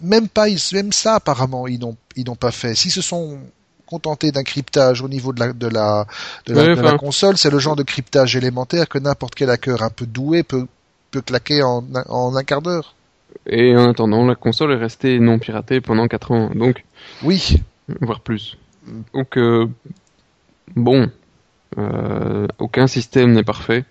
Même 0.03 0.29
pas, 0.29 0.47
même 0.73 0.93
ça 0.93 1.15
apparemment 1.15 1.69
ils 1.69 1.79
n'ont 1.79 1.97
ils 2.17 2.27
n'ont 2.27 2.35
pas 2.37 2.51
fait. 2.51 2.75
Si 2.75 2.91
se 2.91 3.01
sont 3.01 3.39
contentés 3.87 4.33
d'un 4.33 4.43
cryptage 4.43 5.03
au 5.03 5.09
niveau 5.09 5.33
de 5.33 5.41
la 5.41 5.53
de 5.53 5.69
la 5.69 6.07
de 6.47 6.55
la, 6.55 6.97
console, 6.99 7.37
c'est 7.37 7.51
le 7.51 7.61
genre 7.61 7.77
de 7.77 7.85
cryptage 7.85 8.35
élémentaire 8.35 8.89
que 8.89 8.99
n'importe 8.99 9.37
quel 9.37 9.51
hacker 9.51 9.83
un 9.83 9.91
peu 9.91 10.07
doué 10.07 10.43
peut 10.43 10.67
peut 11.13 11.23
claquer 11.23 11.63
en, 11.63 11.85
en 12.09 12.35
un 12.35 12.43
quart 12.43 12.61
d'heure. 12.61 12.95
Et 13.47 13.77
en 13.77 13.91
attendant, 13.91 14.25
la 14.27 14.35
console 14.35 14.73
est 14.73 14.77
restée 14.77 15.19
non 15.19 15.39
piratée 15.39 15.81
pendant 15.81 16.07
4 16.09 16.31
ans, 16.33 16.51
donc. 16.55 16.85
Oui. 17.23 17.61
Voire 18.01 18.21
plus. 18.21 18.57
Donc, 19.13 19.37
euh, 19.37 19.69
bon, 20.75 21.11
euh, 21.79 22.47
aucun 22.59 22.87
système 22.87 23.33
n'est 23.33 23.45
parfait. 23.45 23.85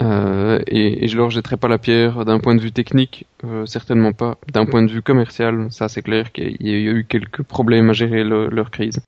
Euh, 0.00 0.60
et, 0.68 1.08
je 1.08 1.16
leur 1.16 1.30
jetterai 1.30 1.56
pas 1.56 1.66
la 1.66 1.78
pierre 1.78 2.24
d'un 2.24 2.38
point 2.38 2.54
de 2.54 2.60
vue 2.60 2.70
technique, 2.70 3.26
euh, 3.44 3.66
certainement 3.66 4.12
pas. 4.12 4.38
D'un 4.52 4.64
point 4.64 4.82
de 4.82 4.90
vue 4.90 5.02
commercial, 5.02 5.66
ça 5.70 5.88
c'est 5.88 6.02
clair 6.02 6.30
qu'il 6.30 6.56
y 6.60 6.70
a 6.70 6.92
eu 6.92 7.04
quelques 7.08 7.42
problèmes 7.42 7.90
à 7.90 7.92
gérer 7.94 8.22
leur 8.22 8.70
crise. 8.70 9.00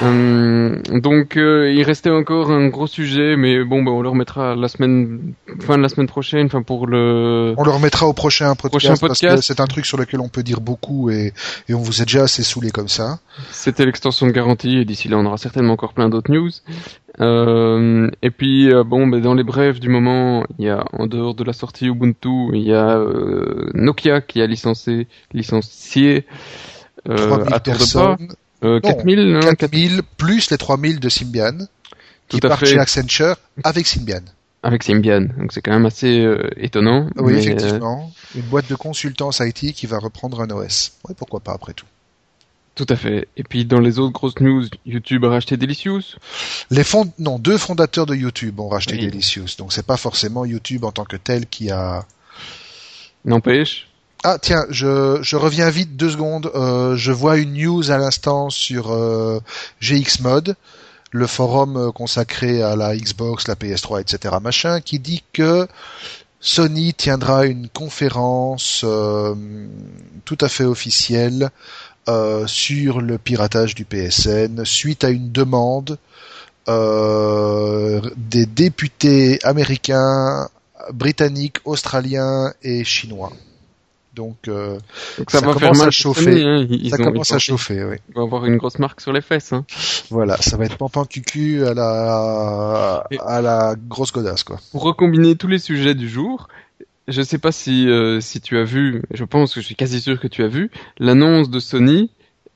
Hum, 0.00 0.80
donc 1.00 1.36
euh, 1.36 1.72
il 1.72 1.82
restait 1.82 2.10
encore 2.10 2.50
un 2.50 2.68
gros 2.68 2.86
sujet, 2.86 3.36
mais 3.36 3.64
bon, 3.64 3.82
bah, 3.82 3.90
on 3.90 4.00
le 4.00 4.08
remettra 4.08 4.54
la 4.54 4.68
semaine, 4.68 5.34
fin 5.60 5.76
de 5.76 5.82
la 5.82 5.88
semaine 5.88 6.06
prochaine, 6.06 6.46
enfin 6.46 6.62
pour 6.62 6.86
le. 6.86 7.54
On 7.56 7.64
le 7.64 7.70
remettra 7.70 8.06
au 8.06 8.12
prochain 8.12 8.54
podcast, 8.54 9.00
parce 9.00 9.20
que 9.20 9.40
c'est 9.40 9.60
un 9.60 9.66
truc 9.66 9.86
sur 9.86 9.98
lequel 9.98 10.20
on 10.20 10.28
peut 10.28 10.44
dire 10.44 10.60
beaucoup 10.60 11.10
et, 11.10 11.32
et 11.68 11.74
on 11.74 11.80
vous 11.80 12.00
est 12.00 12.04
déjà 12.04 12.22
assez 12.22 12.44
saoulé 12.44 12.70
comme 12.70 12.88
ça. 12.88 13.18
C'était 13.50 13.84
l'extension 13.84 14.26
de 14.26 14.32
garantie 14.32 14.78
et 14.78 14.84
d'ici 14.84 15.08
là 15.08 15.16
on 15.18 15.26
aura 15.26 15.36
certainement 15.36 15.72
encore 15.72 15.94
plein 15.94 16.08
d'autres 16.08 16.30
news. 16.30 16.50
Euh, 17.20 18.08
et 18.22 18.30
puis 18.30 18.72
euh, 18.72 18.84
bon, 18.84 19.08
ben, 19.08 19.20
dans 19.20 19.34
les 19.34 19.42
brefs 19.42 19.80
du 19.80 19.88
moment, 19.88 20.44
il 20.58 20.66
y 20.66 20.70
a 20.70 20.84
en 20.92 21.06
dehors 21.08 21.34
de 21.34 21.42
la 21.42 21.52
sortie 21.52 21.86
Ubuntu, 21.86 22.50
il 22.52 22.62
y 22.62 22.72
a 22.72 22.98
euh, 22.98 23.68
Nokia 23.74 24.20
qui 24.20 24.40
a 24.40 24.46
licencié, 24.46 25.08
licencié 25.32 26.26
euh, 27.08 27.44
à 27.50 27.58
tour 27.60 27.74
de 27.74 27.92
pas. 27.92 28.16
Euh, 28.64 28.80
4000, 28.80 29.32
non, 29.32 29.40
4000 29.54 30.02
plus 30.16 30.50
les 30.50 30.58
3000 30.58 31.00
de 31.00 31.08
Symbian 31.08 31.58
qui 32.28 32.40
partent 32.40 32.64
chez 32.64 32.78
Accenture 32.78 33.36
avec 33.64 33.86
Symbian. 33.86 34.22
Avec 34.62 34.82
Symbian, 34.82 35.28
donc 35.38 35.52
c'est 35.52 35.62
quand 35.62 35.70
même 35.70 35.86
assez 35.86 36.20
euh, 36.20 36.50
étonnant. 36.56 37.08
Oui, 37.16 37.34
effectivement. 37.34 38.12
Une 38.34 38.42
boîte 38.42 38.68
de 38.68 38.74
consultance 38.74 39.40
IT 39.40 39.72
qui 39.72 39.86
va 39.86 39.98
reprendre 39.98 40.40
un 40.40 40.50
OS. 40.50 40.98
Oui, 41.08 41.14
pourquoi 41.16 41.40
pas 41.40 41.52
après 41.52 41.74
tout. 41.74 41.86
Tout 42.74 42.86
à 42.90 42.96
fait. 42.96 43.28
Et 43.36 43.42
puis 43.42 43.64
dans 43.64 43.80
les 43.80 43.98
autres 43.98 44.12
grosses 44.12 44.38
news, 44.40 44.64
YouTube 44.86 45.24
a 45.24 45.30
racheté 45.30 45.56
Delicious. 45.56 46.16
Les 46.70 46.84
fond... 46.84 47.12
non, 47.18 47.38
deux 47.38 47.58
fondateurs 47.58 48.06
de 48.06 48.14
YouTube 48.14 48.60
ont 48.60 48.68
racheté 48.68 48.96
Delicious. 48.96 49.56
Donc 49.58 49.72
c'est 49.72 49.86
pas 49.86 49.96
forcément 49.96 50.44
YouTube 50.44 50.84
en 50.84 50.92
tant 50.92 51.04
que 51.04 51.16
tel 51.16 51.46
qui 51.46 51.70
a. 51.70 52.04
N'empêche. 53.24 53.88
Ah 54.24 54.38
tiens, 54.40 54.66
je, 54.70 55.18
je 55.22 55.36
reviens 55.36 55.70
vite 55.70 55.96
deux 55.96 56.10
secondes. 56.10 56.50
Euh, 56.54 56.96
je 56.96 57.12
vois 57.12 57.36
une 57.36 57.54
news 57.54 57.90
à 57.90 57.98
l'instant 57.98 58.50
sur 58.50 58.92
euh, 58.92 59.40
GXMod, 59.80 60.56
le 61.12 61.26
forum 61.26 61.76
euh, 61.76 61.92
consacré 61.92 62.62
à 62.62 62.74
la 62.74 62.96
Xbox, 62.96 63.46
la 63.46 63.54
PS3, 63.54 64.00
etc. 64.00 64.34
machin, 64.42 64.80
qui 64.80 64.98
dit 64.98 65.22
que 65.32 65.68
Sony 66.40 66.94
tiendra 66.94 67.46
une 67.46 67.68
conférence 67.68 68.82
euh, 68.84 69.34
tout 70.24 70.38
à 70.40 70.48
fait 70.48 70.64
officielle 70.64 71.50
euh, 72.08 72.46
sur 72.46 73.00
le 73.00 73.18
piratage 73.18 73.74
du 73.76 73.84
PSN 73.84 74.64
suite 74.64 75.04
à 75.04 75.10
une 75.10 75.30
demande 75.30 75.98
euh, 76.68 78.00
des 78.16 78.46
députés 78.46 79.38
américains, 79.44 80.48
britanniques, 80.92 81.58
australiens 81.64 82.52
et 82.62 82.84
chinois. 82.84 83.32
Donc, 84.18 84.48
euh, 84.48 84.80
ça, 85.28 85.40
va 85.40 85.54
commence 85.54 85.80
à 85.80 85.92
chauffer. 85.92 86.42
Hein. 86.42 86.66
ça 86.90 86.96
commence 86.96 87.30
à 87.30 87.38
chauffer, 87.38 87.84
oui. 87.84 87.96
On 88.16 88.18
va 88.18 88.24
avoir 88.24 88.46
une 88.46 88.56
grosse 88.56 88.80
marque 88.80 89.00
sur 89.00 89.12
les 89.12 89.20
fesses. 89.20 89.52
Hein. 89.52 89.64
Voilà, 90.10 90.36
ça 90.38 90.56
va 90.56 90.64
être 90.64 90.76
pampan 90.76 91.04
cucu 91.04 91.64
à 91.64 91.72
la 91.72 93.06
à 93.24 93.40
la 93.40 93.76
grosse 93.76 94.10
godasse 94.10 94.42
quoi. 94.42 94.58
Pour 94.72 94.82
recombiner 94.82 95.36
tous 95.36 95.46
les 95.46 95.60
sujets 95.60 95.94
du 95.94 96.08
jour, 96.08 96.48
je 97.06 97.22
sais 97.22 97.38
pas 97.38 97.52
si 97.52 97.88
euh, 97.88 98.18
si 98.20 98.40
tu 98.40 98.58
as 98.58 98.64
vu, 98.64 99.02
je 99.12 99.22
pense 99.22 99.54
que 99.54 99.60
je 99.60 99.66
suis 99.66 99.76
quasi 99.76 100.00
sûr 100.00 100.18
que 100.18 100.26
tu 100.26 100.42
as 100.42 100.48
vu 100.48 100.72
l'annonce 100.98 101.48
de 101.48 101.60
Sony 101.60 102.10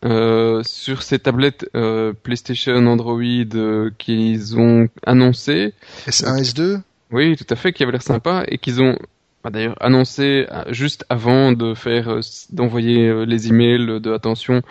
euh, 0.05 0.63
sur 0.65 1.05
ces 1.05 1.21
tablettes 1.21 1.71
euh, 1.77 2.13
PlayStation 2.25 2.75
Android 2.89 3.23
qu'ils 3.99 4.59
ont 4.59 4.89
annoncé. 5.07 5.75
S1, 6.09 6.43
S2 6.43 6.81
Oui, 7.13 7.37
tout 7.37 7.47
à 7.51 7.55
fait, 7.55 7.73
qui 7.73 7.85
avait 7.85 7.93
l'air 7.93 8.03
sympa 8.03 8.43
et 8.49 8.59
qu'ils 8.59 8.83
ont 8.83 8.99
d'ailleurs 9.51 9.77
annoncé 9.81 10.47
euh, 10.51 10.65
juste 10.71 11.05
avant 11.09 11.53
de 11.53 11.75
faire 11.75 12.09
euh, 12.09 12.21
d'envoyer 12.51 13.27
les 13.27 13.49
emails 13.49 14.01
de 14.01 14.13
attention 14.13 14.63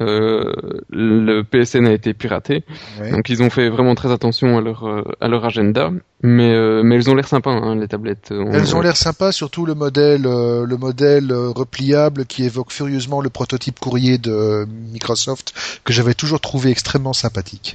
euh, 0.00 0.52
le 0.90 1.42
PSN 1.42 1.86
a 1.86 1.92
été 1.92 2.14
piraté. 2.14 2.64
Donc 3.10 3.28
ils 3.28 3.42
ont 3.42 3.50
fait 3.50 3.68
vraiment 3.68 3.94
très 3.94 4.12
attention 4.12 4.56
à 4.56 4.60
leur 4.60 4.86
euh, 4.86 5.02
à 5.20 5.26
leur 5.26 5.44
agenda, 5.44 5.90
mais 6.22 6.54
euh, 6.54 6.82
mais 6.84 6.94
elles 6.94 7.10
ont 7.10 7.14
l'air 7.14 7.26
sympas 7.26 7.50
hein, 7.50 7.74
les 7.74 7.88
tablettes. 7.88 8.30
elles 8.30 8.76
ont 8.76 8.80
l'air 8.80 8.96
sympas, 8.96 9.32
surtout 9.32 9.66
le 9.66 9.74
modèle 9.74 10.22
le 10.22 10.76
modèle 10.76 11.32
repliable 11.32 12.24
qui 12.24 12.44
évoque 12.44 12.70
furieusement 12.70 13.20
le 13.20 13.30
prototype 13.30 13.80
courrier 13.80 14.18
de 14.18 14.66
Microsoft 14.92 15.54
que 15.84 15.92
j'avais 15.92 16.14
toujours 16.14 16.40
trouvé 16.40 16.70
extrêmement 16.70 17.12
sympathique. 17.12 17.74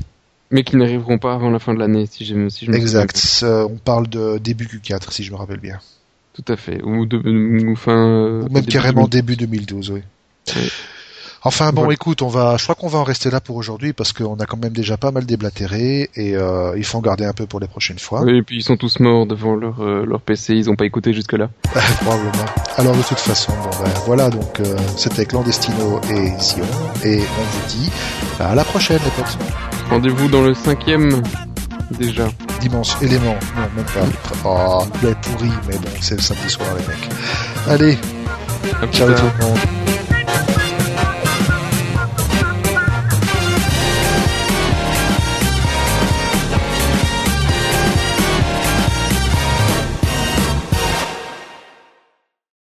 Mais 0.51 0.63
qui 0.63 0.77
n'arriveront 0.77 1.17
pas 1.17 1.33
avant 1.33 1.49
la 1.49 1.59
fin 1.59 1.73
de 1.73 1.79
l'année, 1.79 2.05
si 2.05 2.23
je, 2.23 2.49
si 2.49 2.65
je 2.65 2.71
me 2.71 2.77
Exact. 2.77 3.43
on 3.43 3.77
parle 3.83 4.07
de 4.07 4.38
début 4.38 4.67
Q4, 4.67 5.11
si 5.11 5.23
je 5.23 5.31
me 5.31 5.38
rappelle 5.38 5.59
bien. 5.59 5.79
Tout 6.36 6.51
à 6.51 6.57
fait. 6.57 6.81
Ou, 6.83 7.05
de, 7.05 7.17
ou 7.17 7.75
fin. 7.75 8.41
Ou 8.41 8.49
même 8.49 8.65
carrément 8.65 9.07
début 9.07 9.36
2012, 9.36 9.91
oui. 9.91 10.01
Enfin 11.47 11.71
bon, 11.71 11.91
écoute, 11.91 12.23
on 12.23 12.27
va, 12.27 12.57
je 12.57 12.63
crois 12.63 12.73
qu'on 12.73 12.88
va 12.88 12.97
en 12.97 13.03
rester 13.03 13.29
là 13.29 13.39
pour 13.39 13.55
aujourd'hui 13.55 13.93
parce 13.93 14.13
qu'on 14.13 14.36
a 14.38 14.47
quand 14.47 14.57
même 14.57 14.73
déjà 14.73 14.97
pas 14.97 15.11
mal 15.11 15.27
déblatéré 15.27 16.09
et 16.15 16.36
euh, 16.36 16.73
il 16.75 16.83
faut 16.83 16.97
en 16.97 17.01
garder 17.01 17.23
un 17.23 17.33
peu 17.33 17.45
pour 17.45 17.59
les 17.59 17.67
prochaines 17.67 17.99
fois. 17.99 18.23
Oui, 18.23 18.38
et 18.38 18.41
puis 18.41 18.57
ils 18.57 18.63
sont 18.63 18.77
tous 18.77 18.99
morts 18.99 19.27
devant 19.27 19.55
leur 19.55 19.79
euh, 19.79 20.05
leur 20.07 20.21
PC, 20.21 20.55
ils 20.55 20.71
ont 20.71 20.75
pas 20.75 20.88
écouté 20.88 21.13
jusque 21.13 21.33
là. 21.33 21.51
Probablement. 22.01 22.45
Alors 22.77 22.95
de 22.95 23.03
toute 23.03 23.19
façon, 23.19 23.53
bon 23.61 23.69
ben 23.83 23.91
voilà, 24.07 24.31
donc 24.31 24.59
euh, 24.59 24.75
c'était 24.97 25.27
Clandestino 25.27 26.01
et 26.09 26.33
Zion 26.39 26.65
et 27.03 27.19
on 27.19 27.43
vous 27.43 27.67
dit 27.69 27.91
à 28.39 28.55
la 28.55 28.63
prochaine 28.63 28.99
les 29.05 29.11
potes. 29.11 29.38
Rendez-vous 29.91 30.27
dans 30.29 30.41
le 30.41 30.55
cinquième 30.55 31.21
déjà. 31.91 32.27
Dimanche 32.61 32.95
élément, 33.01 33.36
non 33.55 33.67
même 33.75 33.86
pas. 33.86 34.05
Oh, 34.45 34.86
il 35.01 35.09
est 35.09 35.15
pourri, 35.21 35.51
mais 35.67 35.77
bon 35.77 35.89
c'est 36.01 36.15
le 36.15 36.21
samedi 36.21 36.49
soir 36.49 36.67
les 36.77 36.88
mecs. 36.88 37.09
Allez, 37.67 37.97
ciao 38.91 39.11
tout 39.13 39.23
le 39.39 39.45
monde. 39.45 39.59